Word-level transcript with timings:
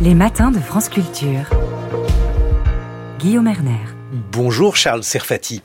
Les 0.00 0.14
matins 0.14 0.52
de 0.52 0.60
France 0.60 0.88
Culture. 0.88 1.50
Guillaume 3.18 3.48
Erner. 3.48 3.80
Bonjour 4.30 4.76
Charles 4.76 5.02
Serfati. 5.02 5.60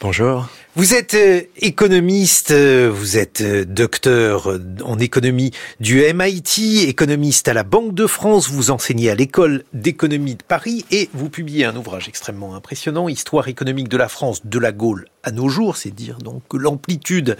Bonjour. 0.00 0.48
Vous 0.74 0.94
êtes 0.94 1.12
euh, 1.12 1.42
économiste, 1.58 2.50
euh, 2.50 2.90
vous 2.90 3.18
êtes 3.18 3.42
euh, 3.42 3.66
docteur 3.66 4.58
en 4.82 4.98
économie 4.98 5.50
du 5.80 6.02
MIT, 6.14 6.88
économiste 6.88 7.46
à 7.46 7.52
la 7.52 7.62
Banque 7.62 7.92
de 7.92 8.06
France, 8.06 8.48
vous 8.48 8.70
enseignez 8.70 9.10
à 9.10 9.14
l'école 9.14 9.64
d'économie 9.74 10.36
de 10.36 10.42
Paris 10.42 10.86
et 10.90 11.10
vous 11.12 11.28
publiez 11.28 11.66
un 11.66 11.76
ouvrage 11.76 12.08
extrêmement 12.08 12.54
impressionnant, 12.54 13.10
Histoire 13.10 13.48
économique 13.48 13.90
de 13.90 13.98
la 13.98 14.08
France 14.08 14.46
de 14.46 14.58
la 14.58 14.72
Gaule 14.72 15.04
à 15.24 15.32
nos 15.32 15.48
jours, 15.48 15.76
c'est 15.76 15.90
dire 15.90 16.18
donc 16.18 16.42
que 16.48 16.56
l'amplitude 16.56 17.36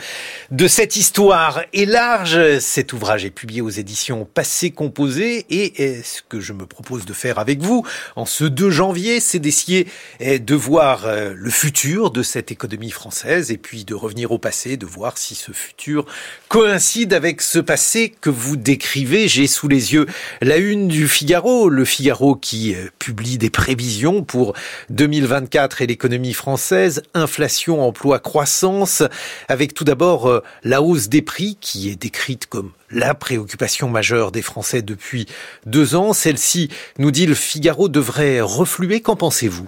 de 0.51 0.67
cette 0.67 0.97
histoire 0.97 1.63
est 1.73 1.85
large. 1.85 2.59
Cet 2.59 2.93
ouvrage 2.93 3.25
est 3.25 3.31
publié 3.31 3.61
aux 3.61 3.71
éditions 3.71 4.27
Passé 4.35 4.71
Composé 4.71 5.47
et 5.51 6.03
ce 6.03 6.23
que 6.29 6.41
je 6.41 6.53
me 6.53 6.67
propose 6.67 7.05
de 7.05 7.13
faire 7.13 7.39
avec 7.39 7.61
vous 7.61 7.87
en 8.17 8.27
ce 8.27 8.45
2 8.45 8.71
janvier, 8.71 9.21
c'est 9.21 9.39
d'essayer 9.39 9.87
de 10.21 10.55
voir 10.55 11.07
le 11.35 11.51
futur 11.51 12.11
de 12.11 12.23
cette 12.23 12.51
économie 12.51 12.91
française 12.91 13.51
et 13.51 13.59
puis 13.59 13.85
de 13.85 13.95
revenir 13.95 14.33
au 14.33 14.39
passé, 14.39 14.77
de 14.77 14.87
voir 14.87 15.19
si 15.19 15.35
ce 15.35 15.53
futur 15.53 16.07
coïncide 16.49 17.13
avec 17.13 17.41
ce 17.41 17.59
passé 17.59 18.15
que 18.21 18.31
vous 18.31 18.57
décrivez. 18.57 19.29
J'ai 19.29 19.47
sous 19.47 19.69
les 19.69 19.93
yeux 19.93 20.07
la 20.41 20.57
une 20.57 20.89
du 20.89 21.09
Figaro, 21.09 21.69
le 21.69 21.85
Figaro 21.85 22.37
qui 22.37 22.75
euh, 22.75 22.89
publie 22.99 23.39
des 23.39 23.51
prévisions 23.51 24.23
pour 24.23 24.55
2024 24.91 25.83
et 25.83 25.87
l'économie 25.87 26.35
française, 26.35 27.03
inflation, 27.15 27.74
emploi, 27.81 28.19
croissance, 28.19 29.03
avec 29.49 29.75
tout 29.75 29.85
d'abord 29.85 30.29
euh, 30.29 30.43
la 30.63 30.83
hausse 30.83 31.09
des 31.09 31.23
prix 31.23 31.57
qui 31.61 31.91
est 31.91 31.97
décrite 31.97 32.47
comme 32.47 32.73
la 32.91 33.15
préoccupation 33.15 33.89
majeure 33.89 34.33
des 34.33 34.43
Français 34.43 34.83
depuis 34.83 35.27
deux 35.67 35.95
ans. 35.95 36.13
Celle-ci, 36.13 36.69
nous 36.99 37.11
dit 37.11 37.27
le 37.27 37.35
Figaro, 37.35 37.89
devrait 37.89 38.41
refluer. 38.41 39.01
Qu'en 39.01 39.17
pensez-vous? 39.17 39.67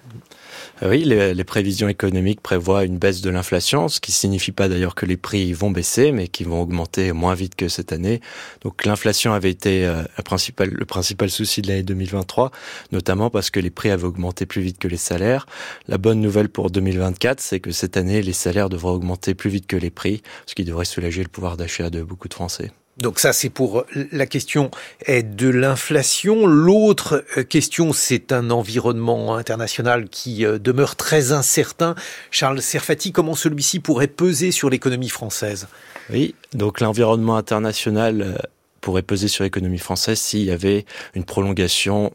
Oui, 0.82 1.04
les, 1.04 1.44
prévisions 1.44 1.88
économiques 1.88 2.42
prévoient 2.42 2.84
une 2.84 2.98
baisse 2.98 3.22
de 3.22 3.30
l'inflation, 3.30 3.88
ce 3.88 3.98
qui 3.98 4.12
signifie 4.12 4.52
pas 4.52 4.68
d'ailleurs 4.68 4.94
que 4.94 5.06
les 5.06 5.16
prix 5.16 5.54
vont 5.54 5.70
baisser, 5.70 6.12
mais 6.12 6.28
qui 6.28 6.44
vont 6.44 6.60
augmenter 6.60 7.12
moins 7.12 7.34
vite 7.34 7.54
que 7.54 7.68
cette 7.68 7.92
année. 7.92 8.20
Donc 8.60 8.84
l'inflation 8.84 9.32
avait 9.32 9.50
été 9.50 9.86
euh, 9.86 10.02
le 10.58 10.84
principal 10.84 11.30
souci 11.30 11.62
de 11.62 11.68
l'année 11.68 11.82
2023, 11.82 12.50
notamment 12.92 13.30
parce 13.30 13.48
que 13.48 13.58
les 13.58 13.70
prix 13.70 13.90
avaient 13.90 14.04
augmenté 14.04 14.44
plus 14.44 14.60
vite 14.60 14.78
que 14.78 14.88
les 14.88 14.98
salaires. 14.98 15.46
La 15.88 15.96
bonne 15.96 16.20
nouvelle 16.20 16.50
pour 16.50 16.70
2024, 16.70 17.40
c'est 17.40 17.60
que 17.60 17.70
cette 17.70 17.96
année, 17.96 18.20
les 18.20 18.34
salaires 18.34 18.68
devraient 18.68 18.90
augmenter 18.90 19.34
plus 19.34 19.48
vite 19.48 19.66
que 19.66 19.76
les 19.76 19.90
prix, 19.90 20.22
ce 20.44 20.54
qui 20.54 20.64
devrait 20.64 20.84
soulager 20.84 21.22
le 21.22 21.28
pouvoir 21.30 21.56
d'achat 21.56 21.88
de 21.88 22.02
beaucoup 22.02 22.28
de 22.28 22.34
Français. 22.34 22.70
Donc 22.98 23.18
ça, 23.18 23.32
c'est 23.32 23.50
pour 23.50 23.84
la 24.12 24.26
question 24.26 24.70
de 25.06 25.48
l'inflation. 25.48 26.46
L'autre 26.46 27.24
euh, 27.36 27.42
question, 27.42 27.92
c'est 27.92 28.32
un 28.32 28.50
environnement 28.50 29.36
international 29.36 30.08
qui 30.08 30.46
euh, 30.46 30.58
demeure 30.58 30.96
très 30.96 31.32
incertain. 31.32 31.94
Charles 32.30 32.62
Serfati, 32.62 33.12
comment 33.12 33.34
celui-ci 33.34 33.80
pourrait 33.80 34.06
peser 34.06 34.50
sur 34.50 34.70
l'économie 34.70 35.10
française? 35.10 35.68
Oui, 36.08 36.34
donc 36.54 36.80
l'environnement 36.80 37.36
international 37.36 38.22
euh, 38.22 38.34
pourrait 38.80 39.02
peser 39.02 39.28
sur 39.28 39.44
l'économie 39.44 39.78
française 39.78 40.18
s'il 40.18 40.44
y 40.44 40.50
avait 40.50 40.86
une 41.14 41.24
prolongation 41.24 42.12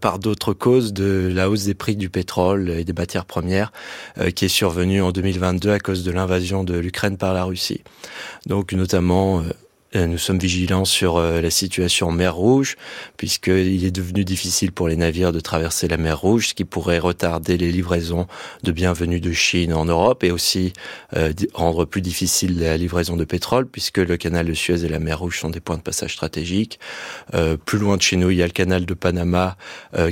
par 0.00 0.18
d'autres 0.18 0.54
causes 0.54 0.94
de 0.94 1.30
la 1.30 1.50
hausse 1.50 1.64
des 1.64 1.74
prix 1.74 1.96
du 1.96 2.08
pétrole 2.08 2.70
et 2.70 2.82
des 2.82 2.94
matières 2.94 3.26
premières 3.26 3.72
qui 4.34 4.46
est 4.46 4.48
survenue 4.48 5.02
en 5.02 5.12
2022 5.12 5.70
à 5.70 5.78
cause 5.78 6.02
de 6.02 6.10
l'invasion 6.10 6.64
de 6.64 6.78
l'Ukraine 6.78 7.18
par 7.18 7.34
la 7.34 7.44
Russie. 7.44 7.82
Donc 8.46 8.72
notamment 8.72 9.40
euh, 9.40 9.42
nous 9.94 10.18
sommes 10.18 10.38
vigilants 10.38 10.84
sur 10.84 11.16
euh, 11.16 11.40
la 11.40 11.50
situation 11.50 12.08
en 12.08 12.12
mer 12.12 12.34
Rouge, 12.34 12.76
puisqu'il 13.16 13.84
est 13.84 13.90
devenu 13.90 14.24
difficile 14.24 14.72
pour 14.72 14.88
les 14.88 14.96
navires 14.96 15.32
de 15.32 15.40
traverser 15.40 15.86
la 15.86 15.96
mer 15.96 16.20
Rouge, 16.20 16.48
ce 16.48 16.54
qui 16.54 16.64
pourrait 16.64 16.98
retarder 16.98 17.56
les 17.56 17.70
livraisons 17.70 18.26
de 18.64 18.72
bienvenue 18.72 19.20
de 19.20 19.32
Chine 19.32 19.72
en 19.72 19.84
Europe 19.84 20.24
et 20.24 20.32
aussi 20.32 20.72
euh, 21.16 21.32
rendre 21.54 21.84
plus 21.84 22.02
difficile 22.02 22.58
la 22.58 22.76
livraison 22.76 23.16
de 23.16 23.24
pétrole, 23.24 23.66
puisque 23.66 23.98
le 23.98 24.16
canal 24.16 24.46
de 24.46 24.54
Suez 24.54 24.84
et 24.84 24.88
la 24.88 24.98
mer 24.98 25.20
Rouge 25.20 25.38
sont 25.38 25.50
des 25.50 25.60
points 25.60 25.76
de 25.76 25.82
passage 25.82 26.14
stratégiques. 26.14 26.80
plus 27.64 27.78
loin 27.78 27.96
de 27.96 28.02
chez 28.02 28.16
nous, 28.16 28.30
il 28.30 28.38
y 28.38 28.42
a 28.42 28.46
le 28.46 28.52
canal 28.52 28.86
de 28.86 28.94
Panama 28.94 29.56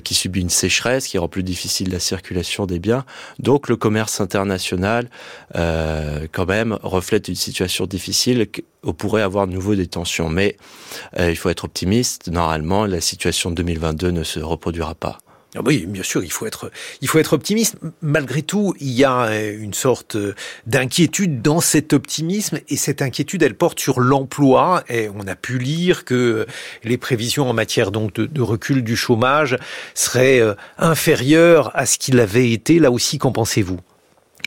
qui 0.02 0.14
subit 0.14 0.40
une 0.40 0.50
sécheresse, 0.50 1.08
qui 1.08 1.18
rend 1.18 1.28
plus 1.28 1.42
difficile 1.42 1.90
la 1.90 1.98
circulation 1.98 2.66
des 2.66 2.78
biens. 2.78 3.04
Donc 3.38 3.68
le 3.68 3.76
commerce 3.76 4.20
international, 4.20 5.08
quand 5.52 6.46
même, 6.46 6.78
reflète 6.82 7.28
une 7.28 7.34
situation 7.34 7.86
difficile 7.86 8.48
on 8.84 8.92
pourrait 8.92 9.22
avoir 9.22 9.46
de 9.46 9.52
nouveau 9.64 9.74
des 9.74 9.86
tensions. 9.86 10.28
Mais 10.28 10.56
euh, 11.18 11.30
il 11.30 11.36
faut 11.36 11.48
être 11.48 11.64
optimiste. 11.64 12.28
Normalement, 12.28 12.84
la 12.84 13.00
situation 13.00 13.50
de 13.50 13.56
2022 13.56 14.10
ne 14.10 14.22
se 14.22 14.40
reproduira 14.40 14.94
pas. 14.94 15.18
Ah 15.56 15.60
oui, 15.64 15.86
bien 15.86 16.02
sûr, 16.02 16.24
il 16.24 16.32
faut 16.32 16.46
être, 16.46 16.72
il 17.00 17.06
faut 17.06 17.20
être 17.20 17.32
optimiste. 17.32 17.76
Malgré 18.02 18.42
tout, 18.42 18.74
il 18.80 18.90
y 18.90 19.04
a 19.04 19.26
euh, 19.26 19.56
une 19.56 19.72
sorte 19.72 20.16
d'inquiétude 20.66 21.42
dans 21.42 21.60
cet 21.60 21.92
optimisme, 21.92 22.58
et 22.68 22.76
cette 22.76 23.00
inquiétude, 23.02 23.42
elle 23.44 23.54
porte 23.54 23.78
sur 23.78 24.00
l'emploi. 24.00 24.82
Et 24.88 25.08
on 25.14 25.28
a 25.28 25.36
pu 25.36 25.58
lire 25.58 26.04
que 26.04 26.46
les 26.82 26.98
prévisions 26.98 27.48
en 27.48 27.52
matière 27.52 27.92
donc 27.92 28.14
de, 28.14 28.26
de 28.26 28.42
recul 28.42 28.82
du 28.82 28.96
chômage 28.96 29.56
seraient 29.94 30.40
euh, 30.40 30.54
inférieures 30.76 31.70
à 31.74 31.86
ce 31.86 31.98
qu'il 31.98 32.18
avait 32.18 32.50
été. 32.50 32.80
Là 32.80 32.90
aussi, 32.90 33.18
qu'en 33.18 33.30
pensez-vous? 33.30 33.78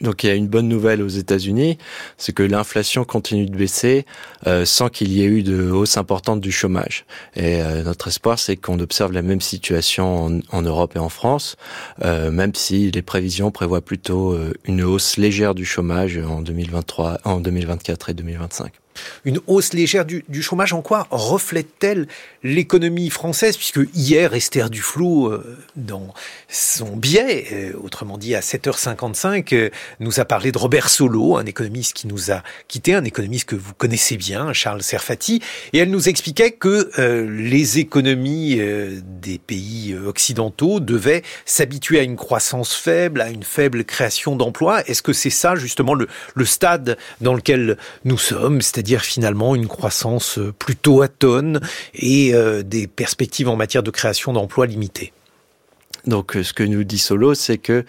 Donc 0.02 0.24
il 0.24 0.28
y 0.28 0.30
a 0.30 0.36
une 0.36 0.48
bonne 0.48 0.68
nouvelle 0.68 1.02
aux 1.02 1.08
États-Unis, 1.08 1.78
c'est 2.18 2.34
que 2.34 2.44
l'inflation 2.44 3.04
continue 3.04 3.46
de 3.46 3.56
baisser 3.56 4.06
euh, 4.46 4.66
sans 4.66 4.90
qu'il 4.90 5.12
y 5.12 5.22
ait 5.24 5.28
eu 5.28 5.44
de 5.44 5.72
hausse 5.72 5.98
importante 5.98 6.42
du 6.42 6.52
chômage. 6.52 7.06
Et 7.36 7.62
euh, 7.62 7.84
notre 7.84 8.08
espoir, 8.08 8.38
c'est 8.38 8.56
qu'on 8.56 8.80
observe 8.80 9.12
la 9.12 9.22
même 9.22 9.42
situation 9.42 10.42
en, 10.52 10.62
Europe 10.62 10.96
et 10.96 11.00
en 11.00 11.10
France, 11.10 11.56
euh, 12.04 12.32
même 12.32 12.54
si 12.54 12.92
les 12.92 13.02
prévisions 13.02 13.52
prévoient 13.52 13.82
plutôt 13.82 14.38
une 14.66 14.84
hausse 14.84 15.18
légère 15.18 15.56
du 15.56 15.66
chômage 15.66 16.18
en 16.18 16.42
2023, 16.42 17.20
en 17.24 17.40
2024 17.40 18.10
et 18.10 18.14
2025 18.14 18.72
une 19.26 19.40
hausse 19.48 19.74
légère 19.74 20.06
du, 20.06 20.24
chômage, 20.42 20.74
en 20.74 20.82
quoi 20.82 21.08
reflète-t-elle 21.12 22.08
l'économie 22.44 23.10
française 23.10 23.58
Puisque 23.58 23.80
hier, 23.94 24.34
Esther 24.34 24.70
Duflo, 24.70 25.28
euh, 25.28 25.58
dans 25.76 26.14
son 26.50 26.96
biais, 26.96 27.46
euh, 27.52 27.74
autrement 27.82 28.18
dit 28.18 28.36
à 28.36 28.42
7h55, 28.42 29.54
euh, 29.54 29.70
nous 30.00 30.20
a 30.20 30.26
parlé 30.26 30.52
de 30.52 30.58
Robert 30.58 30.90
Solo, 30.90 31.38
un 31.38 31.46
économiste 31.46 31.94
qui 31.94 32.08
nous 32.08 32.32
a 32.32 32.44
quitté, 32.68 32.94
un 32.94 33.04
économiste 33.04 33.50
que 33.50 33.56
vous 33.56 33.74
connaissez 33.74 34.18
bien, 34.18 34.54
Charles 34.54 34.84
Serfati, 34.84 35.42
et 35.74 35.80
elle 35.80 35.92
nous 35.92 36.10
expliquait 36.10 36.52
que 36.52 36.92
les 36.98 37.80
économies 37.80 38.60
des 39.04 39.38
pays 39.38 39.96
occidentaux 39.96 40.80
devaient 40.80 41.24
s'habituer 41.46 42.00
à 42.00 42.04
une 42.04 42.16
croissance 42.16 42.74
faible, 42.74 43.22
à 43.22 43.30
une 43.30 43.44
faible 43.44 43.84
création 43.84 44.36
d'emplois. 44.36 44.82
Est-ce 44.88 45.02
que 45.02 45.14
c'est 45.14 45.30
ça 45.30 45.56
justement 45.56 45.94
le, 45.94 46.08
le 46.36 46.46
stade 46.46 46.98
dans 47.22 47.34
lequel 47.34 47.78
nous 48.06 48.18
sommes, 48.18 48.62
c'est-à-dire 48.62 48.87
dire 48.88 49.02
finalement 49.02 49.54
une 49.54 49.68
croissance 49.68 50.40
euh, 50.40 50.54
plutôt 50.58 51.02
atone 51.02 51.60
et 51.94 52.34
euh, 52.34 52.64
des 52.64 52.88
perspectives 52.88 53.50
en 53.50 53.58
matière 53.58 53.84
de 53.84 53.92
création 53.92 54.34
d'emplois 54.34 54.66
limitées. 54.66 55.12
Donc, 56.08 56.38
euh, 56.38 56.44
ce 56.44 56.54
que 56.54 56.64
nous 56.64 56.86
dit 56.86 56.98
Solo, 56.98 57.34
c'est 57.34 57.58
que 57.58 57.84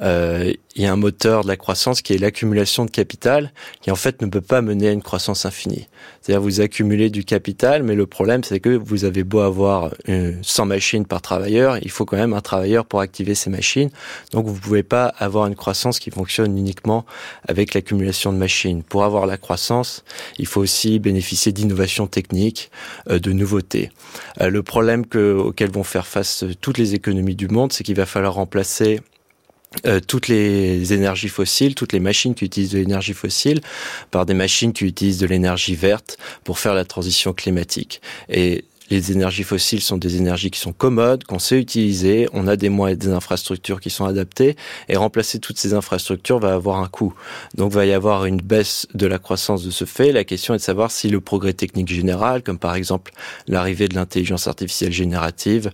euh, 0.00 0.52
il 0.76 0.82
y 0.82 0.86
a 0.86 0.92
un 0.92 0.96
moteur 0.96 1.42
de 1.42 1.48
la 1.48 1.56
croissance 1.56 2.02
qui 2.02 2.12
est 2.12 2.18
l'accumulation 2.18 2.84
de 2.84 2.90
capital, 2.90 3.52
qui 3.80 3.90
en 3.90 3.96
fait 3.96 4.22
ne 4.22 4.26
peut 4.26 4.40
pas 4.40 4.62
mener 4.62 4.88
à 4.88 4.92
une 4.92 5.02
croissance 5.02 5.44
infinie. 5.44 5.88
C'est-à-dire 6.20 6.40
vous 6.40 6.60
accumulez 6.60 7.10
du 7.10 7.24
capital, 7.24 7.82
mais 7.82 7.94
le 7.94 8.06
problème 8.06 8.42
c'est 8.42 8.60
que 8.60 8.70
vous 8.70 9.04
avez 9.04 9.22
beau 9.22 9.40
avoir 9.40 9.90
100 10.42 10.66
machines 10.66 11.04
par 11.04 11.20
travailleur, 11.20 11.78
il 11.82 11.90
faut 11.90 12.04
quand 12.06 12.16
même 12.16 12.32
un 12.32 12.40
travailleur 12.40 12.86
pour 12.86 13.00
activer 13.00 13.34
ces 13.34 13.50
machines. 13.50 13.90
Donc 14.30 14.46
vous 14.46 14.54
pouvez 14.54 14.82
pas 14.82 15.06
avoir 15.18 15.46
une 15.46 15.56
croissance 15.56 15.98
qui 15.98 16.10
fonctionne 16.10 16.56
uniquement 16.56 17.04
avec 17.46 17.74
l'accumulation 17.74 18.32
de 18.32 18.38
machines. 18.38 18.82
Pour 18.82 19.04
avoir 19.04 19.26
la 19.26 19.36
croissance, 19.36 20.04
il 20.38 20.46
faut 20.46 20.60
aussi 20.60 20.98
bénéficier 20.98 21.52
d'innovations 21.52 22.06
techniques, 22.06 22.70
euh, 23.10 23.18
de 23.18 23.32
nouveautés. 23.32 23.90
le 24.40 24.62
problème 24.62 25.06
que, 25.06 25.34
auquel 25.34 25.70
vont 25.70 25.84
faire 25.84 26.06
face 26.06 26.44
toutes 26.60 26.78
les 26.78 26.94
économies 26.94 27.34
du 27.34 27.48
monde 27.48 27.61
c'est 27.70 27.84
qu'il 27.84 27.96
va 27.96 28.06
falloir 28.06 28.34
remplacer 28.34 29.00
euh, 29.86 30.00
toutes 30.00 30.28
les 30.28 30.92
énergies 30.92 31.28
fossiles, 31.28 31.74
toutes 31.74 31.92
les 31.92 32.00
machines 32.00 32.34
qui 32.34 32.44
utilisent 32.44 32.72
de 32.72 32.78
l'énergie 32.78 33.14
fossile 33.14 33.60
par 34.10 34.26
des 34.26 34.34
machines 34.34 34.72
qui 34.72 34.84
utilisent 34.84 35.18
de 35.18 35.26
l'énergie 35.26 35.74
verte 35.74 36.18
pour 36.44 36.58
faire 36.58 36.74
la 36.74 36.84
transition 36.84 37.32
climatique. 37.32 38.02
Et 38.28 38.64
les 38.90 39.12
énergies 39.12 39.42
fossiles 39.42 39.80
sont 39.80 39.96
des 39.96 40.16
énergies 40.16 40.50
qui 40.50 40.60
sont 40.60 40.72
commodes, 40.72 41.24
qu'on 41.24 41.38
sait 41.38 41.58
utiliser, 41.58 42.28
on 42.32 42.46
a 42.46 42.56
des 42.56 42.68
moyens 42.68 43.02
et 43.02 43.06
des 43.06 43.12
infrastructures 43.12 43.80
qui 43.80 43.90
sont 43.90 44.04
adaptées, 44.04 44.56
et 44.88 44.96
remplacer 44.96 45.38
toutes 45.38 45.58
ces 45.58 45.74
infrastructures 45.74 46.38
va 46.38 46.54
avoir 46.54 46.78
un 46.78 46.88
coût. 46.88 47.14
Donc 47.54 47.72
va 47.72 47.86
y 47.86 47.92
avoir 47.92 48.26
une 48.26 48.40
baisse 48.40 48.86
de 48.94 49.06
la 49.06 49.18
croissance 49.18 49.64
de 49.64 49.70
ce 49.70 49.84
fait. 49.84 50.12
La 50.12 50.24
question 50.24 50.54
est 50.54 50.58
de 50.58 50.62
savoir 50.62 50.90
si 50.90 51.08
le 51.08 51.20
progrès 51.20 51.52
technique 51.52 51.88
général, 51.88 52.42
comme 52.42 52.58
par 52.58 52.74
exemple 52.74 53.12
l'arrivée 53.46 53.88
de 53.88 53.94
l'intelligence 53.94 54.46
artificielle 54.46 54.92
générative 54.92 55.70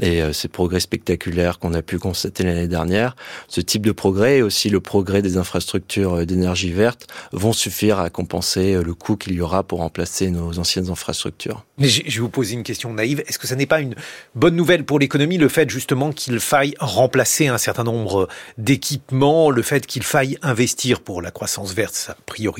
et 0.00 0.22
euh, 0.22 0.32
ces 0.32 0.48
progrès 0.48 0.80
spectaculaires 0.80 1.58
qu'on 1.58 1.74
a 1.74 1.82
pu 1.82 1.98
constater 1.98 2.44
l'année 2.44 2.68
dernière, 2.68 3.16
ce 3.48 3.60
type 3.60 3.84
de 3.84 3.92
progrès 3.92 4.38
et 4.38 4.42
aussi 4.42 4.70
le 4.70 4.80
progrès 4.80 5.22
des 5.22 5.36
infrastructures 5.36 6.20
euh, 6.20 6.24
d'énergie 6.24 6.72
verte 6.72 7.06
vont 7.32 7.52
suffire 7.52 7.98
à 7.98 8.10
compenser 8.10 8.74
euh, 8.74 8.82
le 8.82 8.94
coût 8.94 9.16
qu'il 9.16 9.34
y 9.34 9.40
aura 9.40 9.62
pour 9.62 9.80
remplacer 9.80 10.30
nos 10.30 10.58
anciennes 10.58 10.90
infrastructures. 10.90 11.64
Mais 11.78 11.88
je 11.88 12.20
vous 12.20 12.28
poser 12.28 12.51
une 12.54 12.62
question 12.62 12.92
naïve, 12.92 13.22
est-ce 13.26 13.38
que 13.38 13.46
ça 13.46 13.56
n'est 13.56 13.66
pas 13.66 13.80
une 13.80 13.94
bonne 14.34 14.56
nouvelle 14.56 14.84
pour 14.84 14.98
l'économie, 14.98 15.38
le 15.38 15.48
fait 15.48 15.68
justement 15.70 16.12
qu'il 16.12 16.40
faille 16.40 16.74
remplacer 16.78 17.48
un 17.48 17.58
certain 17.58 17.84
nombre 17.84 18.28
d'équipements, 18.58 19.50
le 19.50 19.62
fait 19.62 19.86
qu'il 19.86 20.02
faille 20.02 20.38
investir 20.42 21.00
pour 21.00 21.22
la 21.22 21.30
croissance 21.30 21.72
verte, 21.74 21.94
ça, 21.94 22.12
a 22.12 22.16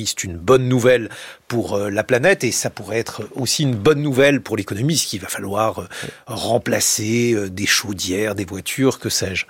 c'est 0.06 0.24
une 0.24 0.36
bonne 0.36 0.68
nouvelle 0.68 1.08
pour 1.48 1.74
euh, 1.74 1.90
la 1.90 2.04
planète 2.04 2.44
et 2.44 2.52
ça 2.52 2.70
pourrait 2.70 2.98
être 2.98 3.22
aussi 3.34 3.62
une 3.62 3.74
bonne 3.74 4.02
nouvelle 4.02 4.40
pour 4.40 4.56
l'économie, 4.56 4.96
ce 4.96 5.06
qu'il 5.06 5.20
va 5.20 5.28
falloir 5.28 5.80
euh, 5.80 5.88
remplacer 6.26 7.32
euh, 7.34 7.48
des 7.48 7.66
chaudières, 7.66 8.34
des 8.34 8.44
voitures, 8.44 8.98
que 8.98 9.08
sais-je. 9.08 9.46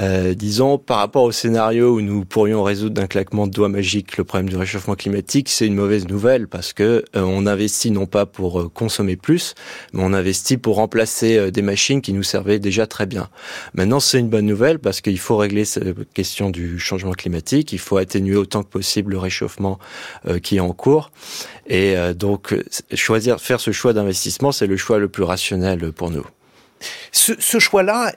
Euh, 0.00 0.34
disons, 0.34 0.78
par 0.78 0.98
rapport 0.98 1.24
au 1.24 1.32
scénario 1.32 1.94
où 1.94 2.00
nous 2.00 2.24
pourrions 2.24 2.62
résoudre 2.62 2.94
d'un 2.94 3.06
claquement 3.06 3.46
de 3.46 3.52
doigts 3.52 3.68
magique 3.68 4.16
le 4.16 4.24
problème 4.24 4.48
du 4.48 4.56
réchauffement 4.56 4.94
climatique, 4.94 5.48
c'est 5.48 5.66
une 5.66 5.74
mauvaise 5.74 6.06
nouvelle 6.08 6.46
parce 6.46 6.72
que 6.72 7.04
euh, 7.16 7.22
on 7.22 7.46
investit 7.46 7.90
non 7.90 8.06
pas 8.06 8.26
pour 8.26 8.60
euh, 8.60 8.68
consommer 8.68 9.16
plus, 9.16 9.54
mais 9.92 10.02
on 10.02 10.12
investit 10.12 10.58
pour 10.58 10.76
remplacer 10.76 11.50
des 11.50 11.62
machines 11.62 12.00
qui 12.02 12.12
nous 12.12 12.22
servaient 12.22 12.58
déjà 12.58 12.86
très 12.86 13.06
bien. 13.06 13.28
Maintenant, 13.74 14.00
c'est 14.00 14.18
une 14.18 14.28
bonne 14.28 14.46
nouvelle 14.46 14.78
parce 14.78 15.00
qu'il 15.00 15.18
faut 15.18 15.36
régler 15.36 15.64
cette 15.64 16.12
question 16.12 16.50
du 16.50 16.78
changement 16.78 17.12
climatique, 17.12 17.72
il 17.72 17.78
faut 17.78 17.96
atténuer 17.96 18.36
autant 18.36 18.62
que 18.62 18.68
possible 18.68 19.12
le 19.12 19.18
réchauffement 19.18 19.78
qui 20.42 20.56
est 20.56 20.60
en 20.60 20.72
cours. 20.72 21.10
Et 21.66 21.94
donc, 22.14 22.54
choisir, 22.94 23.40
faire 23.40 23.60
ce 23.60 23.72
choix 23.72 23.92
d'investissement, 23.92 24.52
c'est 24.52 24.66
le 24.66 24.76
choix 24.76 24.98
le 24.98 25.08
plus 25.08 25.22
rationnel 25.22 25.92
pour 25.92 26.10
nous. 26.10 26.24
Ce, 27.12 27.58
choix-là, 27.58 28.12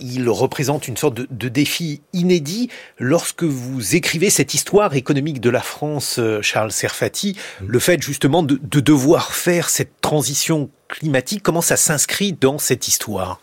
il 0.00 0.28
représente 0.28 0.88
une 0.88 0.96
sorte 0.96 1.14
de, 1.14 1.48
défi 1.48 2.00
inédit. 2.12 2.70
Lorsque 2.98 3.44
vous 3.44 3.96
écrivez 3.96 4.30
cette 4.30 4.54
histoire 4.54 4.94
économique 4.94 5.40
de 5.40 5.50
la 5.50 5.60
France, 5.60 6.18
euh, 6.18 6.42
Charles 6.42 6.72
Serfati, 6.72 7.36
mmh. 7.60 7.64
le 7.66 7.78
fait 7.78 8.02
justement 8.02 8.42
de, 8.42 8.58
devoir 8.80 9.34
faire 9.34 9.68
cette 9.68 10.00
transition 10.00 10.70
climatique, 10.88 11.42
comment 11.42 11.60
ça 11.60 11.76
s'inscrit 11.76 12.32
dans 12.32 12.58
cette 12.58 12.88
histoire? 12.88 13.40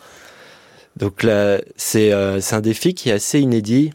Donc 0.97 1.23
là, 1.23 1.59
c'est 1.75 2.11
euh, 2.11 2.39
un 2.51 2.61
défi 2.61 2.93
qui 2.93 3.09
est 3.09 3.13
assez 3.13 3.39
inédit 3.39 3.91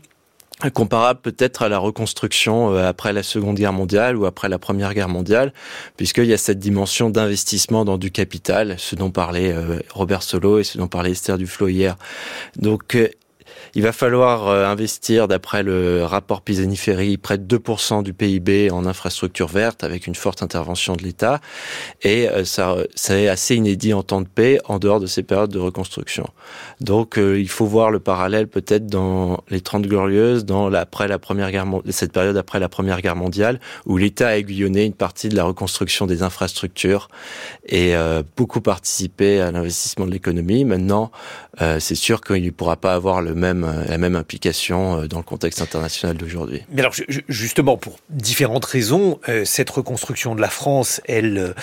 comparable 0.73 1.21
peut-être 1.21 1.63
à 1.63 1.69
la 1.69 1.79
reconstruction 1.79 2.73
euh, 2.73 2.89
après 2.89 3.13
la 3.13 3.23
Seconde 3.23 3.57
Guerre 3.57 3.73
mondiale 3.73 4.17
ou 4.17 4.27
après 4.27 4.49
la 4.49 4.59
Première 4.59 4.93
Guerre 4.93 5.09
mondiale, 5.09 5.53
puisqu'il 5.97 6.27
y 6.27 6.33
a 6.33 6.39
cette 6.39 6.59
dimension 6.59 7.11
d'investissement 7.11 7.85
dans 7.85 7.99
du 7.99 8.11
capital, 8.11 8.75
ce 8.79 8.97
dont 8.97 9.11
parlait 9.11 9.53
euh, 9.53 9.79
Robert 9.91 10.23
Solo 10.23 10.59
et 10.59 10.65
ce 10.65 10.79
dont 10.79 10.89
parlait 10.89 11.13
Esther 11.13 11.39
Duflo 11.39 11.69
hier. 11.69 11.97
Donc 12.57 12.97
euh, 12.97 13.09
il 13.75 13.83
va 13.83 13.93
falloir 13.93 14.49
euh, 14.49 14.67
investir, 14.67 15.29
d'après 15.29 15.63
le 15.63 16.05
rapport 16.05 16.43
Pisani-Ferry, 16.43 17.17
près 17.17 17.39
de 17.39 17.59
2% 17.59 18.03
du 18.03 18.13
PIB 18.13 18.71
en 18.71 18.87
infrastructure 18.87 19.49
verte 19.49 19.85
avec 19.85 20.07
une 20.07 20.15
forte 20.15 20.43
intervention 20.43 20.97
de 20.97 21.03
l'État. 21.03 21.41
Et 22.03 22.29
euh, 22.29 22.45
ça, 22.45 22.77
c'est 22.95 23.29
assez 23.29 23.57
inédit 23.57 23.93
en 23.93 24.03
temps 24.03 24.21
de 24.21 24.29
paix 24.29 24.59
en 24.65 24.79
dehors 24.79 25.01
de 25.01 25.07
ces 25.07 25.23
périodes 25.23 25.51
de 25.51 25.59
reconstruction. 25.59 26.29
Donc, 26.81 27.19
euh, 27.19 27.39
il 27.39 27.49
faut 27.49 27.67
voir 27.67 27.91
le 27.91 28.01
parallèle 28.01 28.49
peut-être 28.49 28.87
dans 28.87 29.43
les 29.49 29.61
30 29.61 29.87
glorieuses, 29.87 30.45
dans 30.45 30.73
après 30.73 31.09
la 31.09 31.19
première 31.19 31.51
guerre, 31.51 31.67
cette 31.91 32.13
période 32.13 32.37
après 32.37 32.61
la 32.61 32.69
première 32.69 33.01
guerre 33.01 33.17
mondiale, 33.17 33.61
où 33.87 33.97
l'État 33.97 34.29
a 34.29 34.37
aiguillonné 34.37 34.85
une 34.85 34.95
partie 34.95 35.29
de 35.29 35.37
la 35.37 35.45
reconstruction 35.45 36.07
des 36.07 36.23
infrastructures 36.23 37.09
et 37.67 37.95
beaucoup 38.37 38.61
participé 38.61 39.41
à 39.41 39.51
l'investissement 39.51 40.07
de 40.07 40.11
l'économie. 40.11 40.65
Maintenant, 40.65 41.11
c'est 41.79 41.95
sûr 41.95 42.21
qu'il 42.21 42.45
ne 42.45 42.51
pourra 42.51 42.77
pas 42.77 42.95
avoir 42.95 43.21
le 43.23 43.35
même 43.35 43.58
euh, 43.65 43.85
la 43.87 43.99
même 43.99 44.17
implication 44.17 45.01
euh, 45.01 45.07
dans 45.07 45.19
le 45.19 45.23
contexte 45.23 45.63
international 45.63 46.17
d'aujourd'hui. 46.17 46.63
Mais 46.73 46.81
alors 46.81 46.95
justement, 47.29 47.77
pour 47.77 47.99
différentes 48.11 48.65
raisons, 48.65 49.21
euh, 49.29 49.45
cette 49.45 49.71
reconstruction 49.71 50.35
de 50.35 50.41
la 50.41 50.49
France, 50.49 51.01
elle, 51.07 51.55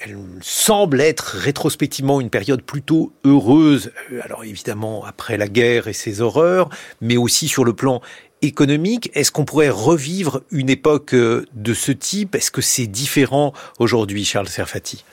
elle 0.00 0.18
semble 0.40 1.00
être 1.00 1.36
rétrospectivement 1.36 2.20
une 2.20 2.30
période 2.30 2.62
plutôt 2.62 3.12
heureuse. 3.24 3.92
Alors 4.22 4.44
évidemment, 4.44 5.04
après 5.04 5.36
la 5.36 5.48
guerre 5.48 5.88
et 5.88 5.92
ses 5.92 6.20
horreurs, 6.20 6.68
mais 7.00 7.16
aussi 7.16 7.48
sur 7.48 7.64
le 7.64 7.72
plan 7.72 8.00
économique. 8.42 9.10
Est-ce 9.14 9.32
qu'on 9.32 9.46
pourrait 9.46 9.70
revivre 9.70 10.42
une 10.50 10.68
époque 10.68 11.14
de 11.14 11.74
ce 11.74 11.92
type? 11.92 12.34
Est-ce 12.34 12.50
que 12.50 12.60
c'est 12.60 12.86
différent 12.86 13.54
aujourd'hui, 13.78 14.24
Charles 14.24 14.48
Serfati? 14.48 15.04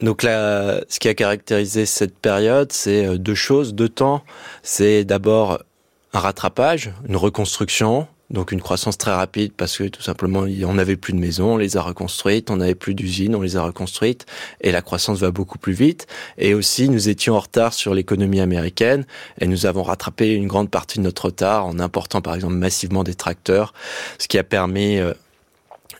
Donc 0.00 0.22
là, 0.22 0.80
ce 0.88 0.98
qui 0.98 1.08
a 1.08 1.14
caractérisé 1.14 1.86
cette 1.86 2.16
période, 2.16 2.72
c'est 2.72 3.06
euh, 3.06 3.18
deux 3.18 3.34
choses, 3.34 3.74
deux 3.74 3.88
temps. 3.88 4.22
C'est 4.62 5.04
d'abord 5.04 5.62
un 6.12 6.18
rattrapage, 6.18 6.92
une 7.08 7.16
reconstruction, 7.16 8.06
donc 8.30 8.52
une 8.52 8.60
croissance 8.60 8.96
très 8.96 9.12
rapide 9.12 9.52
parce 9.56 9.76
que 9.76 9.84
tout 9.84 10.02
simplement 10.02 10.44
on 10.64 10.74
n'avait 10.74 10.96
plus 10.96 11.12
de 11.12 11.18
maisons, 11.18 11.54
on 11.54 11.56
les 11.56 11.76
a 11.76 11.82
reconstruites, 11.82 12.50
on 12.50 12.56
n'avait 12.56 12.74
plus 12.74 12.94
d'usines, 12.94 13.34
on 13.34 13.40
les 13.40 13.56
a 13.56 13.62
reconstruites 13.62 14.26
et 14.60 14.70
la 14.72 14.82
croissance 14.82 15.18
va 15.18 15.30
beaucoup 15.30 15.58
plus 15.58 15.72
vite. 15.72 16.06
Et 16.38 16.54
aussi 16.54 16.88
nous 16.88 17.08
étions 17.08 17.34
en 17.34 17.40
retard 17.40 17.74
sur 17.74 17.92
l'économie 17.92 18.40
américaine 18.40 19.04
et 19.40 19.46
nous 19.46 19.66
avons 19.66 19.82
rattrapé 19.82 20.32
une 20.32 20.46
grande 20.46 20.70
partie 20.70 20.98
de 20.98 21.04
notre 21.04 21.26
retard 21.26 21.66
en 21.66 21.78
important 21.80 22.20
par 22.20 22.34
exemple 22.34 22.54
massivement 22.54 23.02
des 23.02 23.14
tracteurs, 23.14 23.74
ce 24.18 24.28
qui 24.28 24.38
a 24.38 24.44
permis 24.44 24.98
euh, 24.98 25.12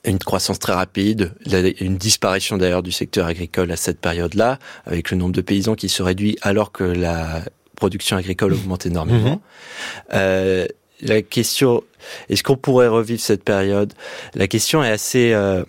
une 0.05 0.19
croissance 0.19 0.59
très 0.59 0.73
rapide, 0.73 1.33
une 1.81 1.97
disparition 1.97 2.57
d'ailleurs 2.57 2.83
du 2.83 2.93
secteur 2.93 3.27
agricole 3.27 3.71
à 3.71 3.77
cette 3.77 4.01
période-là, 4.01 4.59
avec 4.87 5.11
le 5.11 5.17
nombre 5.17 5.33
de 5.33 5.41
paysans 5.41 5.75
qui 5.75 5.89
se 5.89 6.03
réduit 6.03 6.39
alors 6.43 6.73
que 6.73 6.85
la 6.85 7.43
production 7.77 8.17
agricole 8.17 8.53
augmente 8.55 8.87
énormément. 8.87 9.33
Mhm. 9.33 9.39
Euh, 10.15 10.67
la 11.03 11.23
question, 11.23 11.83
est-ce 12.29 12.43
qu'on 12.43 12.57
pourrait 12.57 12.89
revivre 12.89 13.21
cette 13.21 13.43
période? 13.43 13.93
La 14.35 14.47
question 14.47 14.85
est 14.85 14.91
assez 14.91 15.33
euh, 15.33 15.65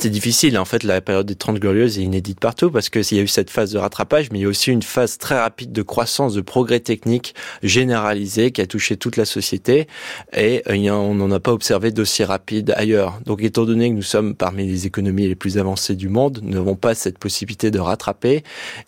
c'est 0.00 0.10
difficile. 0.10 0.58
En 0.58 0.64
fait, 0.64 0.82
la 0.82 1.00
période 1.00 1.26
des 1.26 1.36
30 1.36 1.60
glorieuses 1.60 1.96
est 2.00 2.02
inédite 2.02 2.40
partout 2.40 2.72
parce 2.72 2.88
que 2.88 3.04
s'il 3.04 3.18
y 3.18 3.20
a 3.20 3.22
eu 3.22 3.28
cette 3.28 3.50
phase 3.50 3.70
de 3.70 3.78
rattrapage, 3.78 4.32
mais 4.32 4.40
il 4.40 4.42
y 4.42 4.44
a 4.44 4.48
aussi 4.48 4.72
une 4.72 4.82
phase 4.82 5.16
très 5.16 5.38
rapide 5.38 5.70
de 5.70 5.82
croissance, 5.82 6.34
de 6.34 6.40
progrès 6.40 6.80
technique 6.80 7.36
généralisé 7.62 8.50
qui 8.50 8.60
a 8.60 8.66
touché 8.66 8.96
toute 8.96 9.16
la 9.16 9.24
société 9.24 9.86
et 10.32 10.64
euh, 10.68 10.90
on 10.90 11.14
n'en 11.14 11.30
a 11.30 11.38
pas 11.38 11.52
observé 11.52 11.92
d'aussi 11.92 12.24
rapide 12.24 12.74
ailleurs. 12.76 13.20
Donc, 13.26 13.44
étant 13.44 13.64
donné 13.64 13.88
que 13.88 13.94
nous 13.94 14.02
sommes 14.02 14.34
parmi 14.34 14.66
les 14.66 14.86
économies 14.86 15.28
les 15.28 15.36
plus 15.36 15.56
avancées 15.56 15.94
du 15.94 16.08
monde, 16.08 16.40
nous 16.42 16.54
n'avons 16.54 16.74
pas 16.74 16.96
cette 16.96 17.18
possibilité 17.18 17.70
de 17.70 17.78
rattraper 17.78 18.42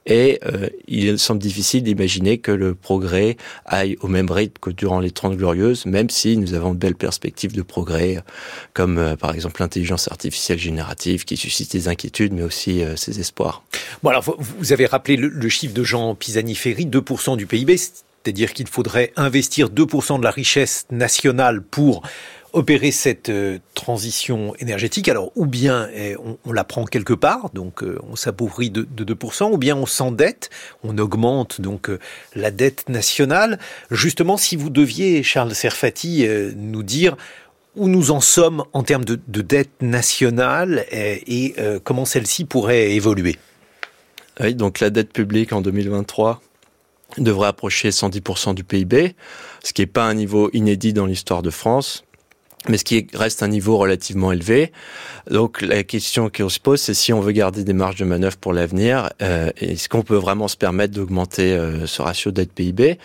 et 0.05 0.41
euh, 0.47 0.69
il 0.89 1.17
semble 1.21 1.41
difficile 1.41 1.85
d'imaginer 1.85 2.39
que 2.39 2.51
le 2.51 2.75
progrès 2.75 3.37
aille 3.67 3.97
au 4.01 4.09
même 4.09 4.33
rythme 4.33 4.59
que 4.61 4.71
durant 4.71 4.99
les 4.99 5.13
30 5.13 5.37
glorieuses, 5.37 5.87
même 5.87 6.11
si 6.11 6.37
nous 6.37 6.55
avons 6.55 6.75
de 6.75 6.79
belles 6.79 6.97
perspectives 6.97 7.53
de 7.53 7.63
progrès, 7.63 8.19
comme 8.75 8.99
euh, 8.99 9.15
par 9.15 9.33
exemple 9.33 9.63
l'intelligence 9.63 10.09
artificielle 10.11 10.59
générale 10.59 10.88
qui 10.97 11.37
suscite 11.37 11.73
des 11.73 11.89
inquiétudes, 11.89 12.33
mais 12.33 12.43
aussi 12.43 12.83
euh, 12.83 12.97
ses 12.97 13.21
espoirs. 13.21 13.63
Bon, 14.03 14.11
alors 14.11 14.25
vous 14.39 14.73
avez 14.73 14.87
rappelé 14.87 15.17
le, 15.17 15.49
chiffre 15.49 15.75
de 15.75 15.85
Jean 15.85 16.15
Pisani-Ferry, 16.15 16.87
2% 16.87 17.37
du 17.37 17.47
PIB, 17.47 17.77
c'est-à-dire 17.77 18.53
qu'il 18.53 18.67
faudrait 18.67 19.13
investir 19.17 19.69
2% 19.69 20.19
de 20.19 20.25
la 20.25 20.31
richesse 20.31 20.87
nationale 20.91 21.63
pour 21.63 22.03
opérer 22.55 22.93
cette 22.93 23.29
euh, 23.29 23.59
transition 23.75 24.55
énergétique. 24.59 25.09
Alors, 25.09 25.31
ou 25.37 25.47
bien 25.47 25.89
eh, 25.95 26.17
on, 26.45 26.53
la 26.53 26.65
prend 26.65 26.85
quelque 26.85 27.13
part, 27.13 27.51
donc 27.53 27.83
euh, 27.83 27.99
on 28.11 28.17
s'appauvrit 28.17 28.71
de, 28.71 28.85
2%, 28.85 29.53
ou 29.53 29.59
bien 29.59 29.77
on 29.77 29.87
s'endette, 29.87 30.49
on 30.83 30.97
augmente 30.99 31.61
donc 31.61 31.91
la 32.35 32.51
dette 32.51 32.89
nationale. 32.89 33.59
Justement, 33.91 34.37
si 34.37 34.57
vous 34.57 34.71
deviez, 34.71 35.23
Charles 35.23 35.55
Serfati, 35.55 36.27
nous 36.57 36.83
dire 36.83 37.17
où 37.79 37.89
nous 37.89 38.11
en 38.11 38.21
sommes 38.21 38.65
en 38.73 38.83
termes 38.83 39.05
de, 39.05 39.17
dette 39.41 39.81
nationale 39.81 40.85
et, 40.91 41.55
euh, 41.59 41.79
comment 41.83 42.05
celle-ci 42.05 42.45
pourrait 42.45 42.93
évoluer? 42.93 43.37
Oui, 44.41 44.55
donc 44.55 44.81
la 44.81 44.91
dette 44.91 45.13
publique 45.13 45.53
en 45.53 45.61
2023 45.61 46.43
devrait 47.17 47.49
approcher 47.49 47.91
110% 47.91 48.55
du 48.55 48.65
PIB, 48.65 49.15
ce 49.65 49.73
qui 49.73 49.83
n'est 49.83 49.87
pas 49.87 50.05
un 50.05 50.15
niveau 50.15 50.51
inédit 50.53 50.93
dans 50.93 51.07
l'histoire 51.07 51.43
de 51.43 51.51
France 51.51 52.05
mais 52.67 52.79
ce 52.79 52.85
qui 52.85 53.07
reste 53.15 53.43
un 53.43 53.49
niveau 53.49 53.77
relativement 53.77 54.33
élevé. 54.33 54.73
Donc 55.31 55.61
la 55.61 55.85
question 55.85 56.31
qu'on 56.35 56.49
se 56.49 56.59
pose, 56.59 56.81
c'est 56.81 56.95
si 56.95 57.13
on 57.13 57.21
veut 57.21 57.33
garder 57.33 57.63
des 57.63 57.73
marges 57.73 57.97
de 57.97 58.05
manœuvre 58.05 58.37
pour 58.37 58.53
l'avenir, 58.53 59.11
euh, 59.23 59.51
est-ce 59.57 59.89
qu'on 59.89 60.03
peut 60.03 60.17
vraiment 60.17 60.49
se 60.49 60.57
permettre 60.57 60.95
d'augmenter 60.95 61.53
euh, 61.53 61.87
ce 61.87 62.03
ratio 62.03 62.31
dette 62.31 62.53
PIB 62.53 62.99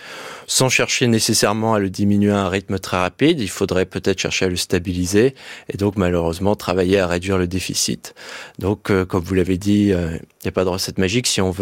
sans 0.48 0.69
chercher 0.69 1.07
nécessairement 1.07 1.74
à 1.74 1.79
le 1.79 1.89
diminuer 1.89 2.31
à 2.31 2.39
un 2.39 2.50
rythme 2.50 2.79
très 2.79 2.98
rapide 2.98 3.39
Il 3.39 3.50
faudrait 3.50 3.86
peut-être 3.86 4.19
chercher 4.19 4.45
à 4.45 4.50
le 4.50 4.55
stabiliser 4.55 5.36
et 5.69 5.77
donc 5.77 5.98
malheureusement 5.98 6.55
travailler 6.55 7.00
à 7.00 7.07
réduire 7.07 7.38
le 7.38 7.48
déficit. 7.48 8.15
Donc 8.60 8.89
euh, 8.89 9.05
comme 9.05 9.24
vous 9.24 9.36
l'avez 9.36 9.57
dit, 9.57 9.89
il 9.89 10.19
n'y 10.43 10.50
a 10.50 10.51
pas 10.51 10.63
de 10.63 10.69
recette 10.69 10.98
magique. 10.98 11.27
Si 11.27 11.41
on 11.41 11.53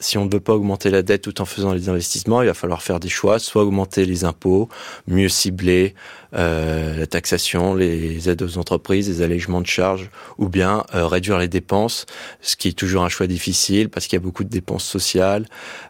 si 0.00 0.18
on 0.18 0.24
ne 0.24 0.30
veut 0.30 0.40
pas 0.40 0.54
augmenter 0.54 0.90
la 0.90 1.02
dette 1.02 1.22
tout 1.22 1.40
en 1.40 1.44
faisant 1.44 1.72
les 1.72 1.88
investissements, 1.88 2.42
il 2.42 2.46
va 2.46 2.54
falloir 2.54 2.82
faire 2.82 3.00
des 3.00 3.08
choix, 3.08 3.38
soit 3.38 3.62
augmenter 3.62 4.04
les 4.04 4.24
impôts, 4.24 4.68
mieux 5.06 5.28
cibler 5.28 5.94
la 6.32 7.06
taxation 7.06 7.74
les 7.74 8.28
aides 8.28 8.42
aux 8.42 8.58
entreprises, 8.58 9.08
les 9.08 9.22
allègements 9.22 9.60
de 9.60 9.66
charges, 9.66 10.10
ou 10.36 10.48
bien 10.48 10.84
réduire 10.92 11.38
les 11.38 11.48
dépenses, 11.48 12.06
ce 12.40 12.56
qui 12.56 12.68
est 12.68 12.72
toujours 12.72 13.02
un 13.02 13.08
choix 13.08 13.26
difficile 13.26 13.88
parce 13.88 14.06
qu'il 14.06 14.16
y 14.16 14.20
a 14.20 14.22
beaucoup 14.22 14.44
de 14.44 14.48
dépenses 14.48 14.84
sociales, 14.84 15.46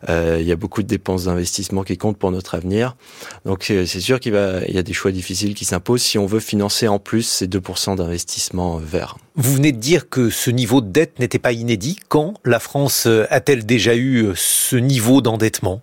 il 0.09 0.43
y 0.43 0.53
a 0.53 0.57
beaucoup 0.57 0.83
de 0.83 0.89
dépenses 0.89 1.25
d'investissement 1.25 1.83
qui 1.83 1.97
comptent 1.97 2.19
pour 2.19 2.31
notre 2.31 2.55
avenir. 2.55 2.97
Donc 3.45 3.65
c'est 3.65 4.01
sûr 4.01 4.21
qu'il 4.21 4.35
il 4.69 4.75
y 4.75 4.79
a 4.79 4.83
des 4.83 4.93
choix 4.93 5.11
difficiles 5.11 5.55
qui 5.55 5.65
s'imposent 5.65 6.03
si 6.03 6.19
on 6.19 6.27
veut 6.27 6.41
financer 6.41 6.89
en 6.89 6.99
plus 6.99 7.23
ces 7.23 7.49
2% 7.49 7.97
d'investissement 7.97 8.77
vert. 8.77 9.17
Vous 9.35 9.55
venez 9.55 9.73
de 9.73 9.79
dire 9.79 10.09
que 10.09 10.31
ce 10.31 10.51
niveau 10.51 10.81
de 10.81 10.89
dette 10.89 11.19
n'était 11.19 11.39
pas 11.39 11.53
inédit. 11.53 11.99
Quand 12.09 12.35
la 12.45 12.61
France 12.61 13.07
a-t-elle 13.31 13.67
déjà 13.67 13.97
eu 13.97 14.33
ce 14.35 14.77
niveau 14.77 15.21
d'endettement? 15.21 15.81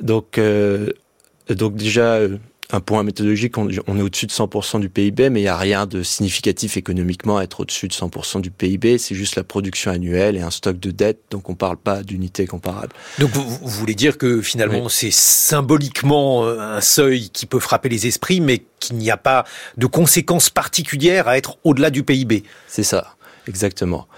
Donc, 0.00 0.38
euh, 0.38 0.90
donc 1.48 1.76
déjà, 1.76 2.14
euh, 2.14 2.38
un 2.72 2.80
point 2.80 3.02
méthodologique, 3.02 3.58
on, 3.58 3.68
est 3.68 4.02
au-dessus 4.02 4.26
de 4.26 4.32
100% 4.32 4.80
du 4.80 4.88
PIB, 4.88 5.30
mais 5.30 5.40
il 5.40 5.44
n'y 5.44 5.48
a 5.48 5.56
rien 5.56 5.86
de 5.86 6.02
significatif 6.02 6.76
économiquement 6.76 7.38
à 7.38 7.44
être 7.44 7.60
au-dessus 7.60 7.86
de 7.86 7.92
100% 7.92 8.40
du 8.40 8.50
PIB. 8.50 8.98
C'est 8.98 9.14
juste 9.14 9.36
la 9.36 9.44
production 9.44 9.92
annuelle 9.92 10.36
et 10.36 10.40
un 10.40 10.50
stock 10.50 10.78
de 10.78 10.90
dette, 10.90 11.20
donc 11.30 11.48
on 11.48 11.52
ne 11.52 11.56
parle 11.56 11.76
pas 11.76 12.02
d'unité 12.02 12.46
comparable. 12.46 12.92
Donc 13.18 13.30
vous, 13.30 13.58
voulez 13.62 13.94
dire 13.94 14.18
que 14.18 14.42
finalement 14.42 14.88
c'est 14.88 15.12
symboliquement 15.12 16.44
euh, 16.44 16.58
un 16.60 16.80
seuil 16.80 17.30
qui 17.30 17.46
peut 17.46 17.60
frapper 17.60 17.88
les 17.88 18.06
esprits, 18.06 18.40
mais 18.40 18.64
qu'il 18.80 18.96
n'y 18.96 19.10
a 19.10 19.16
pas 19.16 19.44
de 19.76 19.86
conséquences 19.86 20.50
particulières 20.50 21.28
à 21.28 21.38
être 21.38 21.58
au-delà 21.64 21.90
du 21.90 22.02
PIB 22.02 22.42
C'est 22.68 22.82
ça. 22.82 23.15
Exactement. 23.48 24.08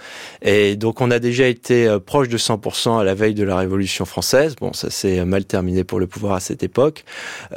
Et 0.41 0.77
donc 0.77 1.03
on 1.03 1.11
a 1.11 1.19
déjà 1.19 1.47
été 1.47 1.87
euh, 1.87 1.99
proche 1.99 2.29
de 2.29 2.39
100% 2.39 2.99
à 2.99 3.05
la 3.05 3.15
veille 3.15 3.35
de 3.35 3.45
la 3.45 3.59
Révolution 3.59 4.07
française. 4.07 4.57
Bon, 4.57 4.73
ça 4.73 4.89
s'est 4.89 5.23
mal 5.27 5.45
terminé 5.45 5.85
pour 5.85 6.01
le 6.01 6.07
pouvoir 6.07 6.35
à 6.35 6.41
cette 6.41 6.63
époque. 6.63 7.05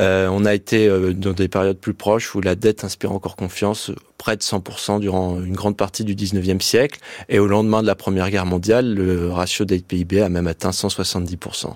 Euh, 0.01 0.27
on 0.29 0.43
a 0.43 0.53
été 0.53 0.87
euh, 0.87 1.13
dans 1.13 1.31
des 1.31 1.47
périodes 1.47 1.77
plus 1.77 1.93
proches 1.93 2.35
où 2.35 2.41
la 2.41 2.55
dette 2.55 2.83
inspire 2.83 3.13
encore 3.13 3.37
confiance, 3.37 3.91
près 4.17 4.35
de 4.35 4.41
100% 4.41 4.99
durant 4.99 5.39
une 5.41 5.53
grande 5.53 5.77
partie 5.77 6.03
du 6.03 6.13
19e 6.13 6.59
siècle. 6.59 6.99
Et 7.29 7.39
au 7.39 7.47
lendemain 7.47 7.81
de 7.81 7.87
la 7.87 7.95
Première 7.95 8.29
Guerre 8.29 8.45
mondiale, 8.45 8.93
le 8.93 9.29
ratio 9.29 9.63
dette-PIB 9.63 10.21
a 10.21 10.29
même 10.29 10.47
atteint 10.47 10.71
170% 10.71 11.75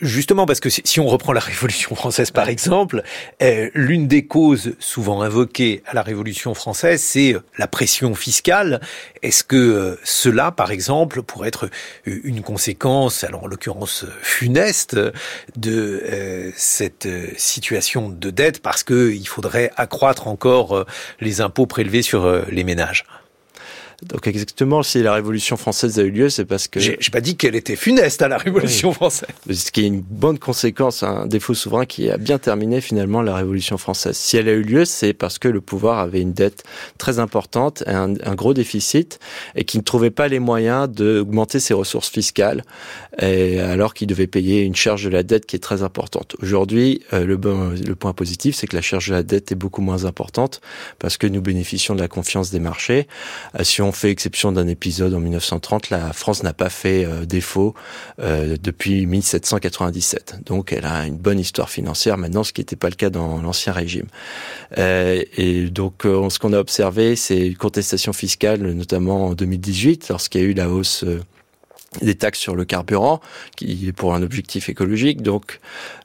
justement, 0.00 0.46
parce 0.46 0.60
que 0.60 0.68
si 0.68 1.00
on 1.00 1.06
reprend 1.06 1.32
la 1.32 1.40
Révolution 1.40 1.94
française 1.94 2.30
par 2.30 2.48
exemple, 2.48 3.02
euh, 3.42 3.70
l'une 3.74 4.06
des 4.06 4.26
causes 4.26 4.74
souvent 4.78 5.22
invoquées 5.22 5.82
à 5.86 5.94
la 5.94 6.02
Révolution 6.02 6.54
française, 6.54 7.02
c'est 7.02 7.34
euh, 7.34 7.40
la 7.58 7.66
pression 7.66 8.14
fiscale. 8.14 8.80
Est-ce 9.22 9.44
que 9.44 9.56
euh, 9.56 9.96
cela, 10.04 10.50
par 10.52 10.70
exemple, 10.70 11.22
pourrait 11.22 11.48
être 11.48 11.70
une 12.06 12.42
conséquence, 12.42 13.24
alors 13.24 13.44
en 13.44 13.46
l'occurrence 13.46 14.04
funeste, 14.22 14.96
de 15.56 16.52
cette 16.56 17.08
situation 17.36 18.08
de 18.08 18.30
dette, 18.30 18.60
parce 18.60 18.84
qu'il 18.84 19.26
faudrait 19.26 19.70
accroître 19.76 20.28
encore 20.28 20.84
les 21.20 21.40
impôts 21.40 21.66
prélevés 21.66 22.02
sur 22.02 22.44
les 22.50 22.64
ménages 22.64 23.04
donc 24.08 24.26
exactement, 24.26 24.82
si 24.82 25.02
la 25.02 25.14
Révolution 25.14 25.56
française 25.56 25.98
a 25.98 26.02
eu 26.02 26.10
lieu, 26.10 26.28
c'est 26.28 26.44
parce 26.44 26.68
que... 26.68 26.80
J'ai 26.80 26.96
pas 27.12 27.20
dit 27.20 27.36
qu'elle 27.36 27.54
était 27.54 27.76
funeste 27.76 28.22
à 28.22 28.28
la 28.28 28.38
Révolution 28.38 28.92
française. 28.92 29.28
Ce 29.50 29.70
qui 29.70 29.82
est 29.82 29.86
une 29.86 30.00
bonne 30.00 30.38
conséquence, 30.38 31.02
un 31.02 31.26
défaut 31.26 31.54
souverain 31.54 31.86
qui 31.86 32.10
a 32.10 32.16
bien 32.16 32.38
terminé 32.38 32.80
finalement 32.80 33.22
la 33.22 33.36
Révolution 33.36 33.78
française. 33.78 34.16
Si 34.16 34.36
elle 34.36 34.48
a 34.48 34.52
eu 34.52 34.62
lieu, 34.62 34.84
c'est 34.84 35.12
parce 35.12 35.38
que 35.38 35.48
le 35.48 35.60
pouvoir 35.60 35.98
avait 35.98 36.20
une 36.20 36.32
dette 36.32 36.64
très 36.98 37.18
importante, 37.18 37.82
un, 37.86 38.14
un 38.22 38.34
gros 38.34 38.54
déficit, 38.54 39.18
et 39.54 39.64
qui 39.64 39.78
ne 39.78 39.82
trouvait 39.82 40.10
pas 40.10 40.28
les 40.28 40.38
moyens 40.38 40.88
d'augmenter 40.88 41.60
ses 41.60 41.74
ressources 41.74 42.10
fiscales, 42.10 42.62
et 43.20 43.60
alors 43.60 43.94
qu'il 43.94 44.06
devait 44.06 44.26
payer 44.26 44.62
une 44.62 44.74
charge 44.74 45.04
de 45.04 45.10
la 45.10 45.22
dette 45.22 45.46
qui 45.46 45.56
est 45.56 45.60
très 45.60 45.82
importante. 45.82 46.36
Aujourd'hui, 46.42 47.02
euh, 47.12 47.24
le, 47.24 47.38
le 47.86 47.94
point 47.94 48.12
positif, 48.12 48.56
c'est 48.56 48.66
que 48.66 48.76
la 48.76 48.82
charge 48.82 49.08
de 49.08 49.14
la 49.14 49.22
dette 49.22 49.52
est 49.52 49.56
beaucoup 49.56 49.82
moins 49.82 50.04
importante, 50.04 50.60
parce 50.98 51.16
que 51.16 51.26
nous 51.26 51.40
bénéficions 51.40 51.94
de 51.94 52.00
la 52.00 52.08
confiance 52.08 52.50
des 52.50 52.60
marchés. 52.60 53.06
Euh, 53.58 53.64
si 53.64 53.82
on 53.82 53.92
fait 53.96 54.10
exception 54.10 54.52
d'un 54.52 54.68
épisode 54.68 55.14
en 55.14 55.20
1930, 55.20 55.90
la 55.90 56.12
France 56.12 56.42
n'a 56.42 56.52
pas 56.52 56.70
fait 56.70 57.04
euh, 57.04 57.24
défaut 57.24 57.74
euh, 58.20 58.56
depuis 58.62 59.06
1797. 59.06 60.40
Donc 60.46 60.72
elle 60.72 60.84
a 60.84 61.06
une 61.06 61.16
bonne 61.16 61.38
histoire 61.38 61.70
financière 61.70 62.18
maintenant, 62.18 62.44
ce 62.44 62.52
qui 62.52 62.60
n'était 62.60 62.76
pas 62.76 62.88
le 62.88 62.94
cas 62.94 63.10
dans 63.10 63.40
l'ancien 63.40 63.72
régime. 63.72 64.06
Euh, 64.78 65.22
et 65.36 65.62
donc 65.70 66.02
ce 66.04 66.38
qu'on 66.38 66.52
a 66.52 66.58
observé, 66.58 67.16
c'est 67.16 67.46
une 67.46 67.56
contestation 67.56 68.12
fiscale, 68.12 68.62
notamment 68.72 69.26
en 69.26 69.34
2018, 69.34 70.08
lorsqu'il 70.08 70.40
y 70.40 70.44
a 70.44 70.46
eu 70.46 70.54
la 70.54 70.68
hausse 70.68 71.04
des 72.02 72.14
taxes 72.14 72.40
sur 72.40 72.54
le 72.54 72.64
carburant, 72.64 73.20
qui 73.56 73.88
est 73.88 73.92
pour 73.92 74.14
un 74.14 74.22
objectif 74.22 74.68
écologique. 74.68 75.22
Donc, 75.22 75.60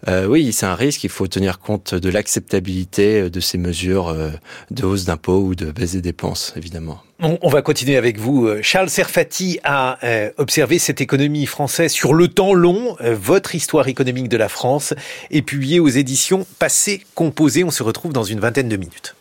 euh, 0.08 0.26
oui, 0.26 0.52
c'est 0.54 0.66
un 0.66 0.76
risque. 0.76 1.04
Il 1.04 1.10
faut 1.10 1.28
tenir 1.28 1.60
compte 1.60 1.96
de 1.96 2.10
l'acceptabilité 2.10 3.30
de 3.30 3.40
ces 3.40 3.58
mesures 3.58 4.10
euh, 4.10 4.30
de 4.72 4.86
hausse 4.86 5.06
d'impôts 5.06 5.40
ou 5.40 5.56
de 5.56 5.72
baisse 5.72 5.94
des 5.94 6.02
dépenses, 6.02 6.54
évidemment. 6.56 7.02
On, 7.22 7.50
va 7.50 7.62
continuer 7.62 7.98
avec 7.98 8.18
vous. 8.18 8.48
Euh, 8.48 8.62
Charles 8.62 8.90
Serfati 8.90 9.60
a 9.66 9.98
observé 10.38 10.80
cette 10.80 11.02
économie 11.02 11.46
française 11.46 11.92
sur 11.92 12.14
le 12.14 12.30
temps 12.30 12.54
long. 12.54 12.96
votre 13.02 13.56
histoire 13.56 13.88
économique 13.88 14.30
de 14.30 14.38
la 14.38 14.48
France 14.48 14.94
est 15.30 15.42
publiée 15.42 15.80
aux 15.80 15.90
éditions 15.90 16.46
Passé 16.60 17.02
Composé. 17.16 17.64
On 17.64 17.72
se 17.72 17.84
retrouve 17.84 18.14
dans 18.14 18.24
une 18.24 18.40
vingtaine 18.40 18.70
de 18.70 18.78
minutes. 18.78 19.16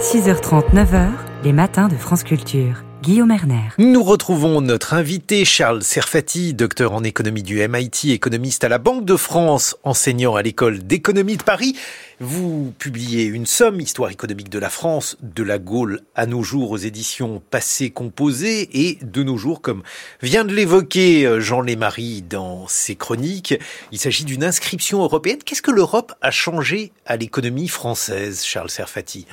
6h30, 0.00 0.74
9h, 0.74 1.10
les 1.44 1.52
matins 1.52 1.86
de 1.86 1.94
France 1.94 2.24
Culture. 2.24 2.82
Guillaume 3.02 3.32
Erner. 3.32 3.70
Nous 3.78 4.04
retrouvons 4.04 4.60
notre 4.60 4.94
invité 4.94 5.44
Charles 5.44 5.82
Serfati, 5.82 6.54
docteur 6.54 6.92
en 6.92 7.02
économie 7.02 7.42
du 7.42 7.66
MIT, 7.66 8.12
économiste 8.12 8.62
à 8.62 8.68
la 8.68 8.78
Banque 8.78 9.04
de 9.04 9.16
France, 9.16 9.76
enseignant 9.82 10.36
à 10.36 10.42
l'école 10.42 10.78
d'économie 10.78 11.36
de 11.36 11.42
Paris. 11.42 11.76
Vous 12.20 12.72
publiez 12.78 13.24
une 13.24 13.44
somme, 13.44 13.80
Histoire 13.80 14.10
économique 14.10 14.50
de 14.50 14.60
la 14.60 14.70
France, 14.70 15.16
de 15.20 15.42
la 15.42 15.58
Gaule 15.58 16.02
à 16.14 16.26
nos 16.26 16.44
jours 16.44 16.70
aux 16.70 16.76
éditions 16.76 17.42
Passé 17.50 17.90
Composé 17.90 18.68
et 18.72 18.98
de 19.02 19.24
nos 19.24 19.36
jours, 19.36 19.62
comme 19.62 19.82
vient 20.22 20.44
de 20.44 20.54
l'évoquer 20.54 21.26
euh, 21.26 21.40
Jean 21.40 21.60
Lémarie 21.60 22.22
dans 22.22 22.68
ses 22.68 22.94
chroniques. 22.94 23.58
Il 23.90 23.98
s'agit 23.98 24.24
d'une 24.24 24.44
inscription 24.44 25.02
européenne. 25.02 25.38
Qu'est-ce 25.44 25.62
que 25.62 25.72
l'Europe 25.72 26.12
a 26.22 26.30
changé 26.30 26.92
à 27.04 27.16
l'économie 27.16 27.66
française, 27.66 28.44
Charles 28.44 28.70
Serfati? 28.70 29.26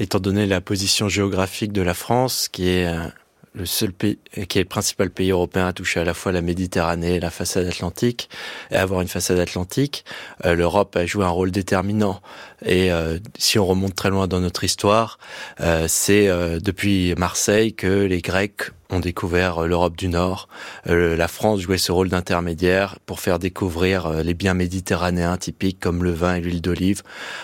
Étant 0.00 0.18
donné 0.18 0.46
la 0.46 0.60
position 0.60 1.08
géographique 1.08 1.72
de 1.72 1.82
la 1.82 1.94
France, 1.94 2.48
qui 2.48 2.68
est 2.68 2.86
euh, 2.86 3.06
le 3.52 3.66
seul 3.66 3.92
pays, 3.92 4.18
qui 4.48 4.58
est 4.58 4.62
le 4.62 4.68
principal 4.68 5.10
pays 5.10 5.30
européen 5.30 5.66
à 5.66 5.72
toucher 5.72 6.00
à 6.00 6.04
la 6.04 6.14
fois 6.14 6.32
la 6.32 6.40
Méditerranée 6.40 7.16
et 7.16 7.20
la 7.20 7.30
façade 7.30 7.66
atlantique, 7.66 8.30
et 8.70 8.76
avoir 8.76 9.02
une 9.02 9.08
façade 9.08 9.38
atlantique, 9.38 10.04
euh, 10.46 10.54
l'Europe 10.54 10.96
a 10.96 11.04
joué 11.04 11.24
un 11.24 11.28
rôle 11.28 11.50
déterminant. 11.50 12.22
Et 12.64 12.90
euh, 12.90 13.18
si 13.38 13.58
on 13.58 13.66
remonte 13.66 13.94
très 13.94 14.08
loin 14.08 14.26
dans 14.26 14.40
notre 14.40 14.64
histoire, 14.64 15.18
c'est 15.86 16.28
depuis 16.60 17.14
Marseille 17.16 17.74
que 17.74 18.04
les 18.04 18.22
Grecs 18.22 18.70
ont 18.90 19.00
découvert 19.00 19.58
euh, 19.58 19.66
l'Europe 19.66 19.96
du 19.96 20.08
Nord. 20.08 20.48
Euh, 20.88 21.16
la 21.16 21.28
France 21.28 21.60
jouait 21.60 21.78
ce 21.78 21.92
rôle 21.92 22.08
d'intermédiaire 22.08 22.98
pour 23.06 23.20
faire 23.20 23.38
découvrir 23.38 24.06
euh, 24.06 24.22
les 24.22 24.34
biens 24.34 24.54
méditerranéens 24.54 25.36
typiques 25.36 25.80
comme 25.80 26.04
le 26.04 26.12
vin 26.12 26.36
et 26.36 26.40
l'huile 26.40 26.60
d'olive 26.60 27.02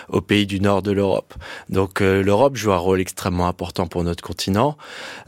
aux 0.09 0.21
pays 0.21 0.45
du 0.45 0.59
nord 0.59 0.81
de 0.81 0.91
l'Europe. 0.91 1.33
Donc 1.69 1.99
l'Europe 1.99 2.55
joue 2.55 2.71
un 2.71 2.77
rôle 2.77 3.01
extrêmement 3.01 3.47
important 3.47 3.87
pour 3.87 4.03
notre 4.03 4.23
continent. 4.23 4.77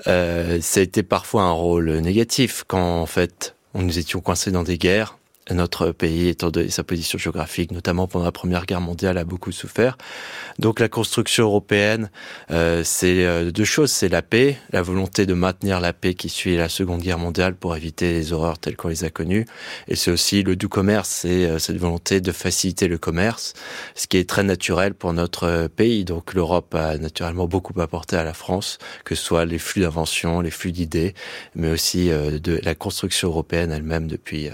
ça 0.06 0.12
a 0.12 0.80
été 0.80 1.04
parfois 1.04 1.44
un 1.44 1.52
rôle 1.52 1.90
négatif 2.00 2.64
quand 2.68 3.02
en 3.02 3.06
fait 3.06 3.56
nous 3.74 4.00
étions 4.00 4.22
coincés 4.22 4.52
dans 4.52 4.64
des 4.64 4.78
guerres 4.78 5.19
notre 5.54 5.92
pays, 5.92 6.28
étant 6.28 6.50
donné 6.50 6.70
sa 6.70 6.84
position 6.84 7.18
géographique, 7.18 7.72
notamment 7.72 8.08
pendant 8.08 8.26
la 8.26 8.32
Première 8.32 8.66
Guerre 8.66 8.82
mondiale, 8.82 9.18
a 9.18 9.24
beaucoup 9.24 9.52
souffert. 9.52 9.98
Donc 10.60 10.80
la 10.80 10.90
construction 10.90 11.46
européenne, 11.46 12.10
euh, 12.52 12.84
c'est 12.84 13.26
euh, 13.26 13.52
deux 13.52 13.64
choses. 13.66 13.92
C'est 13.92 14.10
la 14.10 14.22
paix, 14.22 14.58
la 14.72 14.82
volonté 14.82 15.26
de 15.26 15.34
maintenir 15.34 15.80
la 15.80 15.94
paix 15.94 16.14
qui 16.14 16.30
suit 16.30 16.58
la 16.58 16.70
Seconde 16.70 17.02
Guerre 17.02 17.20
mondiale 17.20 17.56
pour 17.56 17.76
éviter 17.76 18.12
les 18.12 18.34
horreurs 18.34 18.60
telles 18.60 18.76
qu'on 18.76 18.90
les 18.90 19.04
a 19.04 19.10
connues. 19.10 19.46
Et 19.88 19.96
c'est 19.96 20.12
aussi 20.12 20.44
le 20.44 20.56
doux 20.56 20.70
commerce, 20.70 21.10
c'est 21.10 21.46
euh, 21.46 21.60
cette 21.60 21.78
volonté 21.78 22.22
de 22.22 22.32
faciliter 22.32 22.88
le 22.88 22.98
commerce, 22.98 23.54
ce 23.96 24.08
qui 24.08 24.18
est 24.18 24.30
très 24.30 24.44
naturel 24.44 24.94
pour 24.94 25.14
notre 25.14 25.68
pays. 25.68 26.06
Donc 26.06 26.34
l'Europe 26.34 26.76
a 26.76 26.98
naturellement 26.98 27.48
beaucoup 27.48 27.80
apporté 27.80 28.16
à 28.16 28.24
la 28.24 28.34
France, 28.34 28.78
que 29.06 29.16
ce 29.16 29.24
soit 29.24 29.46
les 29.46 29.60
flux 29.60 29.82
d'invention, 29.82 30.42
les 30.42 30.52
flux 30.52 30.72
d'idées, 30.72 31.14
mais 31.56 31.70
aussi 31.70 32.10
de 32.10 32.60
la 32.64 32.76
construction 32.76 33.30
européenne 33.30 33.72
elle-même 33.72 34.08
depuis 34.08 34.50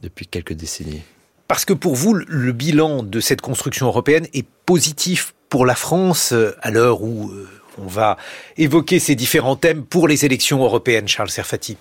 depuis 0.00 0.26
quelques 0.26 0.52
décennies. 0.54 1.02
Parce 1.48 1.64
que 1.64 1.72
pour 1.72 1.94
vous, 1.94 2.14
le 2.14 2.52
bilan 2.52 3.02
de 3.02 3.20
cette 3.20 3.40
construction 3.40 3.86
européenne 3.86 4.26
est 4.32 4.46
positif 4.66 5.34
pour 5.48 5.66
la 5.66 5.74
France 5.74 6.32
euh, 6.32 6.56
à 6.62 6.70
l'heure 6.70 7.02
où 7.02 7.30
euh, 7.30 7.48
on 7.78 7.86
va 7.86 8.16
évoquer 8.56 8.98
ces 8.98 9.14
différents 9.14 9.56
thèmes 9.56 9.84
pour 9.84 10.08
les 10.08 10.24
élections 10.24 10.62
européennes, 10.62 11.06
Charles 11.08 11.30
Serfati? 11.30 11.76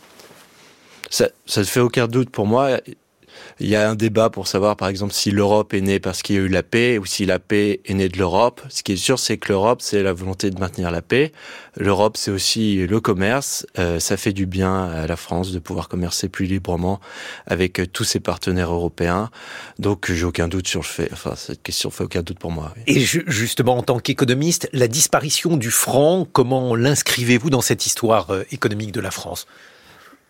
Ça 1.10 1.30
ne 1.58 1.64
fait 1.64 1.80
aucun 1.80 2.08
doute 2.08 2.30
pour 2.30 2.48
moi. 2.48 2.80
Il 3.60 3.68
y 3.68 3.76
a 3.76 3.90
un 3.90 3.96
débat 3.96 4.30
pour 4.30 4.48
savoir, 4.48 4.76
par 4.76 4.88
exemple, 4.88 5.14
si 5.14 5.32
l'Europe 5.32 5.74
est 5.74 5.82
née 5.82 6.00
parce 6.00 6.22
qu'il 6.22 6.36
y 6.36 6.40
a 6.40 6.42
eu 6.42 6.48
la 6.48 6.64
paix 6.64 6.98
ou 6.98 7.06
si 7.06 7.26
la 7.26 7.40
paix 7.40 7.82
est 7.86 7.94
née 7.94 8.10
de 8.10 8.18
l'Europe. 8.18 8.62
Ce 8.70 8.84
qui 8.84 8.94
est 8.94 8.98
sûr, 8.98 9.20
c'est 9.20 9.38
que 9.38 9.50
l'Europe, 9.50 9.82
c'est 9.82 10.04
la 10.04 10.14
volonté 10.14 10.50
de 10.50 10.60
maintenir 10.60 10.92
la 10.92 11.02
paix. 11.02 11.32
L'Europe, 11.78 12.18
c'est 12.18 12.32
aussi 12.32 12.86
le 12.88 13.00
commerce. 13.00 13.66
Euh, 13.80 14.00
ça 14.00 14.18
fait 14.18 14.34
du 14.34 14.46
bien 14.46 14.86
à 14.86 15.08
la 15.08 15.16
France 15.16 15.52
de 15.52 15.60
pouvoir 15.60 15.88
commercer 15.90 16.30
plus 16.30 16.46
librement 16.46 17.00
avec 17.46 17.80
euh, 17.80 17.88
tous 17.88 18.04
ses 18.04 18.20
partenaires 18.20 18.72
européens. 18.72 19.30
Donc, 19.80 20.12
j'ai 20.12 20.26
aucun 20.26 20.48
doute 20.48 20.68
sur 20.68 20.82
le 20.82 20.86
fait. 20.86 21.10
Enfin, 21.14 21.34
cette 21.36 21.64
question 21.64 21.90
fait 21.90 22.04
aucun 22.04 22.22
doute 22.22 22.40
pour 22.40 22.52
moi. 22.52 22.74
Et 22.88 23.00
justement, 23.00 23.78
en 23.78 23.84
tant 23.84 24.00
qu'économiste, 24.00 24.70
la 24.74 24.88
disparition 24.88 25.58
du 25.58 25.72
franc, 25.72 26.28
comment 26.32 26.76
l'inscrivez-vous 26.76 27.50
dans 27.50 27.62
cette 27.62 27.86
histoire 27.86 28.32
euh, 28.32 28.44
économique 28.52 28.92
de 28.92 29.02
la 29.02 29.12
France? 29.12 29.48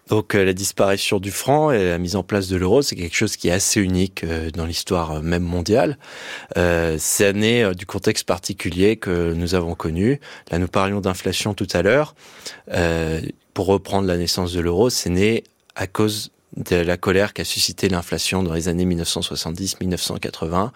Donc 0.09 0.35
euh, 0.35 0.43
la 0.43 0.53
disparition 0.53 1.19
du 1.19 1.31
franc 1.31 1.71
et 1.71 1.85
la 1.85 1.97
mise 1.97 2.15
en 2.15 2.23
place 2.23 2.47
de 2.49 2.57
l'euro, 2.57 2.81
c'est 2.81 2.95
quelque 2.95 3.15
chose 3.15 3.37
qui 3.37 3.47
est 3.47 3.51
assez 3.51 3.79
unique 3.79 4.23
euh, 4.23 4.51
dans 4.51 4.65
l'histoire 4.65 5.11
euh, 5.11 5.21
même 5.21 5.43
mondiale. 5.43 5.97
c'est 6.55 7.33
né 7.33 7.71
du 7.75 7.85
contexte 7.85 8.25
particulier 8.25 8.97
que 8.97 9.33
nous 9.33 9.55
avons 9.55 9.75
connu. 9.75 10.19
Là, 10.51 10.59
nous 10.59 10.67
parlions 10.67 10.99
d'inflation 10.99 11.53
tout 11.53 11.67
à 11.73 11.81
l'heure. 11.81 12.15
pour 13.53 13.65
reprendre 13.67 14.07
la 14.07 14.17
naissance 14.17 14.53
de 14.53 14.59
l'euro, 14.59 14.89
c'est 14.89 15.09
né 15.09 15.43
à 15.75 15.87
cause 15.87 16.32
de 16.57 16.75
la 16.75 16.97
colère 16.97 17.33
qu'a 17.33 17.43
suscité 17.43 17.89
l'inflation 17.89 18.43
dans 18.43 18.53
les 18.53 18.67
années 18.67 18.85
1970-1980. 18.85 20.71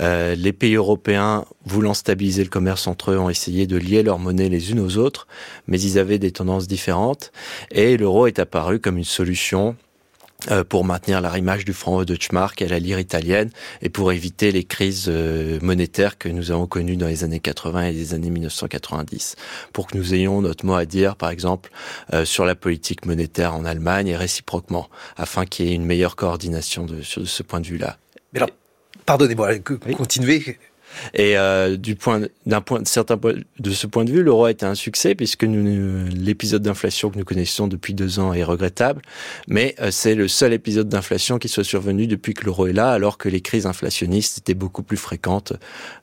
Euh, 0.00 0.34
les 0.34 0.52
pays 0.52 0.74
européens, 0.74 1.44
voulant 1.64 1.94
stabiliser 1.94 2.42
le 2.42 2.50
commerce 2.50 2.86
entre 2.86 3.12
eux, 3.12 3.18
ont 3.18 3.30
essayé 3.30 3.66
de 3.66 3.76
lier 3.76 4.02
leurs 4.02 4.18
monnaies 4.18 4.48
les 4.48 4.70
unes 4.70 4.80
aux 4.80 4.96
autres, 4.96 5.26
mais 5.66 5.80
ils 5.80 5.98
avaient 5.98 6.18
des 6.18 6.32
tendances 6.32 6.66
différentes, 6.66 7.32
et 7.70 7.96
l'euro 7.96 8.26
est 8.26 8.38
apparu 8.38 8.80
comme 8.80 8.98
une 8.98 9.04
solution 9.04 9.76
pour 10.68 10.84
maintenir 10.84 11.20
l'arrimage 11.20 11.64
du 11.64 11.72
franc 11.72 12.04
Deutschmark 12.04 12.60
à 12.62 12.66
la 12.66 12.78
lire 12.78 12.98
italienne 12.98 13.50
et 13.82 13.88
pour 13.88 14.12
éviter 14.12 14.52
les 14.52 14.64
crises 14.64 15.06
euh, 15.08 15.58
monétaires 15.62 16.18
que 16.18 16.28
nous 16.28 16.50
avons 16.50 16.66
connues 16.66 16.96
dans 16.96 17.06
les 17.06 17.24
années 17.24 17.40
80 17.40 17.84
et 17.84 17.92
les 17.92 18.14
années 18.14 18.30
1990. 18.30 19.36
Pour 19.72 19.86
que 19.86 19.96
nous 19.96 20.14
ayons 20.14 20.42
notre 20.42 20.66
mot 20.66 20.74
à 20.74 20.84
dire, 20.84 21.16
par 21.16 21.30
exemple, 21.30 21.70
euh, 22.12 22.24
sur 22.24 22.44
la 22.44 22.54
politique 22.54 23.06
monétaire 23.06 23.54
en 23.54 23.64
Allemagne 23.64 24.08
et 24.08 24.16
réciproquement, 24.16 24.88
afin 25.16 25.46
qu'il 25.46 25.66
y 25.66 25.72
ait 25.72 25.74
une 25.74 25.84
meilleure 25.84 26.16
coordination 26.16 26.84
de, 26.84 27.02
sur 27.02 27.26
ce 27.26 27.42
point 27.42 27.60
de 27.60 27.66
vue-là. 27.66 27.98
Mais 28.32 28.40
alors, 28.40 28.50
pardonnez-moi, 29.06 29.58
continuez. 29.96 30.58
Et 31.14 31.36
euh, 31.36 31.76
du 31.76 31.96
point, 31.96 32.22
d'un 32.46 32.60
point, 32.60 32.80
certain 32.84 33.18
de 33.58 33.70
ce 33.70 33.86
point 33.86 34.04
de 34.04 34.10
vue, 34.10 34.22
l'euro 34.22 34.44
a 34.44 34.50
été 34.50 34.66
un 34.66 34.74
succès 34.74 35.14
puisque 35.14 35.42
l'épisode 35.42 36.62
d'inflation 36.62 37.10
que 37.10 37.18
nous 37.18 37.24
connaissons 37.24 37.68
depuis 37.68 37.94
deux 37.94 38.18
ans 38.18 38.32
est 38.32 38.44
regrettable, 38.44 39.02
mais 39.48 39.74
euh, 39.80 39.90
c'est 39.90 40.14
le 40.14 40.28
seul 40.28 40.52
épisode 40.52 40.88
d'inflation 40.88 41.38
qui 41.38 41.48
soit 41.48 41.64
survenu 41.64 42.06
depuis 42.06 42.34
que 42.34 42.44
l'euro 42.44 42.66
est 42.66 42.72
là, 42.72 42.90
alors 42.90 43.18
que 43.18 43.28
les 43.28 43.40
crises 43.40 43.66
inflationnistes 43.66 44.38
étaient 44.38 44.54
beaucoup 44.54 44.82
plus 44.82 44.96
fréquentes 44.96 45.52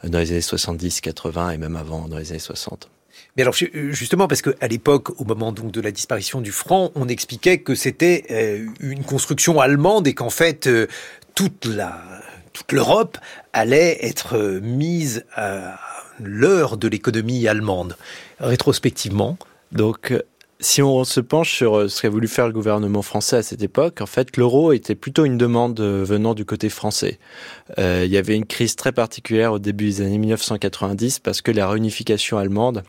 euh, 0.04 0.10
dans 0.10 0.20
les 0.20 0.32
années 0.32 0.42
70, 0.42 1.02
80 1.02 1.52
et 1.52 1.58
même 1.58 1.76
avant 1.76 2.08
dans 2.08 2.18
les 2.18 2.32
années 2.32 2.40
60. 2.40 2.90
Mais 3.38 3.44
alors 3.44 3.54
justement 3.54 4.28
parce 4.28 4.42
qu'à 4.42 4.68
l'époque, 4.68 5.20
au 5.22 5.24
moment 5.24 5.52
donc 5.54 5.72
de 5.72 5.80
la 5.80 5.92
disparition 5.92 6.42
du 6.42 6.52
franc, 6.52 6.92
on 6.96 7.08
expliquait 7.08 7.60
que 7.60 7.76
c'était 7.76 8.66
une 8.82 9.04
construction 9.04 9.62
allemande 9.62 10.08
et 10.08 10.14
qu'en 10.14 10.30
fait 10.30 10.70
toute 11.34 11.66
la 11.66 12.02
toute 12.54 12.72
l'Europe 12.72 13.18
allait 13.54 13.98
être 14.06 14.60
mise 14.62 15.26
à 15.36 15.80
l'heure 16.20 16.78
de 16.78 16.88
l'économie 16.88 17.48
allemande. 17.48 17.96
Rétrospectivement. 18.40 19.38
Donc, 19.72 20.14
si 20.62 20.82
on 20.82 21.04
se 21.04 21.20
penche 21.20 21.56
sur 21.56 21.78
euh, 21.78 21.88
ce 21.88 22.02
qu'a 22.02 22.10
voulu 22.10 22.28
faire 22.28 22.46
le 22.46 22.54
gouvernement 22.54 23.02
français 23.02 23.38
à 23.38 23.44
cette 23.44 23.64
époque, 23.64 24.00
en 24.00 24.06
fait, 24.06 24.38
l'euro 24.38 24.72
était 24.74 24.96
plutôt 24.96 25.26
une 25.26 25.38
demande 25.38 25.80
euh, 25.80 26.04
venant 26.04 26.36
du 26.36 26.46
côté 26.46 26.70
français. 26.70 27.20
Euh, 27.80 28.04
il 28.06 28.12
y 28.12 28.18
avait 28.18 28.36
une 28.36 28.46
crise 28.46 28.76
très 28.76 28.92
particulière 28.92 29.54
au 29.54 29.60
début 29.60 29.86
des 29.86 30.02
années 30.02 30.20
1990 30.20 31.20
parce 31.20 31.42
que 31.42 31.52
la 31.52 31.68
réunification 31.68 32.38
allemande 32.38 32.84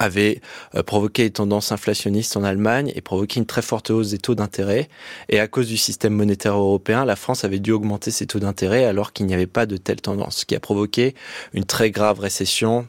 avait 0.00 0.40
euh, 0.74 0.82
provoqué 0.82 1.26
une 1.26 1.32
tendance 1.32 1.70
inflationniste 1.70 2.36
en 2.36 2.42
Allemagne 2.42 2.90
et 2.96 3.00
provoqué 3.00 3.38
une 3.38 3.46
très 3.46 3.62
forte 3.62 3.90
hausse 3.90 4.10
des 4.10 4.18
taux 4.18 4.34
d'intérêt. 4.34 4.88
Et 5.28 5.38
à 5.38 5.46
cause 5.46 5.68
du 5.68 5.76
système 5.76 6.14
monétaire 6.14 6.56
européen, 6.56 7.04
la 7.04 7.14
France 7.14 7.44
avait 7.44 7.60
dû 7.60 7.70
augmenter 7.70 8.10
ses 8.10 8.26
taux 8.26 8.40
d'intérêt 8.40 8.84
alors 8.84 9.12
qu'il 9.12 9.26
n'y 9.26 9.34
avait 9.34 9.46
pas 9.46 9.66
de 9.66 9.76
telle 9.76 10.00
tendance, 10.00 10.38
ce 10.38 10.46
qui 10.46 10.56
a 10.56 10.60
provoqué 10.60 11.14
une 11.52 11.64
très 11.64 11.92
grave 11.92 12.18
récession 12.18 12.88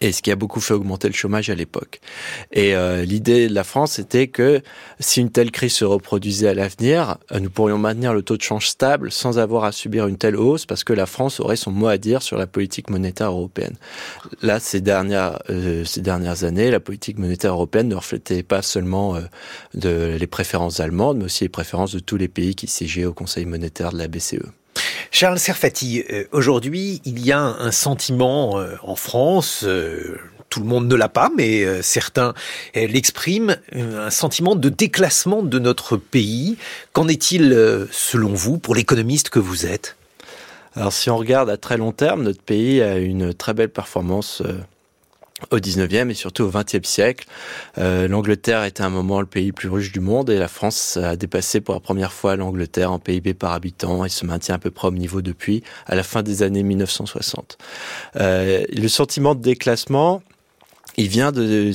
et 0.00 0.12
ce 0.12 0.22
qui 0.22 0.30
a 0.30 0.36
beaucoup 0.36 0.60
fait 0.60 0.74
augmenter 0.74 1.08
le 1.08 1.14
chômage 1.14 1.48
à 1.50 1.54
l'époque. 1.54 2.00
Et 2.52 2.74
euh, 2.74 3.04
l'idée 3.04 3.48
de 3.48 3.54
la 3.54 3.64
France 3.64 3.98
était 3.98 4.28
que 4.28 4.60
si 5.00 5.20
une 5.20 5.30
telle 5.30 5.50
crise 5.50 5.72
se 5.72 5.84
reproduisait 5.84 6.48
à 6.48 6.54
l'avenir, 6.54 7.16
euh, 7.32 7.40
nous 7.40 7.50
pourrions 7.50 7.78
maintenir 7.78 8.12
le 8.12 8.22
taux 8.22 8.36
de 8.36 8.42
change 8.42 8.68
stable 8.68 9.10
sans 9.10 9.38
avoir 9.38 9.64
à 9.64 9.72
subir 9.72 10.06
une 10.06 10.18
telle 10.18 10.36
hausse 10.36 10.66
parce 10.66 10.84
que 10.84 10.92
la 10.92 11.06
France 11.06 11.40
aurait 11.40 11.56
son 11.56 11.70
mot 11.70 11.88
à 11.88 11.98
dire 11.98 12.22
sur 12.22 12.36
la 12.36 12.46
politique 12.46 12.90
monétaire 12.90 13.30
européenne. 13.30 13.76
Là, 14.42 14.60
ces 14.60 14.80
dernières, 14.80 15.38
euh, 15.50 15.84
ces 15.84 16.02
dernières 16.02 16.44
années, 16.44 16.70
la 16.70 16.80
politique 16.80 17.18
monétaire 17.18 17.52
européenne 17.52 17.88
ne 17.88 17.94
reflétait 17.94 18.42
pas 18.42 18.62
seulement 18.62 19.18
de, 19.74 20.16
les 20.18 20.26
préférences 20.26 20.80
allemandes, 20.80 21.18
mais 21.18 21.24
aussi 21.24 21.44
les 21.44 21.48
préférences 21.48 21.92
de 21.92 22.00
tous 22.00 22.16
les 22.16 22.28
pays 22.28 22.54
qui 22.54 22.66
siégeaient 22.66 23.04
au 23.04 23.14
Conseil 23.14 23.46
monétaire 23.46 23.92
de 23.92 23.98
la 23.98 24.08
BCE. 24.08 24.42
Charles 25.18 25.38
Serfati, 25.38 26.04
euh, 26.12 26.24
aujourd'hui, 26.32 27.00
il 27.06 27.24
y 27.24 27.32
a 27.32 27.40
un 27.40 27.70
sentiment 27.70 28.58
euh, 28.58 28.74
en 28.82 28.96
France, 28.96 29.62
euh, 29.64 30.18
tout 30.50 30.60
le 30.60 30.66
monde 30.66 30.88
ne 30.88 30.94
l'a 30.94 31.08
pas, 31.08 31.30
mais 31.34 31.82
certains 31.82 32.34
l'expriment, 32.74 33.56
un 33.72 34.10
sentiment 34.10 34.56
de 34.56 34.68
déclassement 34.68 35.42
de 35.42 35.58
notre 35.58 35.96
pays. 35.96 36.58
Qu'en 36.92 37.08
est-il, 37.08 37.48
selon 37.90 38.34
vous, 38.34 38.58
pour 38.58 38.74
l'économiste 38.74 39.30
que 39.30 39.38
vous 39.38 39.64
êtes? 39.64 39.96
Alors, 40.74 40.92
si 40.92 41.08
on 41.08 41.16
regarde 41.16 41.48
à 41.48 41.56
très 41.56 41.78
long 41.78 41.92
terme, 41.92 42.22
notre 42.22 42.42
pays 42.42 42.82
a 42.82 42.98
une 42.98 43.32
très 43.32 43.54
belle 43.54 43.70
performance 43.70 44.42
au 45.50 45.58
19e 45.58 46.10
et 46.10 46.14
surtout 46.14 46.44
au 46.44 46.50
20e 46.50 46.84
siècle. 46.84 47.26
Euh, 47.78 48.08
L'Angleterre 48.08 48.64
était 48.64 48.82
à 48.82 48.86
un 48.86 48.90
moment 48.90 49.20
le 49.20 49.26
pays 49.26 49.48
le 49.48 49.52
plus 49.52 49.68
riche 49.68 49.92
du 49.92 50.00
monde 50.00 50.30
et 50.30 50.38
la 50.38 50.48
France 50.48 50.96
a 50.96 51.16
dépassé 51.16 51.60
pour 51.60 51.74
la 51.74 51.80
première 51.80 52.12
fois 52.12 52.36
l'Angleterre 52.36 52.92
en 52.92 52.98
PIB 52.98 53.34
par 53.34 53.52
habitant 53.52 54.04
et 54.04 54.08
se 54.08 54.24
maintient 54.24 54.54
à 54.54 54.58
peu 54.58 54.70
près 54.70 54.88
au 54.88 54.92
niveau 54.92 55.22
depuis 55.22 55.62
à 55.86 55.94
la 55.94 56.02
fin 56.02 56.22
des 56.22 56.42
années 56.42 56.62
1960. 56.62 57.58
Euh, 58.16 58.64
le 58.72 58.88
sentiment 58.88 59.34
de 59.34 59.42
déclassement, 59.42 60.22
il 60.98 61.08
vient 61.08 61.30
de, 61.30 61.72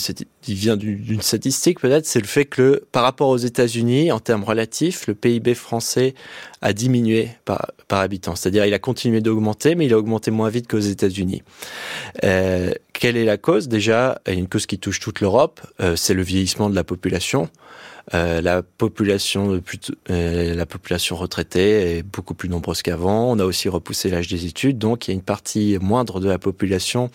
il 0.48 0.56
vient 0.56 0.76
d'une 0.76 1.22
statistique 1.22 1.80
peut-être, 1.80 2.06
c'est 2.06 2.20
le 2.20 2.28
fait 2.28 2.46
que 2.46 2.84
par 2.92 3.04
rapport 3.04 3.30
aux 3.30 3.38
États-Unis, 3.38 4.12
en 4.12 4.20
termes 4.20 4.44
relatifs, 4.44 5.06
le 5.08 5.14
PIB 5.14 5.54
français 5.54 6.16
a 6.62 6.74
diminué 6.74 7.30
par, 7.46 7.72
habitant. 7.90 8.36
C'est-à-dire, 8.36 8.66
il 8.66 8.74
a 8.74 8.80
continué 8.80 9.22
d'augmenter, 9.22 9.76
mais 9.76 9.86
il 9.86 9.94
a 9.94 9.98
augmenté 9.98 10.32
moins 10.32 10.50
vite 10.50 10.68
qu'aux 10.68 10.80
États-Unis. 10.80 11.44
Euh, 12.24 12.74
quelle 12.94 13.18
est 13.18 13.26
la 13.26 13.38
cause? 13.38 13.68
Déjà, 13.68 14.22
une 14.28 14.48
cause 14.48 14.66
qui 14.66 14.80
touche 14.80 15.00
toute 15.00 15.22
l'Europe, 15.22 15.62
euh, 15.82 15.96
c'est 15.96 16.14
le 16.14 16.24
vieillissement 16.24 16.70
de 16.70 16.76
la 16.76 16.84
population. 16.84 17.50
Euh, 18.14 18.42
la 18.42 18.62
population 18.62 19.62
euh, 20.10 20.56
la 20.56 20.66
population 20.66 21.16
retraitée 21.16 21.98
est 21.98 22.04
beaucoup 22.04 22.34
plus 22.34 22.50
nombreuse 22.50 22.82
qu'avant. 22.82 23.32
On 23.32 23.40
a 23.40 23.46
aussi 23.46 23.70
repoussé 23.70 24.10
l'âge 24.10 24.28
des 24.28 24.46
études, 24.46 24.78
donc 24.78 25.08
il 25.08 25.12
y 25.12 25.14
a 25.14 25.16
une 25.16 25.22
partie 25.22 25.78
moindre 25.82 26.20
de 26.20 26.28
la 26.28 26.40
population 26.40 27.10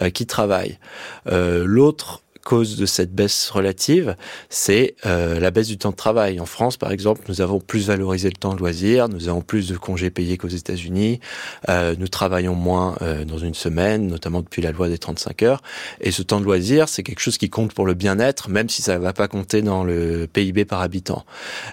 euh, 0.00 0.10
qui 0.10 0.26
travaille. 0.26 0.78
L'autre 1.26 2.22
cause 2.44 2.76
de 2.76 2.86
cette 2.86 3.14
baisse 3.14 3.50
relative, 3.50 4.16
c'est 4.48 4.94
euh, 5.06 5.38
la 5.40 5.50
baisse 5.50 5.68
du 5.68 5.78
temps 5.78 5.90
de 5.90 5.96
travail. 5.96 6.40
En 6.40 6.46
France, 6.46 6.76
par 6.76 6.90
exemple, 6.92 7.22
nous 7.28 7.40
avons 7.40 7.60
plus 7.60 7.86
valorisé 7.86 8.28
le 8.28 8.36
temps 8.36 8.54
de 8.54 8.58
loisir, 8.58 9.08
nous 9.08 9.28
avons 9.28 9.42
plus 9.42 9.68
de 9.68 9.76
congés 9.76 10.10
payés 10.10 10.36
qu'aux 10.36 10.48
États-Unis, 10.48 11.20
euh, 11.68 11.94
nous 11.98 12.08
travaillons 12.08 12.54
moins 12.54 12.96
euh, 13.02 13.24
dans 13.24 13.38
une 13.38 13.54
semaine, 13.54 14.06
notamment 14.06 14.40
depuis 14.40 14.62
la 14.62 14.72
loi 14.72 14.88
des 14.88 14.98
35 14.98 15.42
heures. 15.42 15.62
Et 16.00 16.10
ce 16.10 16.22
temps 16.22 16.40
de 16.40 16.44
loisir, 16.44 16.88
c'est 16.88 17.02
quelque 17.02 17.20
chose 17.20 17.38
qui 17.38 17.50
compte 17.50 17.74
pour 17.74 17.86
le 17.86 17.94
bien-être, 17.94 18.48
même 18.48 18.68
si 18.68 18.82
ça 18.82 18.98
ne 18.98 19.02
va 19.02 19.12
pas 19.12 19.28
compter 19.28 19.62
dans 19.62 19.84
le 19.84 20.26
PIB 20.32 20.64
par 20.64 20.80
habitant. 20.80 21.24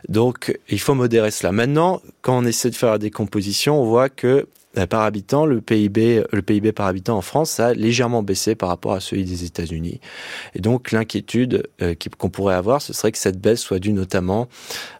Donc, 0.09 0.57
il 0.69 0.79
faut 0.79 0.95
modérer 0.95 1.31
cela. 1.31 1.51
Maintenant, 1.51 2.01
quand 2.21 2.37
on 2.37 2.45
essaie 2.45 2.69
de 2.69 2.75
faire 2.75 2.91
la 2.91 2.97
décomposition, 2.97 3.81
on 3.81 3.85
voit 3.85 4.09
que 4.09 4.47
par 4.85 5.01
habitant, 5.01 5.45
le 5.45 5.61
PIB, 5.61 6.23
par 6.73 6.87
habitant 6.87 7.17
en 7.17 7.21
France 7.21 7.59
a 7.59 7.73
légèrement 7.73 8.21
baissé 8.21 8.55
par 8.55 8.69
rapport 8.69 8.93
à 8.93 8.99
celui 8.99 9.25
des 9.25 9.43
États-Unis. 9.43 9.99
Et 10.53 10.59
donc 10.59 10.91
l'inquiétude 10.91 11.67
euh, 11.81 11.95
qu'on 12.17 12.29
pourrait 12.29 12.55
avoir, 12.55 12.81
ce 12.81 12.93
serait 12.93 13.11
que 13.11 13.17
cette 13.17 13.39
baisse 13.39 13.61
soit 13.61 13.79
due 13.79 13.93
notamment 13.93 14.47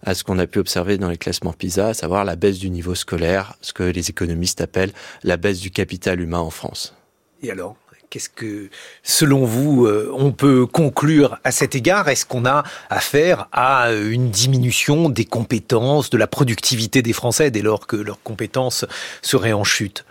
à 0.03 0.15
ce 0.15 0.23
qu'on 0.23 0.39
a 0.39 0.47
pu 0.47 0.59
observer 0.59 0.97
dans 0.97 1.09
les 1.09 1.17
classements 1.17 1.53
PISA, 1.53 1.89
à 1.89 1.93
savoir 1.93 2.25
la 2.25 2.35
baisse 2.35 2.59
du 2.59 2.69
niveau 2.69 2.95
scolaire, 2.95 3.55
ce 3.61 3.73
que 3.73 3.83
les 3.83 4.09
économistes 4.09 4.61
appellent 4.61 4.93
la 5.23 5.37
baisse 5.37 5.59
du 5.59 5.71
capital 5.71 6.19
humain 6.21 6.39
en 6.39 6.49
France. 6.49 6.95
Et 7.43 7.51
alors? 7.51 7.75
Qu'est-ce 8.09 8.29
que, 8.29 8.69
selon 9.03 9.43
vous, 9.43 9.85
euh, 9.85 10.09
on 10.15 10.31
peut 10.31 10.65
conclure 10.65 11.39
à 11.43 11.51
cet 11.51 11.75
égard? 11.75 12.07
Est-ce 12.07 12.25
qu'on 12.25 12.45
a 12.45 12.63
affaire 12.89 13.49
à 13.51 13.91
une 13.91 14.29
diminution 14.29 15.09
des 15.09 15.25
compétences, 15.25 16.09
de 16.09 16.17
la 16.17 16.27
productivité 16.27 17.01
des 17.01 17.11
Français 17.11 17.51
dès 17.51 17.61
lors 17.61 17.85
que 17.85 17.97
leurs 17.97 18.21
compétences 18.23 18.85
seraient 19.21 19.51
en 19.51 19.65
chute? 19.65 20.05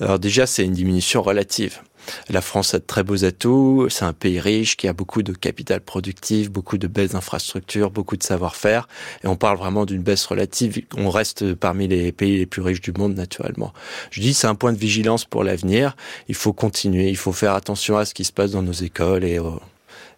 Alors 0.00 0.18
déjà, 0.18 0.46
c'est 0.46 0.64
une 0.64 0.72
diminution 0.72 1.22
relative. 1.22 1.80
La 2.28 2.40
France 2.40 2.74
a 2.74 2.78
de 2.78 2.84
très 2.84 3.02
beaux 3.02 3.24
atouts. 3.24 3.86
C'est 3.90 4.04
un 4.04 4.12
pays 4.12 4.40
riche 4.40 4.76
qui 4.76 4.88
a 4.88 4.92
beaucoup 4.92 5.22
de 5.22 5.32
capital 5.32 5.80
productif, 5.80 6.50
beaucoup 6.50 6.78
de 6.78 6.86
belles 6.86 7.16
infrastructures, 7.16 7.90
beaucoup 7.90 8.16
de 8.16 8.22
savoir-faire. 8.22 8.88
Et 9.24 9.26
on 9.26 9.36
parle 9.36 9.58
vraiment 9.58 9.86
d'une 9.86 10.02
baisse 10.02 10.24
relative. 10.26 10.82
On 10.96 11.10
reste 11.10 11.54
parmi 11.54 11.88
les 11.88 12.12
pays 12.12 12.38
les 12.38 12.46
plus 12.46 12.62
riches 12.62 12.80
du 12.80 12.92
monde, 12.92 13.14
naturellement. 13.14 13.72
Je 14.10 14.20
dis, 14.20 14.34
c'est 14.34 14.46
un 14.46 14.54
point 14.54 14.72
de 14.72 14.78
vigilance 14.78 15.24
pour 15.24 15.44
l'avenir. 15.44 15.96
Il 16.28 16.34
faut 16.34 16.52
continuer. 16.52 17.08
Il 17.08 17.16
faut 17.16 17.32
faire 17.32 17.54
attention 17.54 17.96
à 17.96 18.04
ce 18.04 18.14
qui 18.14 18.24
se 18.24 18.32
passe 18.32 18.52
dans 18.52 18.62
nos 18.62 18.72
écoles 18.72 19.24
et 19.24 19.38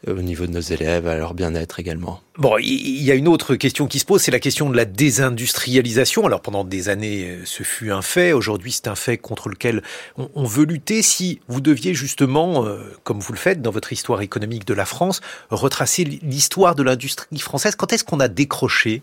au 0.06 0.22
niveau 0.22 0.46
de 0.46 0.52
nos 0.52 0.60
élèves, 0.60 1.08
à 1.08 1.16
leur 1.16 1.34
bien-être 1.34 1.80
également. 1.80 2.20
Bon, 2.36 2.56
il 2.58 3.02
y 3.02 3.10
a 3.10 3.14
une 3.14 3.26
autre 3.26 3.56
question 3.56 3.88
qui 3.88 3.98
se 3.98 4.04
pose, 4.04 4.22
c'est 4.22 4.30
la 4.30 4.38
question 4.38 4.70
de 4.70 4.76
la 4.76 4.84
désindustrialisation. 4.84 6.24
Alors 6.24 6.40
pendant 6.40 6.62
des 6.62 6.88
années, 6.88 7.30
euh, 7.30 7.42
ce 7.44 7.64
fut 7.64 7.90
un 7.90 8.02
fait. 8.02 8.32
Aujourd'hui, 8.32 8.70
c'est 8.70 8.86
un 8.86 8.94
fait 8.94 9.18
contre 9.18 9.48
lequel 9.48 9.82
on, 10.16 10.44
veut 10.44 10.64
lutter. 10.64 11.02
Si 11.02 11.40
vous 11.48 11.60
deviez 11.60 11.94
justement, 11.94 12.64
euh, 12.64 12.78
comme 13.02 13.18
vous 13.18 13.32
le 13.32 13.38
faites 13.38 13.60
dans 13.60 13.72
votre 13.72 13.92
histoire 13.92 14.20
économique 14.20 14.66
de 14.66 14.74
la 14.74 14.84
France, 14.84 15.20
retracer 15.50 16.04
l'histoire 16.04 16.76
de 16.76 16.84
l'industrie 16.84 17.38
française, 17.38 17.74
quand 17.74 17.92
est-ce 17.92 18.04
qu'on 18.04 18.20
a 18.20 18.28
décroché? 18.28 19.02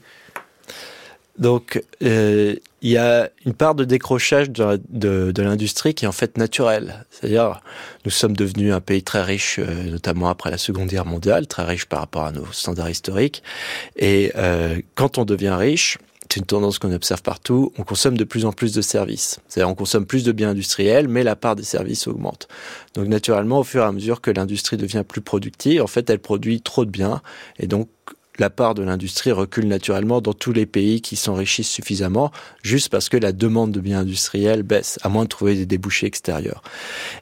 Donc, 1.38 1.84
euh, 2.04 2.56
il 2.82 2.89
y 2.89 2.98
a 2.98 3.30
une 3.45 3.54
part 3.54 3.76
de 3.76 3.84
décrochage 3.84 4.50
de, 4.50 4.80
de, 4.89 5.32
de 5.32 5.43
l'industrie 5.43 5.93
qui 5.93 6.06
est 6.06 6.08
en 6.08 6.13
fait 6.13 6.38
naturelle. 6.38 7.06
C'est-à-dire, 7.10 7.62
nous 8.06 8.12
sommes 8.12 8.36
devenus 8.36 8.74
un 8.74 8.80
pays 8.80 9.04
très 9.04 9.21
riche, 9.21 9.60
euh, 9.60 9.84
notamment 9.89 10.30
après 10.30 10.52
la 10.52 10.58
Seconde 10.58 10.88
Guerre 10.88 11.06
mondiale, 11.06 11.48
très 11.48 11.63
riche 11.63 11.86
par 11.86 12.00
rapport 12.00 12.24
à 12.24 12.32
nos 12.32 12.45
standards 12.52 12.89
historiques. 12.89 13.43
Et 13.98 14.32
euh, 14.36 14.80
quand 14.95 15.17
on 15.17 15.26
devient 15.26 15.56
riche, 15.58 15.98
c'est 16.30 16.39
une 16.39 16.45
tendance 16.45 16.80
qu'on 16.80 16.91
observe 16.91 17.21
partout, 17.21 17.71
on 17.78 17.84
consomme 17.84 18.17
de 18.17 18.24
plus 18.24 18.45
en 18.45 18.52
plus 18.52 18.74
de 18.74 18.82
services. 18.82 19.39
C'est-à-dire 19.48 19.69
on 19.69 19.76
consomme 19.76 20.06
plus 20.06 20.24
de 20.24 20.32
biens 20.32 20.50
industriels, 20.50 21.08
mais 21.08 21.24
la 21.24 21.36
part 21.36 21.56
des 21.56 21.63
services 21.63 22.08
augmente. 22.08 22.48
Donc 22.93 23.08
naturellement, 23.08 23.60
au 23.60 23.63
fur 23.63 23.84
et 23.84 23.86
à 23.86 23.91
mesure 23.91 24.21
que 24.21 24.32
l'industrie 24.32 24.76
devient 24.76 25.04
plus 25.08 25.21
productive, 25.21 25.82
en 25.82 25.88
fait, 25.88 26.10
elle 26.10 26.19
produit 26.19 26.62
trop 26.62 26.84
de 26.84 26.89
biens, 26.89 27.21
et 27.58 27.67
donc 27.67 27.88
la 28.39 28.50
part 28.50 28.76
de 28.76 28.84
l'industrie 28.84 29.32
recule 29.32 29.67
naturellement 29.67 30.21
dans 30.21 30.34
tous 30.34 30.54
les 30.54 30.65
pays 30.65 31.02
qui 31.02 31.15
s'enrichissent 31.15 31.69
suffisamment, 31.69 32.32
juste 32.63 32.89
parce 32.89 33.10
que 33.10 33.17
la 33.17 33.32
demande 33.32 33.71
de 33.71 33.80
biens 33.80 34.00
industriels 34.00 34.63
baisse, 34.63 35.00
à 35.04 35.10
moins 35.10 35.24
de 35.24 35.30
trouver 35.30 35.56
des 35.56 35.65
débouchés 35.65 36.08
extérieurs. 36.08 36.62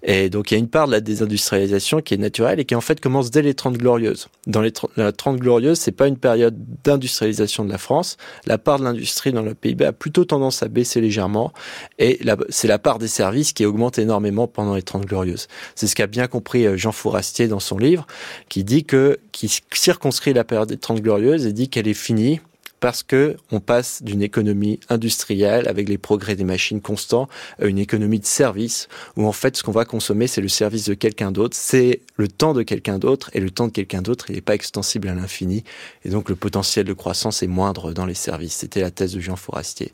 Et 0.03 0.29
donc 0.29 0.51
il 0.51 0.55
y 0.55 0.57
a 0.57 0.59
une 0.59 0.69
part 0.69 0.87
de 0.87 0.91
la 0.91 1.01
désindustrialisation 1.01 2.01
qui 2.01 2.13
est 2.13 2.17
naturelle 2.17 2.59
et 2.59 2.65
qui 2.65 2.75
en 2.75 2.81
fait 2.81 2.99
commence 2.99 3.31
dès 3.31 3.41
les 3.41 3.53
30 3.53 3.77
glorieuses. 3.77 4.27
Dans 4.47 4.61
les 4.61 4.71
30, 4.71 4.91
la 4.97 5.11
30 5.11 5.37
glorieuses, 5.37 5.79
c'est 5.79 5.91
pas 5.91 6.07
une 6.07 6.17
période 6.17 6.55
d'industrialisation 6.83 7.65
de 7.65 7.69
la 7.69 7.77
France. 7.77 8.17
La 8.45 8.57
part 8.57 8.79
de 8.79 8.83
l'industrie 8.83 9.31
dans 9.31 9.41
le 9.41 9.53
PIB 9.53 9.85
a 9.85 9.93
plutôt 9.93 10.25
tendance 10.25 10.63
à 10.63 10.67
baisser 10.67 11.01
légèrement 11.01 11.53
et 11.99 12.19
c'est 12.49 12.67
la 12.67 12.79
part 12.79 12.99
des 12.99 13.07
services 13.07 13.53
qui 13.53 13.65
augmente 13.65 13.99
énormément 13.99 14.47
pendant 14.47 14.75
les 14.75 14.81
30 14.81 15.05
glorieuses. 15.05 15.47
C'est 15.75 15.87
ce 15.87 15.95
qu'a 15.95 16.07
bien 16.07 16.27
compris 16.27 16.65
euh, 16.65 16.77
Jean 16.77 16.91
Fourastier 16.91 17.47
dans 17.47 17.59
son 17.59 17.77
livre, 17.77 18.07
qui 18.49 18.63
dit 18.63 18.83
que, 18.83 19.19
qui 19.31 19.61
circonscrit 19.73 20.33
la 20.33 20.43
période 20.43 20.69
des 20.69 20.77
30 20.77 21.01
glorieuse 21.03 21.45
et 21.45 21.53
dit 21.53 21.69
qu'elle 21.69 21.87
est 21.87 21.93
finie 21.93 22.39
parce 22.83 23.01
que 23.01 23.37
on 23.53 23.61
passe 23.61 24.03
d'une 24.03 24.21
économie 24.21 24.81
industrielle 24.89 25.69
avec 25.69 25.87
les 25.87 25.97
progrès 25.97 26.35
des 26.35 26.43
machines 26.43 26.81
constants 26.81 27.29
à 27.61 27.65
une 27.65 27.77
économie 27.77 28.19
de 28.19 28.25
service 28.25 28.89
où 29.15 29.25
en 29.25 29.31
fait 29.31 29.55
ce 29.55 29.63
qu'on 29.63 29.71
va 29.71 29.85
consommer 29.85 30.27
c'est 30.27 30.41
le 30.41 30.49
service 30.49 30.83
de 30.89 30.93
quelqu'un 30.93 31.31
d'autre, 31.31 31.55
c'est 31.57 32.01
le 32.17 32.27
temps 32.27 32.53
de 32.53 32.61
quelqu'un 32.61 32.99
d'autre 32.99 33.29
et 33.33 33.39
le 33.39 33.51
temps 33.51 33.67
de 33.67 33.71
quelqu'un 33.71 34.01
d'autre 34.01 34.25
il 34.29 34.35
n'est 34.35 34.41
pas 34.41 34.53
extensible 34.53 35.07
à 35.07 35.15
l'infini 35.15 35.63
et 36.03 36.09
donc 36.09 36.27
le 36.27 36.35
potentiel 36.35 36.85
de 36.85 36.91
croissance 36.91 37.41
est 37.41 37.47
moindre 37.47 37.93
dans 37.93 38.05
les 38.05 38.15
services. 38.15 38.55
C'était 38.55 38.81
la 38.81 38.91
thèse 38.91 39.13
de 39.13 39.21
Jean 39.21 39.37
Fourastier. 39.37 39.93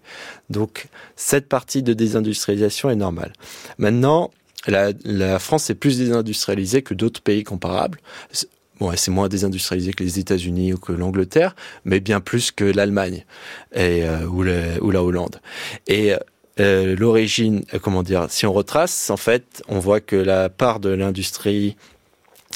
Donc 0.49 0.87
cette 1.15 1.47
partie 1.47 1.83
de 1.83 1.93
désindustrialisation 1.93 2.89
est 2.89 2.95
normale. 2.95 3.33
Maintenant 3.77 4.31
la, 4.65 4.93
la, 5.05 5.37
France 5.37 5.69
est 5.69 5.75
plus 5.75 5.99
désindustrialisée 5.99 6.81
que 6.81 6.95
d'autres 6.95 7.21
pays 7.21 7.43
comparables. 7.43 7.99
Bon, 8.79 8.91
c'est 8.95 9.11
moins 9.11 9.27
désindustrialisé 9.27 9.93
que 9.93 10.03
les 10.03 10.19
États-Unis 10.19 10.73
ou 10.73 10.77
que 10.77 10.93
l'Angleterre, 10.93 11.55
mais 11.83 11.99
bien 11.99 12.21
plus 12.21 12.51
que 12.51 12.63
l'Allemagne 12.63 13.25
euh, 13.75 14.25
ou, 14.25 14.45
ou, 14.85 14.91
la 14.91 15.03
Hollande. 15.03 15.41
Et 15.87 16.15
euh, 16.59 16.95
l'origine, 16.97 17.63
euh, 17.73 17.79
comment 17.79 18.03
dire, 18.03 18.27
si 18.29 18.45
on 18.45 18.53
retrace, 18.53 19.09
en 19.09 19.17
fait, 19.17 19.63
on 19.69 19.79
voit 19.79 20.01
que 20.01 20.15
la 20.15 20.49
part 20.49 20.79
de 20.79 20.89
l'industrie 20.89 21.77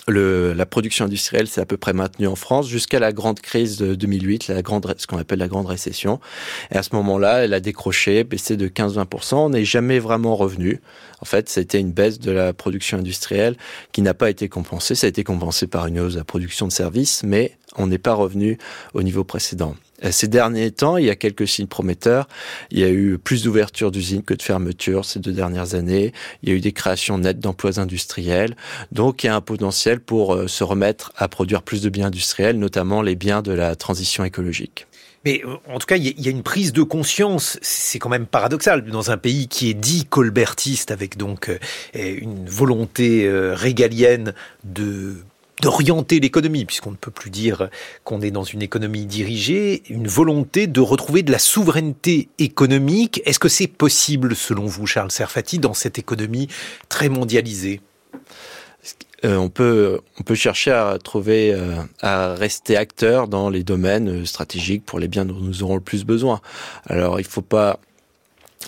le, 0.07 0.53
la 0.53 0.65
production 0.65 1.05
industrielle 1.05 1.47
s'est 1.47 1.61
à 1.61 1.65
peu 1.65 1.77
près 1.77 1.93
maintenue 1.93 2.27
en 2.27 2.35
France 2.35 2.67
jusqu'à 2.67 2.99
la 2.99 3.11
grande 3.13 3.39
crise 3.39 3.77
de 3.77 3.95
2008, 3.95 4.47
la 4.49 4.61
grande, 4.61 4.93
ce 4.97 5.07
qu'on 5.07 5.17
appelle 5.17 5.39
la 5.39 5.47
grande 5.47 5.65
récession. 5.65 6.19
Et 6.71 6.75
à 6.75 6.83
ce 6.83 6.93
moment-là, 6.95 7.45
elle 7.45 7.53
a 7.53 7.59
décroché, 7.59 8.23
baissé 8.23 8.57
de 8.57 8.67
15-20%. 8.67 9.35
On 9.35 9.49
n'est 9.49 9.65
jamais 9.65 9.99
vraiment 9.99 10.35
revenu. 10.35 10.81
En 11.21 11.25
fait, 11.25 11.47
c'était 11.47 11.79
une 11.79 11.91
baisse 11.91 12.19
de 12.19 12.31
la 12.31 12.53
production 12.53 12.97
industrielle 12.97 13.55
qui 13.93 14.01
n'a 14.01 14.13
pas 14.13 14.29
été 14.29 14.49
compensée. 14.49 14.95
Ça 14.95 15.07
a 15.07 15.09
été 15.09 15.23
compensé 15.23 15.67
par 15.67 15.87
une 15.87 15.99
hausse 15.99 16.13
de 16.13 16.19
la 16.19 16.25
production 16.25 16.67
de 16.67 16.73
services, 16.73 17.23
mais 17.23 17.57
on 17.77 17.87
n'est 17.87 17.97
pas 17.97 18.13
revenu 18.13 18.57
au 18.93 19.03
niveau 19.03 19.23
précédent. 19.23 19.75
Euh, 20.03 20.11
ces 20.11 20.27
derniers 20.27 20.71
temps, 20.71 20.97
il 20.97 21.05
y 21.05 21.09
a 21.09 21.15
quelques 21.15 21.47
signes 21.47 21.67
prometteurs. 21.67 22.27
Il 22.71 22.79
y 22.79 22.83
a 22.83 22.89
eu 22.89 23.17
plus 23.17 23.43
d'ouverture 23.43 23.91
d'usines 23.91 24.23
que 24.23 24.33
de 24.33 24.41
fermetures 24.41 25.05
ces 25.05 25.19
deux 25.19 25.31
dernières 25.31 25.75
années. 25.75 26.13
Il 26.41 26.49
y 26.49 26.51
a 26.51 26.55
eu 26.55 26.61
des 26.61 26.71
créations 26.71 27.17
nettes 27.17 27.39
d'emplois 27.39 27.79
industriels. 27.79 28.55
Donc, 28.91 29.23
il 29.23 29.27
y 29.27 29.29
a 29.29 29.35
un 29.35 29.41
potentiel 29.41 29.99
pour 29.99 30.35
euh, 30.35 30.47
se 30.47 30.63
remettre 30.63 31.11
à 31.17 31.27
produire 31.27 31.63
plus 31.63 31.81
de 31.81 31.89
biens 31.89 32.07
industriels, 32.07 32.57
notamment 32.59 33.01
les 33.01 33.15
biens 33.15 33.41
de 33.41 33.51
la 33.51 33.75
transition 33.75 34.23
écologique. 34.23 34.87
Mais 35.25 35.41
euh, 35.45 35.55
en 35.69 35.79
tout 35.79 35.87
cas, 35.87 35.95
il 35.95 36.19
y 36.19 36.27
a 36.27 36.31
une 36.31 36.43
prise 36.43 36.73
de 36.73 36.83
conscience. 36.83 37.57
C'est 37.61 37.99
quand 37.99 38.09
même 38.09 38.25
paradoxal 38.25 38.83
dans 38.85 39.11
un 39.11 39.17
pays 39.17 39.47
qui 39.47 39.69
est 39.69 39.73
dit 39.73 40.05
colbertiste, 40.05 40.91
avec 40.91 41.17
donc 41.17 41.49
une 41.93 42.45
volonté 42.45 43.29
régalienne 43.53 44.33
de 44.65 45.15
d'orienter 45.63 46.19
l'économie, 46.19 46.65
puisqu'on 46.65 46.91
ne 46.91 46.97
peut 46.97 47.09
plus 47.09 47.29
dire 47.29 47.69
qu'on 48.03 48.21
est 48.21 48.31
dans 48.31 48.43
une 48.43 48.61
économie 48.61 49.05
dirigée, 49.05 49.81
une 49.89 50.07
volonté 50.07 50.67
de 50.67 50.81
retrouver 50.81 51.23
de 51.23 51.31
la 51.31 51.39
souveraineté 51.39 52.27
économique. 52.37 53.21
Est-ce 53.25 53.39
que 53.39 53.47
c'est 53.47 53.67
possible, 53.67 54.35
selon 54.35 54.65
vous, 54.65 54.85
Charles 54.85 55.11
Serfati, 55.11 55.59
dans 55.59 55.73
cette 55.73 55.97
économie 55.97 56.49
très 56.89 57.07
mondialisée? 57.07 57.79
Euh, 59.23 59.37
on 59.37 59.47
peut 59.47 60.01
chercher 60.33 60.71
à 60.71 60.97
trouver 61.01 61.53
euh, 61.53 61.75
à 62.01 62.35
rester 62.35 62.75
acteur 62.75 63.29
dans 63.29 63.49
les 63.49 63.63
domaines 63.63 64.25
stratégiques 64.25 64.83
pour 64.85 64.99
les 64.99 65.07
biens 65.07 65.23
dont 65.23 65.39
nous 65.39 65.63
aurons 65.63 65.75
le 65.75 65.81
plus 65.81 66.03
besoin. 66.03 66.41
Alors 66.87 67.21
il 67.21 67.25
faut 67.25 67.41
pas 67.41 67.79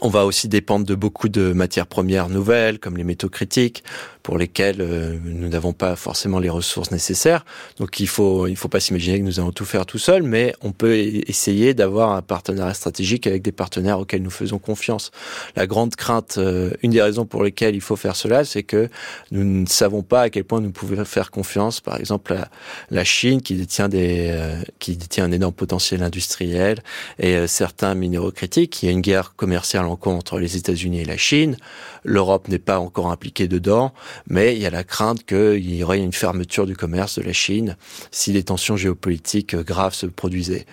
on 0.01 0.10
va 0.10 0.25
aussi 0.25 0.47
dépendre 0.49 0.86
de 0.86 0.95
beaucoup 0.95 1.29
de 1.29 1.53
matières 1.53 1.88
premières 1.88 2.27
nouvelles, 2.27 2.79
comme 2.79 2.97
les 2.97 3.05
métaux 3.05 3.29
critiques 3.29 3.84
pour 4.25 4.39
lesquels 4.39 4.81
euh, 4.81 5.19
nous 5.23 5.49
n'avons 5.49 5.71
pas 5.71 5.95
forcément 5.95 6.39
les 6.39 6.49
ressources 6.49 6.89
nécessaires. 6.89 7.45
Donc 7.77 7.99
il 7.99 8.07
faut 8.07 8.47
il 8.47 8.55
faut 8.55 8.67
pas 8.67 8.79
s'imaginer 8.79 9.19
que 9.19 9.23
nous 9.23 9.39
allons 9.39 9.51
tout 9.51 9.65
faire 9.65 9.85
tout 9.85 9.99
seul, 9.99 10.23
mais 10.23 10.55
on 10.63 10.71
peut 10.71 10.97
essayer 10.97 11.75
d'avoir 11.75 12.13
un 12.13 12.23
partenariat 12.23 12.73
stratégique 12.73 13.27
avec 13.27 13.43
des 13.43 13.51
partenaires 13.51 13.99
auxquels 13.99 14.23
nous 14.23 14.31
faisons 14.31 14.57
confiance. 14.57 15.11
La 15.55 15.67
grande 15.67 15.95
crainte, 15.95 16.39
euh, 16.39 16.71
une 16.81 16.89
des 16.89 17.03
raisons 17.03 17.27
pour 17.27 17.43
lesquelles 17.43 17.75
il 17.75 17.81
faut 17.81 17.95
faire 17.95 18.15
cela, 18.15 18.45
c'est 18.45 18.63
que 18.63 18.89
nous 19.29 19.43
ne 19.43 19.67
savons 19.67 20.01
pas 20.01 20.21
à 20.21 20.29
quel 20.31 20.43
point 20.43 20.59
nous 20.59 20.71
pouvons 20.71 21.05
faire 21.05 21.29
confiance, 21.29 21.79
par 21.79 21.99
exemple, 21.99 22.33
à 22.33 22.49
la 22.89 23.03
Chine 23.03 23.43
qui 23.43 23.53
détient 23.53 23.89
des 23.89 24.29
euh, 24.31 24.59
qui 24.79 24.97
détient 24.97 25.25
un 25.25 25.31
énorme 25.33 25.53
potentiel 25.53 26.01
industriel 26.01 26.81
et 27.19 27.45
certains 27.45 27.93
minéraux 27.93 28.31
critiques. 28.31 28.81
Il 28.81 28.88
y 28.88 28.89
a 28.89 28.91
une 28.91 29.01
guerre 29.01 29.35
commerciale 29.35 29.85
en 29.85 29.95
cours 29.95 30.13
entre 30.13 30.39
les 30.39 30.57
États-Unis 30.57 31.01
et 31.01 31.05
la 31.05 31.17
Chine. 31.17 31.57
L'Europe 32.03 32.47
n'est 32.47 32.57
pas 32.57 32.79
encore 32.79 33.11
impliquée 33.11 33.47
dedans 33.47 33.93
mais 34.28 34.56
il 34.56 34.62
y 34.62 34.65
a 34.65 34.69
la 34.69 34.84
crainte 34.84 35.25
qu'il 35.25 35.75
y 35.75 35.84
aurait 35.84 35.99
une 35.99 36.13
fermeture 36.13 36.65
du 36.65 36.75
commerce 36.75 37.19
de 37.19 37.23
la 37.23 37.34
Chine 37.34 37.78
si 38.12 38.32
des 38.32 38.43
tensions 38.43 38.78
géopolitiques 38.78 39.56
graves 39.56 39.93
se 39.93 40.06
produisaient. 40.06 40.65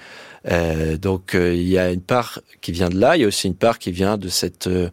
Euh, 0.51 0.97
donc 0.97 1.35
euh, 1.35 1.55
il 1.55 1.69
y 1.69 1.79
a 1.79 1.91
une 1.91 2.01
part 2.01 2.41
qui 2.61 2.73
vient 2.73 2.89
de 2.89 2.99
là, 2.99 3.17
il 3.17 3.23
y 3.23 3.25
a 3.25 3.29
aussi 3.29 3.47
une 3.47 3.55
part 3.55 3.79
qui 3.79 3.93
vient 3.93 4.17
de 4.17 4.29
cette 4.29 4.67
euh, 4.67 4.89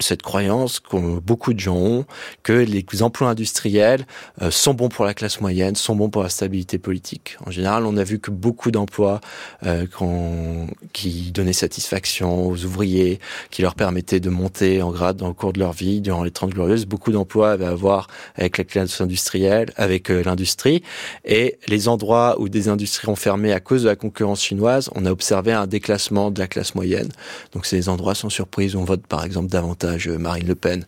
cette 0.00 0.22
croyance 0.22 0.80
que 0.80 1.18
beaucoup 1.20 1.54
de 1.54 1.60
gens 1.60 1.76
ont 1.76 2.04
que 2.42 2.52
les 2.52 2.84
emplois 3.02 3.28
industriels 3.28 4.06
euh, 4.42 4.50
sont 4.50 4.74
bons 4.74 4.88
pour 4.88 5.04
la 5.04 5.14
classe 5.14 5.40
moyenne, 5.40 5.76
sont 5.76 5.96
bons 5.96 6.10
pour 6.10 6.22
la 6.22 6.28
stabilité 6.28 6.78
politique. 6.78 7.36
En 7.46 7.50
général, 7.50 7.84
on 7.86 7.96
a 7.96 8.04
vu 8.04 8.18
que 8.18 8.30
beaucoup 8.30 8.70
d'emplois 8.70 9.20
euh, 9.64 9.86
qui 10.92 11.30
donnaient 11.32 11.52
satisfaction 11.52 12.48
aux 12.48 12.64
ouvriers, 12.64 13.20
qui 13.50 13.62
leur 13.62 13.74
permettaient 13.74 14.20
de 14.20 14.30
monter 14.30 14.82
en 14.82 14.90
grade 14.90 15.16
dans 15.16 15.28
le 15.28 15.34
cours 15.34 15.52
de 15.52 15.58
leur 15.58 15.72
vie 15.72 16.00
durant 16.00 16.24
les 16.24 16.30
30 16.30 16.50
glorieuses, 16.50 16.86
beaucoup 16.86 17.12
d'emplois 17.12 17.52
avaient 17.52 17.66
à 17.66 17.74
voir 17.74 18.08
avec 18.36 18.58
la 18.58 18.64
classe 18.64 19.00
industrielle, 19.00 19.72
avec 19.76 20.10
euh, 20.10 20.22
l'industrie. 20.22 20.82
Et 21.24 21.58
les 21.68 21.88
endroits 21.88 22.40
où 22.40 22.48
des 22.48 22.68
industries 22.68 23.08
ont 23.08 23.16
fermé 23.16 23.52
à 23.52 23.60
cause 23.60 23.82
de 23.82 23.88
la 23.88 23.96
concurrence 23.96 24.42
chinoise, 24.42 24.90
on 24.94 25.04
a 25.06 25.10
observé 25.10 25.52
un 25.52 25.66
déclassement 25.66 26.30
de 26.30 26.38
la 26.40 26.46
classe 26.46 26.74
moyenne. 26.74 27.08
Donc 27.52 27.66
ces 27.66 27.88
endroits 27.88 28.14
sans 28.14 28.30
surprise, 28.30 28.76
on 28.76 28.84
vote 28.84 29.06
par 29.06 29.24
exemple 29.24 29.48
davantage 29.48 29.89
Marine 30.18 30.46
Le 30.46 30.54
Pen. 30.54 30.84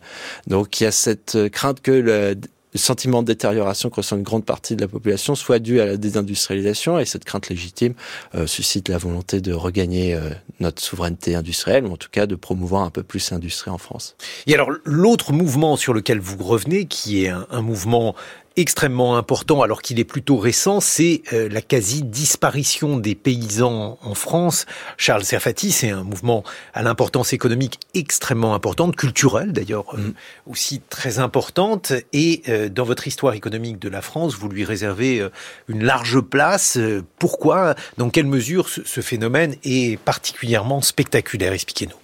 Donc 0.47 0.79
il 0.79 0.85
y 0.85 0.87
a 0.87 0.91
cette 0.91 1.37
crainte 1.51 1.81
que 1.81 2.35
sentiment 2.75 3.21
de 3.21 3.27
détérioration 3.27 3.89
que 3.89 3.97
ressent 3.97 4.17
une 4.17 4.23
grande 4.23 4.45
partie 4.45 4.75
de 4.75 4.81
la 4.81 4.87
population 4.87 5.35
soit 5.35 5.59
dû 5.59 5.79
à 5.79 5.85
la 5.85 5.97
désindustrialisation 5.97 6.99
et 6.99 7.05
cette 7.05 7.23
crainte 7.23 7.49
légitime 7.49 7.93
euh, 8.35 8.47
suscite 8.47 8.89
la 8.89 8.97
volonté 8.97 9.41
de 9.41 9.53
regagner 9.53 10.15
euh, 10.15 10.29
notre 10.59 10.81
souveraineté 10.81 11.35
industrielle 11.35 11.85
ou 11.85 11.93
en 11.93 11.97
tout 11.97 12.09
cas 12.11 12.25
de 12.25 12.35
promouvoir 12.35 12.83
un 12.83 12.89
peu 12.89 13.03
plus 13.03 13.31
l'industrie 13.31 13.71
en 13.71 13.77
France. 13.77 14.15
Et 14.47 14.53
alors 14.53 14.71
l'autre 14.85 15.33
mouvement 15.33 15.75
sur 15.75 15.93
lequel 15.93 16.19
vous 16.19 16.43
revenez, 16.43 16.85
qui 16.85 17.25
est 17.25 17.29
un 17.29 17.61
mouvement 17.61 18.15
extrêmement 18.55 19.17
important, 19.17 19.61
alors 19.61 19.81
qu'il 19.81 19.99
est 19.99 20.03
plutôt 20.03 20.37
récent, 20.37 20.79
c'est 20.79 21.23
euh, 21.33 21.49
la 21.49 21.61
quasi-disparition 21.61 22.97
des 22.97 23.15
paysans 23.15 23.97
en 24.01 24.13
France. 24.13 24.65
Charles 24.97 25.23
Serfati, 25.23 25.71
c'est 25.71 25.89
un 25.89 26.03
mouvement 26.03 26.43
à 26.73 26.83
l'importance 26.83 27.33
économique 27.33 27.79
extrêmement 27.93 28.53
importante, 28.53 28.95
culturelle 28.95 29.53
d'ailleurs 29.53 29.85
euh, 29.95 29.97
mm. 29.97 30.13
aussi 30.47 30.81
très 30.89 31.19
importante. 31.19 31.93
Et 32.13 32.43
euh, 32.47 32.69
dans 32.69 32.83
votre 32.83 33.07
histoire 33.07 33.33
économique 33.33 33.79
de 33.79 33.89
la 33.89 34.01
France, 34.01 34.35
vous 34.35 34.49
lui 34.49 34.65
réservez 34.65 35.27
une 35.67 35.83
large 35.83 36.19
place. 36.21 36.77
Pourquoi? 37.17 37.75
Dans 37.97 38.09
quelle 38.09 38.27
mesure 38.27 38.69
ce, 38.69 39.01
phénomène 39.01 39.55
est 39.63 39.99
particulièrement 39.99 40.81
spectaculaire? 40.81 41.53
Expliquez-nous 41.53 41.95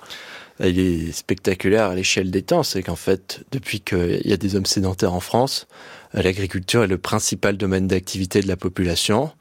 il 0.62 0.78
est 0.78 1.12
spectaculaire 1.14 1.86
à 1.86 1.96
l'échelle 1.96 2.32
des 2.32 2.42
temps. 2.42 2.64
C'est 2.64 2.84
qu'en 2.84 2.98
fait, 2.98 3.46
depuis 3.54 3.80
qu'il 3.80 4.22
y 4.26 4.34
a 4.34 4.38
des 4.38 4.58
hommes 4.58 4.66
sédentaires 4.66 5.14
en 5.14 5.22
France, 5.22 5.68
l'agriculture 6.14 6.84
est 6.84 6.88
le 6.88 6.98
principal 6.98 7.58
domaine 7.58 7.88
d'activité 7.88 8.42
de 8.42 8.48
la 8.48 8.58
population. 8.58 9.32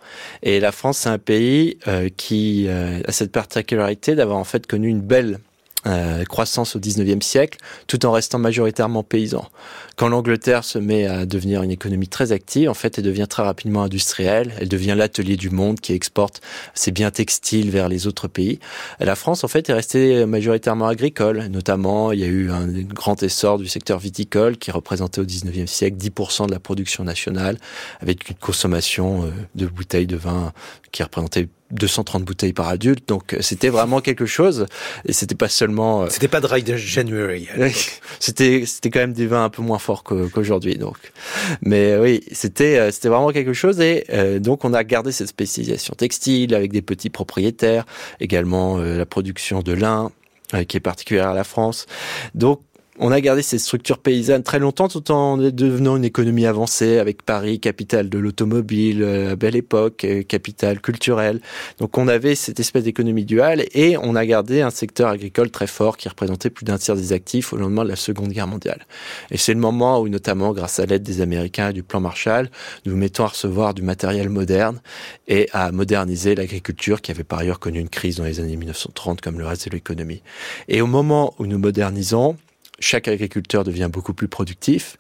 Et 0.43 0.61
la 0.61 0.73
France, 0.73 0.99
c'est 0.99 1.09
un 1.09 1.19
pays 1.19 1.79
euh, 1.87 2.09
qui 2.17 2.67
euh, 2.69 3.01
a 3.07 3.13
cette 3.13 3.33
particularité 3.33 4.15
d'avoir 4.15 4.39
en 4.39 4.45
fait 4.45 4.67
connu 4.67 4.89
une 4.89 5.01
belle 5.01 5.39
euh, 5.87 6.25
croissance 6.25 6.75
au 6.75 6.81
19e 6.81 7.23
siècle, 7.23 7.59
tout 7.87 8.05
en 8.05 8.13
restant 8.13 8.39
majoritairement 8.39 9.05
paysan. 9.05 9.49
Quand 9.97 10.09
l'Angleterre 10.09 10.65
se 10.65 10.79
met 10.79 11.07
à 11.07 11.25
devenir 11.25 11.63
une 11.63 11.71
économie 11.71 12.09
très 12.09 12.33
active, 12.33 12.69
en 12.69 12.75
fait, 12.75 12.99
elle 12.99 13.05
devient 13.05 13.27
très 13.29 13.45
rapidement 13.45 13.83
industrielle. 13.85 14.53
Elle 14.61 14.69
devient 14.69 14.95
l'atelier 14.97 15.37
du 15.37 15.51
monde 15.51 15.81
qui 15.81 15.93
exporte 15.93 16.41
ses 16.75 16.91
biens 16.91 17.11
textiles 17.11 17.71
vers 17.71 17.89
les 17.89 18.07
autres 18.07 18.29
pays. 18.29 18.59
la 18.99 19.15
France, 19.15 19.45
en 19.45 19.49
fait, 19.49 19.69
est 19.71 19.73
restée 19.73 20.27
majoritairement 20.27 20.89
agricole. 20.89 21.47
Notamment, 21.49 22.13
il 22.13 22.21
y 22.21 22.25
a 22.25 22.29
eu 22.29 22.51
un 22.51 22.67
grand 22.67 23.23
essor 23.23 23.59
du 23.59 23.69
secteur 23.69 23.99
viticole 23.99 24.57
qui 24.57 24.71
représentait 24.71 25.21
au 25.21 25.25
19e 25.25 25.67
siècle 25.67 25.97
10% 25.97 26.47
de 26.47 26.53
la 26.53 26.61
production 26.61 27.05
nationale, 27.05 27.57
avec 28.01 28.29
une 28.29 28.37
consommation 28.37 29.25
euh, 29.25 29.31
de 29.55 29.67
bouteilles 29.67 30.07
de 30.07 30.17
vin 30.17 30.53
qui 30.93 31.03
représentait 31.03 31.49
230 31.71 32.25
bouteilles 32.25 32.53
par 32.53 32.69
adulte, 32.69 33.07
donc 33.09 33.35
euh, 33.35 33.39
c'était 33.41 33.69
vraiment 33.69 34.01
quelque 34.01 34.27
chose. 34.27 34.67
Et 35.05 35.13
c'était 35.13 35.35
pas 35.35 35.49
seulement. 35.49 36.03
Euh, 36.03 36.07
c'était 36.09 36.29
pas 36.29 36.41
Dry 36.41 36.65
January. 36.65 37.49
c'était 38.21 38.65
c'était 38.67 38.91
quand 38.91 39.01
même 39.01 39.13
des 39.13 39.27
vins 39.27 39.45
un 39.45 39.51
peu 39.51 39.63
moins 39.63 39.79
forts 39.79 40.03
qu'aujourd'hui, 40.03 40.77
donc. 40.77 40.97
Mais 41.63 41.93
euh, 41.93 42.03
oui, 42.03 42.23
c'était 42.33 42.91
c'était 42.91 43.09
vraiment 43.09 43.31
quelque 43.31 43.53
chose. 43.53 43.81
Et 43.81 44.07
donc 44.41 44.65
on 44.65 44.73
a 44.73 44.85
gardé 44.85 45.13
cette 45.13 45.29
spécialisation 45.29 45.95
textile 45.95 46.55
avec 46.55 46.73
des 46.73 46.83
petits 46.83 47.11
propriétaires, 47.11 47.85
également 48.21 48.79
la 48.79 49.07
production 49.07 49.63
de 49.63 49.73
lin 49.73 50.11
qui 50.67 50.77
est 50.77 50.81
particulière 50.81 51.29
à 51.29 51.35
la 51.35 51.45
France. 51.45 51.87
Donc 52.35 52.61
on 53.01 53.13
a 53.13 53.21
gardé 53.21 53.43
ces 53.43 53.59
structures 53.59 53.99
paysannes 53.99 54.43
très 54.43 54.59
longtemps 54.59 54.89
tout 54.89 55.11
en 55.11 55.37
devenant 55.37 55.97
une 55.97 56.05
économie 56.05 56.47
avancée 56.47 56.99
avec 56.99 57.23
Paris, 57.23 57.61
capitale 57.61 58.09
de 58.09 58.19
l'automobile, 58.19 59.03
euh, 59.03 59.37
belle 59.37 59.57
époque, 59.57 60.05
euh, 60.05 60.23
capitale 60.23 60.81
culturelle. 60.81 61.41
Donc 61.79 61.97
on 61.97 62.09
avait 62.09 62.35
cette 62.35 62.61
espèce 62.61 62.85
d'économie 62.85 63.25
duale 63.25 63.65
et 63.73 63.97
on 63.99 64.17
a 64.17 64.27
gardé 64.27 64.63
un 64.63 64.71
secteur 64.71 65.09
agricole 65.09 65.51
très 65.51 65.67
fort 65.67 65.97
qui 65.97 66.09
représentait 66.09 66.51
plus 66.51 66.65
d'un 66.65 66.79
tiers 66.79 66.97
des 66.97 67.13
actifs 67.13 67.53
au 67.53 67.57
lendemain 67.57 67.85
de 67.85 67.89
la 67.89 67.97
Seconde 67.97 68.33
Guerre 68.33 68.49
mondiale. 68.49 68.87
Et 69.31 69.37
c'est 69.37 69.55
le 69.55 69.61
moment 69.61 70.01
où 70.01 70.09
notamment 70.09 70.53
grâce 70.53 70.81
à 70.81 70.87
l'aide 70.87 71.03
des 71.03 71.21
Américains 71.21 71.71
et 71.71 71.73
du 71.73 71.83
plan 71.83 72.01
Marshall, 72.01 72.51
nous 72.85 72.97
mettons 72.97 73.25
à 73.25 73.29
recevoir 73.29 73.75
du 73.75 73.83
matériel 73.83 74.29
moderne 74.29 74.81
et 75.29 75.49
à 75.53 75.71
moderniser 75.71 76.35
l'agriculture 76.35 77.01
qui 77.01 77.11
avait 77.11 77.25
par 77.25 77.41
ailleurs 77.41 77.61
connu 77.61 77.79
une 77.79 77.89
crise 77.89 78.17
dans 78.17 78.25
les 78.25 78.41
années 78.41 78.57
1930 78.57 79.21
comme 79.21 79.39
le 79.39 79.47
reste 79.47 79.69
de 79.69 79.75
l'économie. 79.75 80.23
Et 80.69 80.81
au 80.81 80.87
moment 80.87 81.35
où 81.39 81.47
nous 81.47 81.59
modernisons, 81.59 82.37
chaque 82.79 83.09
agriculteur 83.09 83.65
devient 83.65 83.89
beaucoup 83.93 84.15
plus 84.15 84.29
productif. 84.29 84.97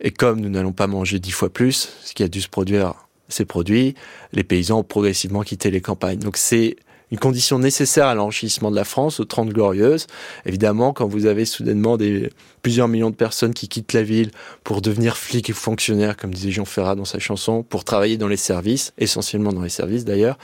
Et 0.00 0.10
comme 0.10 0.40
nous 0.40 0.48
n'allons 0.48 0.72
pas 0.72 0.86
manger 0.86 1.18
dix 1.18 1.32
fois 1.32 1.52
plus, 1.52 1.92
ce 2.02 2.14
qui 2.14 2.22
a 2.22 2.28
dû 2.28 2.40
se 2.40 2.48
produire 2.48 2.94
ces 3.28 3.44
produits, 3.44 3.94
les 4.32 4.44
paysans 4.44 4.80
ont 4.80 4.84
progressivement 4.84 5.42
quitté 5.42 5.70
les 5.70 5.80
campagnes. 5.80 6.18
Donc 6.18 6.36
c'est 6.36 6.76
une 7.10 7.18
condition 7.18 7.58
nécessaire 7.58 8.06
à 8.06 8.14
l'enrichissement 8.14 8.70
de 8.70 8.76
la 8.76 8.84
France 8.84 9.20
aux 9.20 9.24
30 9.24 9.50
glorieuses. 9.50 10.06
Évidemment, 10.44 10.92
quand 10.92 11.06
vous 11.06 11.26
avez 11.26 11.44
soudainement 11.44 11.96
des, 11.96 12.30
plusieurs 12.62 12.88
millions 12.88 13.10
de 13.10 13.14
personnes 13.14 13.54
qui 13.54 13.68
quittent 13.68 13.92
la 13.92 14.02
ville 14.02 14.32
pour 14.64 14.82
devenir 14.82 15.16
flics 15.16 15.48
et 15.50 15.52
fonctionnaires, 15.52 16.16
comme 16.16 16.34
disait 16.34 16.50
Jean 16.50 16.64
Ferrat 16.64 16.96
dans 16.96 17.04
sa 17.04 17.20
chanson, 17.20 17.62
pour 17.62 17.84
travailler 17.84 18.16
dans 18.16 18.26
les 18.26 18.36
services, 18.36 18.92
essentiellement 18.98 19.52
dans 19.52 19.62
les 19.62 19.68
services 19.68 20.04
d'ailleurs, 20.04 20.36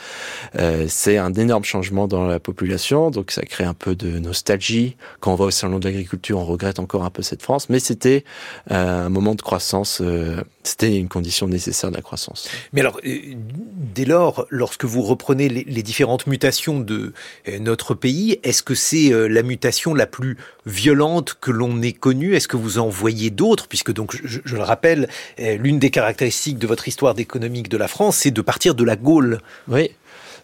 euh, 0.57 0.87
c'est 0.89 1.19
un 1.19 1.35
énorme 1.35 1.65
changement 1.65 2.07
dans 2.07 2.25
la 2.25 2.39
population, 2.39 3.11
donc 3.11 3.33
ça 3.33 3.43
crée 3.43 3.65
un 3.65 3.75
peu 3.75 3.97
de 3.97 4.21
nostalgie. 4.21 4.97
Quand 5.19 5.33
on 5.33 5.37
va 5.37 5.47
au 5.47 5.51
salon 5.51 5.81
de 5.81 5.85
l'agriculture, 5.85 6.39
on 6.39 6.45
regrette 6.45 6.79
encore 6.79 7.05
un 7.05 7.11
peu 7.11 7.23
cette 7.23 7.43
France, 7.43 7.69
mais 7.69 7.81
c'était 7.81 8.23
euh, 8.71 9.07
un 9.07 9.09
moment 9.09 9.35
de 9.35 9.43
croissance, 9.43 10.01
euh, 10.01 10.37
c'était 10.63 10.97
une 10.97 11.09
condition 11.09 11.49
nécessaire 11.49 11.91
de 11.91 11.97
la 11.97 12.03
croissance. 12.03 12.49
Mais 12.73 12.83
alors, 12.83 13.01
dès 13.03 14.05
lors, 14.05 14.47
lorsque 14.49 14.85
vous 14.85 15.03
reprenez 15.03 15.49
les 15.49 15.83
différentes 15.83 16.29
mutations 16.29 16.52
de 16.81 17.13
euh, 17.49 17.59
notre 17.59 17.95
pays, 17.95 18.39
est-ce 18.43 18.63
que 18.63 18.75
c'est 18.75 19.11
la 19.29 19.43
mutation 19.43 19.95
la 19.95 20.07
plus 20.07 20.37
violente 20.67 21.37
que 21.41 21.51
l'on 21.51 21.83
ait 21.83 21.93
connue? 21.93 22.35
Est-ce 22.35 22.49
que 22.49 22.57
vous 22.57 22.79
en 22.79 22.89
voyez 22.89 23.31
d'autres? 23.31 23.69
Puisque 23.69 23.93
donc, 23.93 24.17
je, 24.25 24.41
le 24.55 24.63
rappelle, 24.63 25.09
euh, 25.41 25.57
l'une 25.57 25.79
des 25.79 25.91
caractéristiques 25.91 26.59
de 26.59 26.67
votre 26.67 26.89
histoire 26.89 27.19
économique 27.19 27.69
de 27.69 27.77
la 27.77 27.89
France, 27.89 28.19
c'est 28.19 28.31
de 28.31 28.43
partir 28.43 28.75
de 28.75 28.85
la 28.85 28.97
Gaule. 28.97 29.41
Oui. 29.69 29.91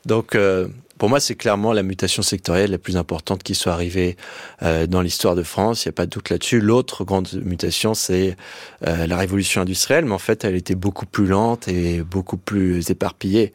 Donc, 0.07 0.35
euh, 0.35 0.69
pour 0.99 1.09
moi, 1.09 1.21
c'est 1.21 1.35
clairement 1.35 1.73
la 1.73 1.83
mutation 1.83 2.23
sectorielle 2.23 2.71
la 2.71 2.79
plus 2.79 2.97
importante 2.97 3.43
qui 3.43 3.55
soit 3.55 3.73
arrivée 3.73 4.17
euh, 4.63 4.87
dans 4.87 5.01
l'histoire 5.01 5.35
de 5.35 5.43
France. 5.43 5.85
Il 5.85 5.89
n'y 5.89 5.91
a 5.91 5.93
pas 5.93 6.07
de 6.07 6.11
doute 6.11 6.31
là-dessus. 6.31 6.61
L'autre 6.61 7.05
grande 7.05 7.29
mutation, 7.45 7.95
c'est 7.95 8.37
la 8.83 9.17
révolution 9.17 9.63
industrielle, 9.63 10.05
mais 10.05 10.15
en 10.15 10.19
fait, 10.19 10.45
elle 10.45 10.55
était 10.55 10.75
beaucoup 10.75 11.07
plus 11.07 11.27
lente 11.27 11.69
et 11.69 12.03
beaucoup 12.03 12.37
plus 12.37 12.91
éparpillée. 12.91 13.53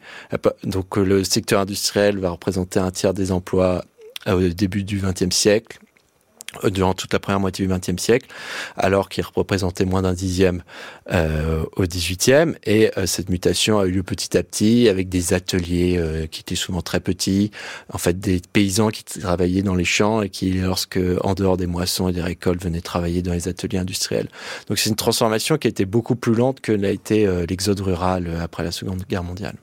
Donc, 0.64 0.96
le 0.96 1.24
secteur 1.24 1.60
industriel 1.60 2.18
va 2.18 2.30
représenter 2.30 2.78
un 2.78 2.90
tiers 2.90 3.14
des 3.14 3.32
emplois 3.32 3.84
au 4.26 4.40
début 4.40 4.84
du 4.84 5.00
XXe 5.00 5.34
siècle 5.34 5.78
euh, 5.78 5.83
durant 6.64 6.94
toute 6.94 7.12
la 7.12 7.18
première 7.18 7.40
moitié 7.40 7.66
du 7.66 7.72
XXe 7.72 8.00
siècle, 8.00 8.26
alors 8.76 9.08
qu'il 9.08 9.24
représentait 9.34 9.84
moins 9.84 10.02
d'un 10.02 10.12
dixième 10.12 10.62
euh, 11.12 11.64
au 11.76 11.84
XVIIIe. 11.84 12.54
Et 12.64 12.90
euh, 12.96 13.06
cette 13.06 13.28
mutation 13.28 13.78
a 13.78 13.86
eu 13.86 13.90
lieu 13.90 14.02
petit 14.02 14.36
à 14.36 14.42
petit 14.42 14.88
avec 14.88 15.08
des 15.08 15.34
ateliers 15.34 15.96
euh, 15.98 16.26
qui 16.26 16.40
étaient 16.40 16.54
souvent 16.54 16.82
très 16.82 17.00
petits, 17.00 17.50
en 17.92 17.98
fait 17.98 18.18
des 18.18 18.40
paysans 18.52 18.88
qui 18.88 19.04
travaillaient 19.04 19.62
dans 19.62 19.74
les 19.74 19.84
champs 19.84 20.22
et 20.22 20.30
qui, 20.30 20.52
lorsque 20.52 20.98
en 21.22 21.34
dehors 21.34 21.56
des 21.56 21.66
moissons 21.66 22.08
et 22.08 22.12
des 22.12 22.22
récoltes, 22.22 22.62
venaient 22.62 22.80
travailler 22.80 23.22
dans 23.22 23.32
les 23.32 23.48
ateliers 23.48 23.78
industriels. 23.78 24.28
Donc 24.68 24.78
c'est 24.78 24.90
une 24.90 24.96
transformation 24.96 25.58
qui 25.58 25.68
a 25.68 25.70
été 25.70 25.84
beaucoup 25.84 26.16
plus 26.16 26.34
lente 26.34 26.60
que 26.60 26.72
l'a 26.72 26.90
été 26.90 27.26
l'exode 27.48 27.80
rural 27.80 28.38
après 28.40 28.64
la 28.64 28.72
Seconde 28.72 29.04
Guerre 29.08 29.24
mondiale. 29.24 29.56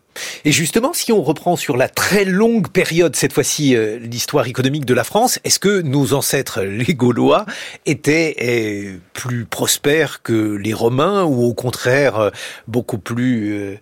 Et 0.45 0.52
justement, 0.52 0.93
si 0.93 1.12
on 1.12 1.21
reprend 1.21 1.56
sur 1.56 1.78
la 1.78 1.89
très 1.89 2.26
longue 2.26 2.69
période, 2.69 3.15
cette 3.15 3.34
fois-ci, 3.34 3.76
euh, 3.76 4.00
l'histoire 4.00 4.47
économique 4.47 4.86
de 4.86 4.93
la 4.93 5.04
France, 5.04 5.39
est-ce 5.43 5.60
que 5.60 5.82
nos 5.82 6.13
ancêtres, 6.13 6.62
les 6.63 6.93
Gaulois, 6.93 7.45
étaient 7.86 8.36
euh, 8.41 8.97
plus 9.13 9.45
prospères 9.45 10.21
que 10.21 10.56
les 10.56 10.74
Romains 10.74 11.24
ou 11.24 11.43
au 11.43 11.54
contraire 11.54 12.19
euh, 12.19 12.30
beaucoup 12.67 12.97
plus 12.97 13.80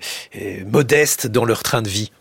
modestes 0.65 1.27
dans 1.27 1.45
leur 1.45 1.63
train 1.63 1.81
de 1.81 1.89
vie? 1.89 2.11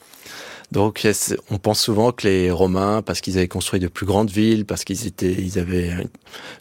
Donc 0.72 1.06
on 1.50 1.58
pense 1.58 1.80
souvent 1.80 2.12
que 2.12 2.26
les 2.26 2.50
Romains, 2.50 3.02
parce 3.02 3.20
qu'ils 3.20 3.38
avaient 3.38 3.48
construit 3.48 3.80
de 3.80 3.88
plus 3.88 4.06
grandes 4.06 4.30
villes, 4.30 4.66
parce 4.66 4.84
qu'ils 4.84 5.06
étaient, 5.06 5.32
ils 5.32 5.58
avaient 5.58 5.90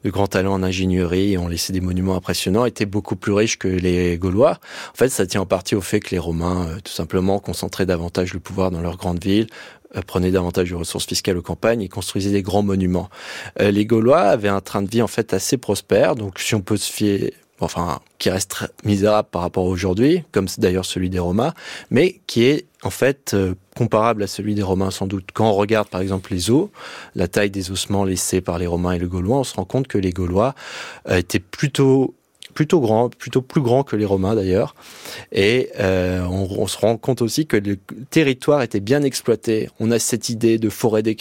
de 0.04 0.10
grands 0.10 0.28
talents 0.28 0.54
en 0.54 0.64
ingénierie 0.64 1.38
ont 1.38 1.48
laissé 1.48 1.74
des 1.74 1.82
monuments 1.82 2.16
impressionnants, 2.16 2.66
étaient 2.66 2.86
beaucoup 2.86 3.16
plus 3.16 3.32
riches 3.32 3.58
que 3.58 3.68
les 3.68 4.18
Gaulois. 4.18 4.60
En 4.94 4.96
fait, 4.96 5.10
ça 5.10 5.26
tient 5.26 5.42
en 5.42 5.46
partie 5.46 5.76
au 5.76 5.82
fait 5.82 6.00
que 6.00 6.12
les 6.12 6.20
Romains, 6.20 6.68
euh, 6.68 6.80
tout 6.84 6.92
simplement, 6.92 7.40
concentraient 7.40 7.86
davantage 7.86 8.34
le 8.34 8.40
pouvoir 8.40 8.72
dans 8.72 8.82
leurs 8.82 8.98
grandes 8.98 9.24
villes, 9.24 9.48
euh, 9.96 10.02
prenaient 10.02 10.32
davantage 10.32 10.70
de 10.70 10.76
ressources 10.76 11.06
fiscales 11.06 11.38
aux 11.38 11.42
campagnes 11.42 11.82
et 11.82 11.90
construisaient 11.90 12.32
des 12.32 12.42
grands 12.42 12.64
monuments. 12.64 13.10
Euh, 13.62 13.72
les 13.72 13.86
Gaulois 13.86 14.22
avaient 14.22 14.50
un 14.50 14.62
train 14.62 14.82
de 14.82 14.90
vie 14.90 15.02
en 15.02 15.08
fait 15.08 15.34
assez 15.34 15.58
prospère, 15.58 16.16
donc 16.16 16.40
si 16.40 16.56
on 16.56 16.62
peut 16.62 16.78
se 16.78 16.92
fier 16.92 17.34
enfin 17.60 18.00
qui 18.20 18.30
reste 18.30 18.66
misérable 18.84 19.30
par 19.32 19.42
rapport 19.42 19.66
aujourd'hui, 19.66 20.24
comme 20.32 20.48
d'ailleurs 20.58 20.86
celui 20.86 21.10
des 21.10 21.20
Romains, 21.20 21.54
mais 21.92 22.22
qui 22.28 22.44
est 22.44 22.66
en 22.84 22.90
fait 22.90 23.34
euh, 23.34 23.56
comparable 23.76 24.24
à 24.24 24.28
celui 24.28 24.56
des 24.56 24.64
Romains 24.64 24.92
sans 24.92 25.08
doute. 25.08 25.30
Quand 25.34 25.50
on 25.50 25.54
regarde 25.54 25.88
par 25.88 26.02
exemple 26.02 26.32
les 26.34 26.52
os, 26.52 26.70
la 27.16 27.28
taille 27.28 27.52
des 27.52 27.72
ossements 27.72 28.04
laissés 28.04 28.42
par 28.42 28.60
les 28.60 28.68
Romains 28.68 28.94
et 28.94 29.00
les 29.00 29.08
Gaulois, 29.08 29.40
on 29.40 29.44
se 29.44 29.56
rend 29.56 29.66
compte 29.66 29.88
que 29.88 29.98
les 29.98 30.12
Gaulois 30.12 30.56
euh, 31.10 31.18
étaient 31.18 31.40
plutôt 31.40 32.16
plutôt 32.58 32.80
grand, 32.80 33.16
plutôt 33.16 33.44
plus 33.44 33.62
grand 33.62 33.84
que 33.84 33.96
les 33.96 34.04
Romains 34.04 34.34
d'ailleurs. 34.34 34.74
Et 35.32 35.70
euh, 35.80 36.24
on, 36.24 36.66
se 36.66 36.76
rend 36.76 36.98
compte 36.98 37.22
aussi 37.22 37.46
que 37.46 37.56
le 37.56 37.78
territoire 38.10 38.64
était 38.64 38.80
bien 38.80 39.04
exploité. 39.04 39.70
On 39.80 39.92
a 39.92 40.00
cette 40.00 40.30
idée 40.30 40.58
de 40.58 40.70
forêt 40.70 41.04
des 41.04 41.16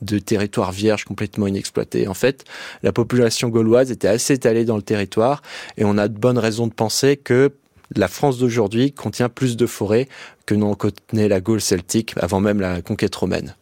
de 0.00 0.18
territoire 0.18 0.72
vierge 0.72 1.04
complètement 1.04 1.46
inexploité. 1.46 2.08
En 2.08 2.14
fait, 2.14 2.44
la 2.82 2.90
population 2.90 3.50
gauloise 3.50 3.90
était 3.90 4.08
assez 4.08 4.32
étalée 4.32 4.64
dans 4.64 4.76
le 4.76 4.82
territoire 4.82 5.42
et 5.76 5.84
on 5.84 5.98
a 5.98 6.08
de 6.08 6.16
bonnes 6.16 6.38
raisons 6.38 6.68
de 6.68 6.72
penser 6.72 7.18
que 7.18 7.52
la 7.94 8.08
France 8.08 8.38
d'aujourd'hui 8.38 8.92
contient 8.92 9.28
plus 9.28 9.58
de 9.58 9.66
forêts 9.66 10.08
que 10.46 10.54
n'en 10.54 10.74
contenait 10.74 11.28
la 11.28 11.42
Gaule 11.42 11.60
celtique 11.60 12.14
avant 12.16 12.40
même 12.40 12.62
la 12.62 12.80
conquête 12.80 13.14
romaine. 13.14 13.56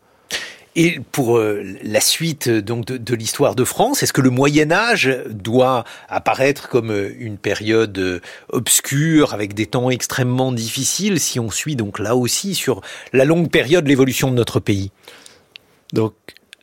Et 0.83 0.99
pour 1.13 1.37
euh, 1.37 1.63
la 1.83 2.01
suite 2.01 2.49
donc 2.49 2.87
de, 2.87 2.97
de 2.97 3.15
l'histoire 3.15 3.55
de 3.55 3.65
France, 3.65 4.03
est-ce 4.03 4.15
que 4.15 4.23
le 4.23 4.31
Moyen 4.31 4.73
Âge 4.73 5.15
doit 5.29 5.85
apparaître 6.09 6.71
comme 6.71 6.91
euh, 6.91 7.15
une 7.19 7.37
période 7.37 7.99
euh, 7.99 8.21
obscure 8.49 9.35
avec 9.35 9.53
des 9.53 9.67
temps 9.67 9.91
extrêmement 9.91 10.53
difficiles 10.53 11.21
si 11.21 11.39
on 11.39 11.51
suit 11.51 11.77
donc 11.77 11.99
là 11.99 12.17
aussi 12.17 12.55
sur 12.55 12.81
la 13.13 13.27
longue 13.27 13.51
période 13.51 13.87
l'évolution 13.87 14.31
de 14.31 14.37
notre 14.37 14.59
pays? 14.59 14.91
Donc 15.93 16.15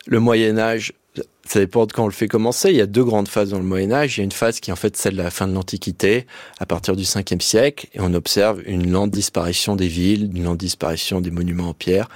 le 0.08 0.20
Moyen 0.20 0.58
Âge 0.58 0.94
ça 1.48 1.60
dépend 1.60 1.86
de 1.86 1.92
quand 1.92 2.04
on 2.04 2.08
le 2.08 2.14
fait 2.14 2.28
commencer. 2.28 2.70
Il 2.70 2.76
y 2.76 2.82
a 2.82 2.86
deux 2.86 3.04
grandes 3.04 3.28
phases 3.28 3.50
dans 3.52 3.58
le 3.58 3.64
Moyen 3.64 3.92
Âge. 3.92 4.18
Il 4.18 4.20
y 4.20 4.22
a 4.22 4.24
une 4.24 4.32
phase 4.32 4.60
qui 4.60 4.70
est 4.70 4.74
en 4.74 4.78
fait 4.78 4.98
celle 4.98 5.16
de 5.16 5.22
la 5.22 5.30
fin 5.30 5.48
de 5.48 5.54
l'Antiquité, 5.54 6.26
à 6.60 6.66
partir 6.66 6.96
du 6.96 7.04
5e 7.04 7.42
siècle, 7.42 7.88
et 7.94 8.00
on 8.00 8.14
observe 8.14 8.62
une 8.66 8.92
lente 8.92 9.12
disparition 9.12 9.76
des 9.76 9.88
villes, 9.88 10.30
une 10.36 10.44
lente 10.44 10.58
disparition 10.58 11.22
des 11.22 11.32
monuments 11.32 11.70
en 11.70 11.74
pierre, 11.74 12.10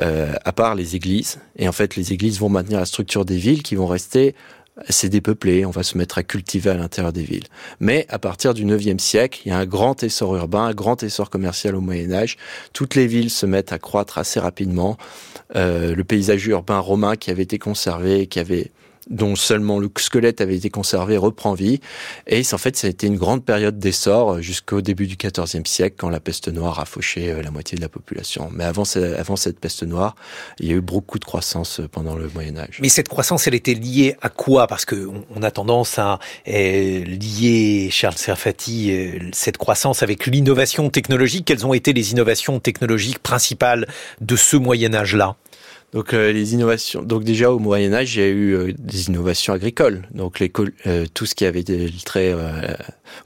euh, 0.00 0.34
à 0.44 0.52
part 0.52 0.74
les 0.74 0.96
églises. 0.96 1.38
Et 1.56 1.68
en 1.68 1.72
fait, 1.72 1.96
les 1.96 2.12
églises 2.12 2.38
vont 2.38 2.48
maintenir 2.48 2.78
la 2.78 2.86
structure 2.86 3.24
des 3.24 3.36
villes 3.36 3.62
qui 3.62 3.74
vont 3.74 3.86
rester 3.86 4.34
c'est 4.88 5.10
dépeuplé, 5.10 5.66
on 5.66 5.70
va 5.70 5.82
se 5.82 5.98
mettre 5.98 6.18
à 6.18 6.22
cultiver 6.22 6.70
à 6.70 6.74
l'intérieur 6.74 7.12
des 7.12 7.22
villes. 7.22 7.46
Mais 7.78 8.06
à 8.08 8.18
partir 8.18 8.54
du 8.54 8.64
9e 8.64 8.98
siècle, 8.98 9.42
il 9.44 9.50
y 9.50 9.52
a 9.52 9.58
un 9.58 9.66
grand 9.66 10.02
essor 10.02 10.34
urbain, 10.34 10.64
un 10.64 10.74
grand 10.74 11.02
essor 11.02 11.28
commercial 11.28 11.74
au 11.74 11.80
Moyen 11.80 12.12
Âge. 12.12 12.38
Toutes 12.72 12.94
les 12.94 13.06
villes 13.06 13.30
se 13.30 13.44
mettent 13.44 13.72
à 13.72 13.78
croître 13.78 14.18
assez 14.18 14.40
rapidement. 14.40 14.96
Euh, 15.56 15.94
le 15.94 16.04
paysage 16.04 16.46
urbain 16.46 16.78
romain 16.78 17.16
qui 17.16 17.30
avait 17.30 17.42
été 17.42 17.58
conservé, 17.58 18.26
qui 18.26 18.38
avait 18.38 18.70
dont 19.10 19.36
seulement 19.36 19.78
le 19.78 19.90
squelette 19.98 20.40
avait 20.40 20.56
été 20.56 20.70
conservé, 20.70 21.16
reprend 21.16 21.54
vie. 21.54 21.80
Et 22.26 22.42
en 22.52 22.58
fait, 22.58 22.76
ça 22.76 22.86
a 22.86 22.90
été 22.90 23.06
une 23.06 23.16
grande 23.16 23.44
période 23.44 23.78
d'essor 23.78 24.40
jusqu'au 24.40 24.80
début 24.80 25.06
du 25.06 25.16
XIVe 25.16 25.66
siècle, 25.66 25.96
quand 25.98 26.08
la 26.08 26.20
peste 26.20 26.48
noire 26.48 26.78
a 26.80 26.84
fauché 26.84 27.30
euh, 27.30 27.42
la 27.42 27.50
moitié 27.50 27.76
de 27.76 27.82
la 27.82 27.88
population. 27.88 28.50
Mais 28.52 28.64
avant, 28.64 28.84
cette 28.84 29.58
peste 29.60 29.82
noire, 29.82 30.14
il 30.58 30.68
y 30.68 30.72
a 30.72 30.76
eu 30.76 30.80
beaucoup 30.80 31.18
de 31.18 31.24
croissance 31.24 31.80
euh, 31.80 31.88
pendant 31.88 32.14
le 32.14 32.28
Moyen 32.34 32.56
Âge. 32.56 32.78
Mais 32.80 32.88
cette 32.88 33.08
croissance, 33.08 33.46
elle 33.46 33.54
était 33.54 33.74
liée 33.74 34.16
à 34.22 34.28
quoi? 34.28 34.66
Parce 34.66 34.84
que 34.84 35.08
on 35.34 35.42
a 35.42 35.50
tendance 35.50 35.98
à 35.98 36.18
lier, 36.46 37.88
Charles 37.90 38.18
Serfati, 38.18 38.92
euh, 38.92 39.18
cette 39.32 39.58
croissance 39.58 40.02
avec 40.02 40.26
l'innovation 40.26 40.90
technologique. 40.90 41.46
Quelles 41.46 41.66
ont 41.66 41.74
été 41.74 41.92
les 41.92 42.12
innovations 42.12 42.60
technologiques 42.60 43.18
principales 43.18 43.86
de 44.20 44.36
ce 44.36 44.56
Moyen 44.56 44.94
Âge-là? 44.94 45.36
Donc 45.92 46.14
euh, 46.14 46.32
les 46.32 46.54
innovations. 46.54 47.02
Donc 47.02 47.22
déjà 47.22 47.50
au 47.52 47.58
Moyen 47.58 47.92
Âge, 47.92 48.16
il 48.16 48.20
y 48.20 48.24
a 48.24 48.28
eu 48.28 48.54
euh, 48.54 48.72
des 48.78 49.08
innovations 49.08 49.52
agricoles. 49.52 50.08
Donc 50.12 50.40
les, 50.40 50.50
euh, 50.86 51.06
tout 51.12 51.26
ce 51.26 51.34
qui 51.34 51.44
avait 51.44 51.62
trait 52.04 52.34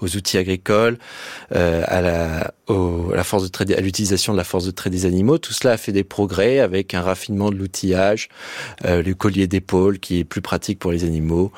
aux 0.01 0.17
outils 0.17 0.37
agricoles, 0.37 0.99
à 1.51 2.01
la, 2.01 2.53
au, 2.67 3.13
la 3.15 3.25
force 3.25 3.45
de 3.45 3.49
trait, 3.49 3.73
à 3.75 3.81
l'utilisation 3.81 4.33
de 4.33 4.39
la 4.39 4.45
force 4.45 4.65
de 4.65 4.71
trait 4.73 4.91
des 4.91 5.07
animaux, 5.07 5.39
tout 5.39 5.53
cela 5.53 5.75
a 5.75 5.77
fait 5.77 5.93
des 5.93 6.05
progrès 6.05 6.59
avec 6.59 6.95
un 6.95 7.03
raffinement 7.03 7.51
de 7.51 7.57
l'outillage, 7.57 8.29
le 8.85 9.13
collier 9.13 9.47
d'épaule 9.47 9.99
qui 9.99 10.19
est 10.19 10.25
plus 10.25 10.41
pratique 10.41 10.79
pour 10.79 10.93
les 10.93 11.05
animaux, 11.05 11.53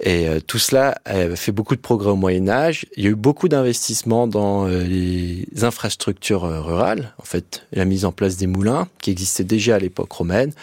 et 0.00 0.26
tout 0.46 0.58
cela 0.58 0.96
a 1.04 1.36
fait 1.36 1.52
beaucoup 1.52 1.76
de 1.76 1.80
progrès 1.80 2.10
au 2.10 2.16
Moyen 2.16 2.48
Âge. 2.48 2.86
Il 2.96 3.04
y 3.04 3.06
a 3.06 3.10
eu 3.10 3.14
beaucoup 3.14 3.48
d'investissements 3.48 4.26
dans 4.26 4.66
les 4.66 5.46
infrastructures 5.62 6.42
rurales, 6.42 7.14
en 7.18 7.24
fait, 7.24 7.66
la 7.72 7.84
mise 7.84 8.04
en 8.04 8.12
place 8.12 8.36
des 8.36 8.46
moulins 8.46 8.88
qui 9.00 9.10
existaient 9.10 9.44
déjà 9.44 9.76
à 9.76 9.78
l'époque 9.78 10.12
romaine 10.12 10.53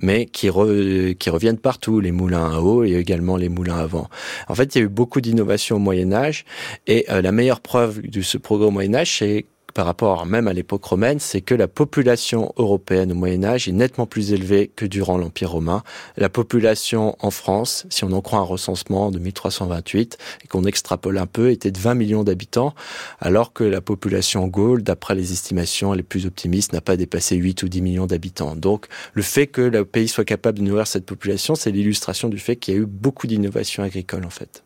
mais 0.00 0.26
qui, 0.26 0.48
reviennent 0.48 1.58
partout, 1.58 2.00
les 2.00 2.12
moulins 2.12 2.52
à 2.52 2.60
eau 2.60 2.84
et 2.84 2.94
également 2.94 3.36
les 3.36 3.48
moulins 3.48 3.78
à 3.78 3.86
vent. 3.86 4.08
En 4.48 4.54
fait, 4.54 4.74
il 4.74 4.78
y 4.78 4.80
a 4.82 4.84
eu 4.84 4.88
beaucoup 4.88 5.20
d'innovations 5.20 5.76
au 5.76 5.80
Moyen 5.80 6.12
Âge, 6.12 6.44
et 6.86 7.04
euh, 7.10 7.22
la 7.22 7.32
meilleure 7.32 7.60
preuve 7.60 8.02
de 8.02 8.20
ce 8.22 8.38
progrès 8.38 8.66
au 8.66 8.70
Moyen 8.70 8.94
Âge, 8.94 9.18
c'est 9.18 9.46
par 9.72 9.86
rapport 9.86 10.26
même 10.26 10.48
à 10.48 10.52
l'époque 10.52 10.84
romaine, 10.84 11.18
c'est 11.18 11.40
que 11.40 11.54
la 11.54 11.68
population 11.68 12.52
européenne 12.56 13.12
au 13.12 13.14
Moyen 13.14 13.44
Âge 13.44 13.68
est 13.68 13.72
nettement 13.72 14.06
plus 14.06 14.32
élevée 14.32 14.70
que 14.74 14.86
durant 14.86 15.18
l'Empire 15.18 15.50
romain. 15.50 15.82
La 16.16 16.28
population 16.28 17.16
en 17.20 17.30
France, 17.30 17.86
si 17.90 18.04
on 18.04 18.12
en 18.12 18.20
croit 18.20 18.38
un 18.38 18.42
recensement 18.42 19.10
de 19.10 19.18
1328 19.18 20.18
et 20.44 20.48
qu'on 20.48 20.64
extrapole 20.64 21.18
un 21.18 21.26
peu, 21.26 21.50
était 21.50 21.70
de 21.70 21.78
20 21.78 21.94
millions 21.94 22.24
d'habitants, 22.24 22.74
alors 23.20 23.52
que 23.52 23.64
la 23.64 23.80
population 23.80 24.44
en 24.44 24.48
Gaule, 24.48 24.82
d'après 24.82 25.14
les 25.14 25.32
estimations 25.32 25.92
les 25.92 26.02
plus 26.02 26.26
optimistes, 26.26 26.72
n'a 26.72 26.80
pas 26.80 26.96
dépassé 26.96 27.36
8 27.36 27.62
ou 27.62 27.68
10 27.68 27.82
millions 27.82 28.06
d'habitants. 28.06 28.56
Donc 28.56 28.86
le 29.14 29.22
fait 29.22 29.46
que 29.46 29.62
le 29.62 29.84
pays 29.84 30.08
soit 30.08 30.24
capable 30.24 30.58
de 30.58 30.64
nourrir 30.64 30.86
cette 30.86 31.06
population, 31.06 31.54
c'est 31.54 31.70
l'illustration 31.70 32.28
du 32.28 32.38
fait 32.38 32.56
qu'il 32.56 32.74
y 32.74 32.76
a 32.76 32.80
eu 32.80 32.86
beaucoup 32.86 33.26
d'innovations 33.26 33.82
agricoles 33.82 34.24
en 34.24 34.30
fait 34.30 34.64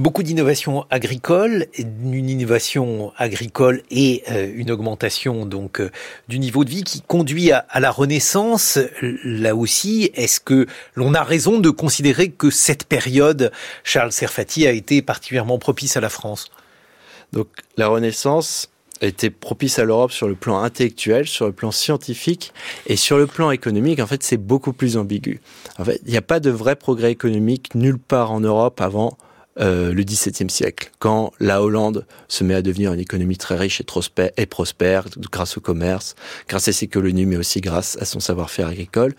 beaucoup 0.00 0.22
d'innovations 0.22 0.86
agricoles, 0.90 1.66
une 1.76 2.28
innovation 2.28 3.12
agricole 3.16 3.82
et 3.90 4.22
euh, 4.30 4.50
une 4.54 4.70
augmentation 4.70 5.44
donc 5.46 5.80
euh, 5.80 5.90
du 6.28 6.38
niveau 6.38 6.64
de 6.64 6.70
vie 6.70 6.84
qui 6.84 7.02
conduit 7.02 7.52
à, 7.52 7.66
la 7.78 7.90
Renaissance. 7.90 8.78
Là 9.24 9.54
aussi, 9.54 10.10
est-ce 10.14 10.40
que 10.40 10.66
l'on 10.94 11.14
a 11.14 11.22
raison 11.22 11.58
de 11.58 11.70
considérer 11.70 12.30
que 12.30 12.50
cette 12.50 12.84
période, 12.84 13.52
Charles 13.84 14.12
Serfati, 14.12 14.66
a 14.66 14.72
été 14.72 15.02
particulièrement 15.02 15.58
propice 15.58 15.96
à 15.96 16.00
la 16.00 16.08
France? 16.08 16.46
Donc 17.32 17.48
la 17.76 17.88
Renaissance 17.88 18.68
été 19.02 19.30
propice 19.30 19.78
à 19.78 19.84
l'Europe 19.84 20.12
sur 20.12 20.28
le 20.28 20.34
plan 20.34 20.62
intellectuel, 20.62 21.26
sur 21.26 21.46
le 21.46 21.52
plan 21.52 21.70
scientifique 21.70 22.52
et 22.86 22.96
sur 22.96 23.16
le 23.16 23.26
plan 23.26 23.50
économique. 23.50 23.98
En 24.00 24.06
fait, 24.06 24.22
c'est 24.22 24.36
beaucoup 24.36 24.72
plus 24.72 24.96
ambigu. 24.96 25.40
En 25.78 25.84
fait, 25.84 26.00
il 26.04 26.10
n'y 26.10 26.18
a 26.18 26.22
pas 26.22 26.40
de 26.40 26.50
vrai 26.50 26.76
progrès 26.76 27.10
économique 27.10 27.74
nulle 27.74 27.98
part 27.98 28.30
en 28.30 28.40
Europe 28.40 28.80
avant 28.80 29.16
euh, 29.58 29.92
le 29.92 30.04
XVIIe 30.04 30.48
siècle, 30.48 30.90
quand 31.00 31.32
la 31.40 31.62
Hollande 31.62 32.06
se 32.28 32.44
met 32.44 32.54
à 32.54 32.62
devenir 32.62 32.92
une 32.92 33.00
économie 33.00 33.36
très 33.36 33.56
riche 33.56 33.80
et, 33.80 34.46
prospère, 34.46 35.04
grâce 35.32 35.58
au 35.58 35.60
commerce, 35.60 36.14
grâce 36.48 36.68
à 36.68 36.72
ses 36.72 36.86
colonies, 36.86 37.26
mais 37.26 37.36
aussi 37.36 37.60
grâce 37.60 37.98
à 38.00 38.04
son 38.04 38.20
savoir-faire 38.20 38.68
agricole, 38.68 39.14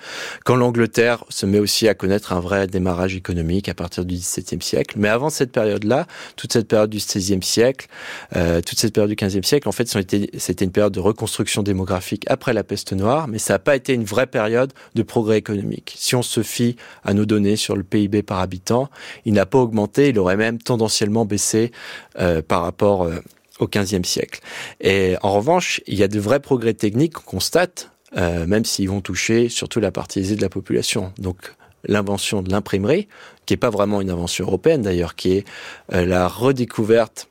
quand 0.46 0.56
l'Angleterre 0.56 1.26
se 1.28 1.46
met 1.46 1.60
aussi 1.60 1.90
à 1.90 1.94
connaître 1.94 2.32
un 2.32 2.40
vrai 2.40 2.68
démarrage 2.68 3.16
économique 3.16 3.68
à 3.68 3.74
partir 3.74 4.06
du 4.06 4.16
XVIIe 4.16 4.62
siècle. 4.62 4.96
Mais 4.98 5.10
avant 5.10 5.30
cette 5.30 5.52
période-là, 5.52 6.08
toute 6.38 6.54
cette 6.54 6.68
période 6.68 6.90
du 6.90 6.98
XVIe 6.98 7.44
siècle, 7.44 7.88
euh, 8.36 8.62
toute 8.62 8.80
cette 8.80 8.94
période 8.94 9.14
du 9.14 9.18
XVe 9.18 9.44
siècle, 9.44 9.68
en 9.68 9.74
fait, 9.74 9.90
c'était 9.90 10.66
une 10.66 10.72
période 10.72 10.94
de 10.94 11.02
reconstruction 11.02 11.62
démographique 11.62 12.24
après 12.28 12.54
la 12.54 12.64
peste 12.64 12.94
noire, 12.94 13.28
mais 13.28 13.38
ça 13.38 13.56
n'a 13.56 13.60
pas 13.60 13.76
été 13.76 13.94
une 13.94 14.06
vraie 14.06 14.28
période 14.28 14.72
de 14.96 15.04
progrès 15.04 15.38
économique. 15.38 15.94
Si 15.98 16.16
on 16.16 16.22
se 16.22 16.42
fie 16.42 16.78
à 17.04 17.14
nos 17.14 17.26
données 17.26 17.58
sur 17.58 17.76
le 17.76 17.84
PIB 17.84 18.24
par 18.24 18.40
habitant, 18.40 18.90
il 19.26 19.34
n'a 19.34 19.46
pas 19.46 19.60
augmenté, 19.60 20.10
il 20.10 20.20
aurait 20.20 20.31
même 20.36 20.60
tendanciellement 20.60 21.26
baissé 21.26 21.72
euh, 22.20 22.42
par 22.42 22.62
rapport 22.64 23.04
euh, 23.04 23.20
au 23.60 23.68
XVe 23.68 24.04
siècle. 24.04 24.40
Et 24.80 25.16
en 25.22 25.34
revanche, 25.34 25.82
il 25.88 25.96
y 25.96 26.04
a 26.04 26.08
de 26.08 26.20
vrais 26.20 26.40
progrès 26.40 26.74
techniques 26.74 27.14
qu'on 27.14 27.38
constate, 27.38 27.92
euh, 28.18 28.46
même 28.46 28.66
s'ils 28.66 28.90
vont 28.90 29.02
toucher 29.02 29.50
surtout 29.50 29.80
la 29.80 29.92
partie 29.92 30.20
aisée 30.20 30.36
de 30.36 30.42
la 30.42 30.50
population. 30.50 31.14
Donc 31.18 31.54
l'invention 31.86 32.42
de 32.42 32.52
l'imprimerie, 32.52 33.08
qui 33.46 33.54
n'est 33.54 33.58
pas 33.58 33.70
vraiment 33.70 34.02
une 34.02 34.12
invention 34.12 34.46
européenne 34.46 34.84
d'ailleurs, 34.84 35.16
qui 35.16 35.38
est 35.38 35.46
la 35.90 36.28
redécouverte 36.28 37.28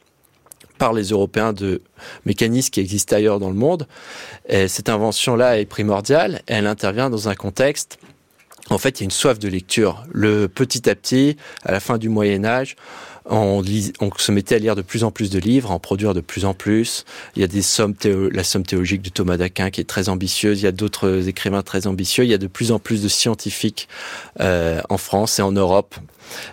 par 0.77 0.93
les 0.93 1.11
Européens 1.11 1.53
de 1.53 1.83
mécanismes 2.25 2.71
qui 2.71 2.81
existent 2.81 3.15
ailleurs 3.15 3.39
dans 3.39 3.51
le 3.51 3.55
monde. 3.55 3.87
Et 4.49 4.67
cette 4.67 4.89
invention-là 4.89 5.61
est 5.61 5.67
primordiale. 5.67 6.41
Elle 6.47 6.67
intervient 6.67 7.11
dans 7.11 7.29
un 7.29 7.35
contexte 7.35 7.99
en 8.69 8.79
fait, 8.79 9.01
il 9.01 9.03
y 9.03 9.05
a 9.05 9.07
une 9.07 9.11
soif 9.11 9.39
de 9.39 9.49
lecture. 9.49 10.05
Le 10.13 10.49
petit 10.49 10.89
à 10.89 10.95
petit, 10.95 11.37
à 11.65 11.73
la 11.73 11.81
fin 11.81 11.99
du 11.99 12.09
Moyen 12.09 12.45
Âge, 12.45 12.77
on, 13.27 13.63
se 13.65 14.33
mettait 14.33 14.57
à 14.57 14.59
lire 14.59 14.77
de 14.77 14.83
plus 14.83 15.05
en 15.05 15.11
plus 15.11 15.31
de 15.31 15.39
livres, 15.39 15.71
à 15.71 15.75
en 15.75 15.79
produire 15.79 16.15
de 16.15 16.21
plus 16.21 16.45
en 16.45 16.55
plus. 16.55 17.05
Il 17.37 17.41
y 17.41 17.45
a 17.45 17.49
des 17.49 17.63
sommes 17.63 17.95
la 18.05 18.45
somme 18.45 18.65
théologique 18.65 19.03
de 19.03 19.11
Thomas 19.11 19.37
d'Aquin 19.37 19.71
qui 19.71 19.81
est 19.81 19.85
très 19.85 20.09
ambitieuse. 20.09 20.61
Il 20.61 20.65
y 20.65 20.69
a 20.69 20.73
d'autres 20.73 21.29
écrivains 21.29 21.63
très 21.63 21.87
ambitieux. 21.87 22.25
Il 22.25 22.31
y 22.31 22.35
a 22.35 22.39
de 22.39 22.47
plus 22.47 22.73
en 22.73 22.79
plus 22.79 23.03
de 23.03 23.09
scientifiques 23.09 23.89
euh, 24.41 24.81
en 24.89 24.99
France 24.99 25.39
et 25.39 25.43
en 25.43 25.53
Europe 25.53 25.95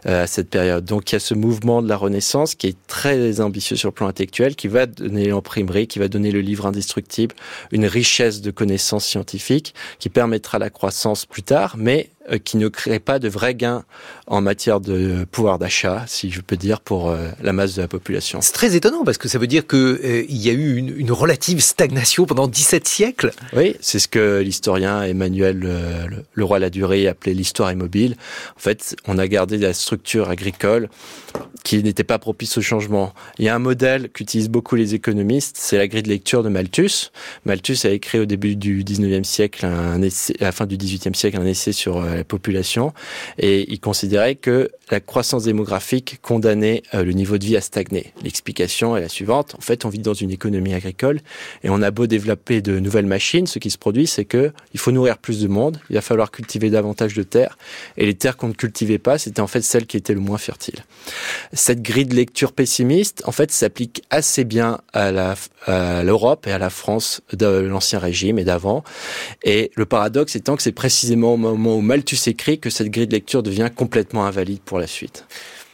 à 0.05 0.27
cette 0.27 0.49
période. 0.49 0.85
Donc 0.85 1.11
il 1.11 1.15
y 1.15 1.17
a 1.17 1.19
ce 1.19 1.33
mouvement 1.33 1.81
de 1.81 1.89
la 1.89 1.97
Renaissance 1.97 2.55
qui 2.55 2.67
est 2.67 2.77
très 2.87 3.41
ambitieux 3.41 3.75
sur 3.75 3.89
le 3.89 3.93
plan 3.93 4.07
intellectuel, 4.07 4.55
qui 4.55 4.67
va 4.67 4.85
donner 4.85 5.27
l'imprimerie, 5.27 5.87
qui 5.87 5.99
va 5.99 6.07
donner 6.07 6.31
le 6.31 6.41
livre 6.41 6.65
indestructible, 6.65 7.35
une 7.71 7.85
richesse 7.85 8.41
de 8.41 8.51
connaissances 8.51 9.05
scientifiques 9.05 9.73
qui 9.99 10.09
permettra 10.09 10.59
la 10.59 10.69
croissance 10.69 11.25
plus 11.25 11.43
tard, 11.43 11.75
mais 11.77 12.09
euh, 12.29 12.39
qui 12.39 12.57
ne 12.57 12.67
crée 12.67 12.99
pas 12.99 13.19
de 13.19 13.29
vrais 13.29 13.55
gains 13.55 13.85
en 14.25 14.41
matière 14.41 14.81
de 14.81 15.25
pouvoir 15.31 15.59
d'achat, 15.59 16.03
si 16.07 16.29
je 16.29 16.41
peux 16.41 16.57
dire, 16.57 16.81
pour 16.81 17.09
euh, 17.09 17.29
la 17.41 17.53
masse 17.53 17.75
de 17.75 17.81
la 17.81 17.87
population. 17.87 18.41
C'est 18.41 18.51
très 18.51 18.75
étonnant 18.75 19.05
parce 19.05 19.17
que 19.17 19.29
ça 19.29 19.39
veut 19.39 19.47
dire 19.47 19.65
qu'il 19.65 19.79
euh, 19.79 20.25
y 20.27 20.49
a 20.49 20.53
eu 20.53 20.75
une, 20.75 20.93
une, 20.97 21.11
relative 21.13 21.61
stagnation 21.61 22.25
pendant 22.25 22.47
17 22.47 22.85
siècles. 22.85 23.31
Oui, 23.55 23.77
c'est 23.79 23.99
ce 23.99 24.09
que 24.09 24.41
l'historien 24.41 25.03
Emmanuel 25.03 26.17
Leroy-Ladurie 26.33 27.07
appelait 27.07 27.33
l'histoire 27.33 27.71
immobile. 27.71 28.17
En 28.57 28.59
fait, 28.59 28.97
on 29.07 29.17
a 29.17 29.27
gardé 29.27 29.57
la 29.67 29.73
structure 29.73 30.29
agricole 30.29 30.89
qui 31.63 31.83
n'était 31.83 32.03
pas 32.03 32.17
propice 32.17 32.57
au 32.57 32.61
changement. 32.61 33.13
Il 33.39 33.45
y 33.45 33.49
a 33.49 33.55
un 33.55 33.59
modèle 33.59 34.09
qu'utilisent 34.09 34.49
beaucoup 34.49 34.75
les 34.75 34.95
économistes, 34.95 35.57
c'est 35.59 35.77
la 35.77 35.87
grille 35.87 36.03
de 36.03 36.09
lecture 36.09 36.41
de 36.41 36.49
Malthus. 36.49 37.11
Malthus 37.45 37.79
a 37.85 37.89
écrit 37.89 38.19
au 38.19 38.25
début 38.25 38.55
du 38.55 38.83
19e 38.83 39.23
siècle, 39.23 39.65
à 39.65 39.97
la 40.39 40.51
fin 40.51 40.65
du 40.65 40.77
18e 40.77 41.13
siècle, 41.13 41.37
un 41.37 41.45
essai 41.45 41.73
sur 41.73 42.01
la 42.01 42.23
population 42.23 42.93
et 43.37 43.71
il 43.71 43.79
considérait 43.79 44.35
que 44.35 44.69
la 44.89 44.99
croissance 44.99 45.43
démographique 45.43 46.19
condamnait 46.21 46.83
euh, 46.93 47.03
le 47.03 47.11
niveau 47.11 47.37
de 47.37 47.45
vie 47.45 47.57
à 47.57 47.61
stagner. 47.61 48.13
L'explication 48.23 48.95
est 48.95 49.01
la 49.01 49.09
suivante. 49.09 49.55
En 49.57 49.61
fait, 49.61 49.83
on 49.83 49.89
vit 49.89 49.99
dans 49.99 50.13
une 50.13 50.31
économie 50.31 50.73
agricole 50.73 51.19
et 51.63 51.69
on 51.69 51.81
a 51.81 51.91
beau 51.91 52.07
développer 52.07 52.61
de 52.61 52.79
nouvelles 52.79 53.05
machines, 53.05 53.47
ce 53.47 53.59
qui 53.59 53.69
se 53.69 53.77
produit, 53.77 54.07
c'est 54.07 54.25
que 54.25 54.51
il 54.73 54.79
faut 54.79 54.91
nourrir 54.91 55.17
plus 55.17 55.41
de 55.41 55.47
monde, 55.47 55.79
il 55.89 55.95
va 55.95 56.01
falloir 56.01 56.31
cultiver 56.31 56.69
davantage 56.69 57.13
de 57.13 57.23
terres 57.23 57.57
et 57.97 58.05
les 58.05 58.13
terres 58.13 58.37
qu'on 58.37 58.47
ne 58.47 58.53
cultivait 58.53 58.97
pas, 58.97 59.17
c'était 59.17 59.41
en 59.41 59.47
fait 59.47 59.56
celles 59.63 59.85
qui 59.85 59.97
étaient 59.97 60.13
le 60.13 60.19
moins 60.19 60.37
fertiles. 60.37 60.83
Cette 61.53 61.81
grille 61.81 62.05
de 62.05 62.15
lecture 62.15 62.51
pessimiste, 62.51 63.23
en 63.25 63.31
fait, 63.31 63.51
s'applique 63.51 64.03
assez 64.09 64.43
bien 64.43 64.79
à 64.93 65.11
l'Europe 66.03 66.47
et 66.47 66.51
à 66.51 66.57
la 66.57 66.69
France 66.69 67.21
de 67.33 67.47
l'ancien 67.47 67.99
régime 67.99 68.39
et 68.39 68.43
d'avant. 68.43 68.83
Et 69.43 69.71
le 69.75 69.85
paradoxe 69.85 70.35
étant 70.35 70.55
que 70.55 70.63
c'est 70.63 70.71
précisément 70.71 71.33
au 71.33 71.37
moment 71.37 71.75
où 71.75 71.81
Malthus 71.81 72.27
écrit 72.27 72.59
que 72.59 72.69
cette 72.69 72.89
grille 72.89 73.07
de 73.07 73.13
lecture 73.13 73.43
devient 73.43 73.69
complètement 73.75 74.25
invalide 74.25 74.59
pour 74.61 74.79
la 74.79 74.87
suite. 74.87 75.25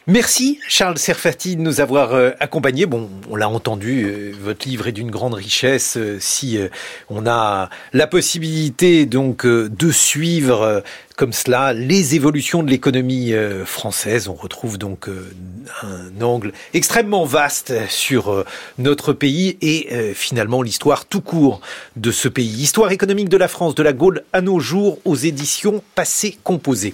Merci 0.06 0.58
Charles 0.68 0.98
Serfati 0.98 1.56
de 1.56 1.62
nous 1.62 1.80
avoir 1.80 2.12
euh, 2.12 2.32
accompagnés. 2.38 2.84
Bon, 2.84 3.08
on 3.30 3.36
l'a 3.36 3.48
entendu, 3.48 4.04
euh, 4.04 4.32
votre 4.38 4.68
livre 4.68 4.86
est 4.86 4.92
d'une 4.92 5.10
grande 5.10 5.32
richesse. 5.32 5.96
Euh, 5.96 6.18
si 6.20 6.58
on 7.08 7.26
a 7.26 7.70
la 7.94 8.06
possibilité 8.06 9.06
donc 9.06 9.46
de 9.46 9.90
suivre 9.90 10.82
comme 11.16 11.32
cela 11.32 11.72
les 11.72 12.14
évolutions 12.14 12.62
de 12.62 12.70
l'économie 12.70 13.32
française, 13.64 14.28
on 14.28 14.34
retrouve 14.34 14.78
donc 14.78 15.08
un 15.82 16.20
angle 16.20 16.52
extrêmement 16.74 17.24
vaste 17.24 17.72
sur 17.88 18.44
notre 18.78 19.12
pays 19.12 19.56
et 19.62 20.12
finalement 20.14 20.60
l'histoire 20.60 21.06
tout 21.06 21.20
court 21.22 21.60
de 21.96 22.10
ce 22.10 22.28
pays. 22.28 22.62
Histoire 22.62 22.90
économique 22.92 23.28
de 23.28 23.36
la 23.36 23.48
France, 23.48 23.74
de 23.74 23.82
la 23.82 23.92
Gaule 23.92 24.24
à 24.32 24.40
nos 24.40 24.60
jours 24.60 24.98
aux 25.04 25.16
éditions 25.16 25.82
passées 25.94 26.36
composées. 26.44 26.92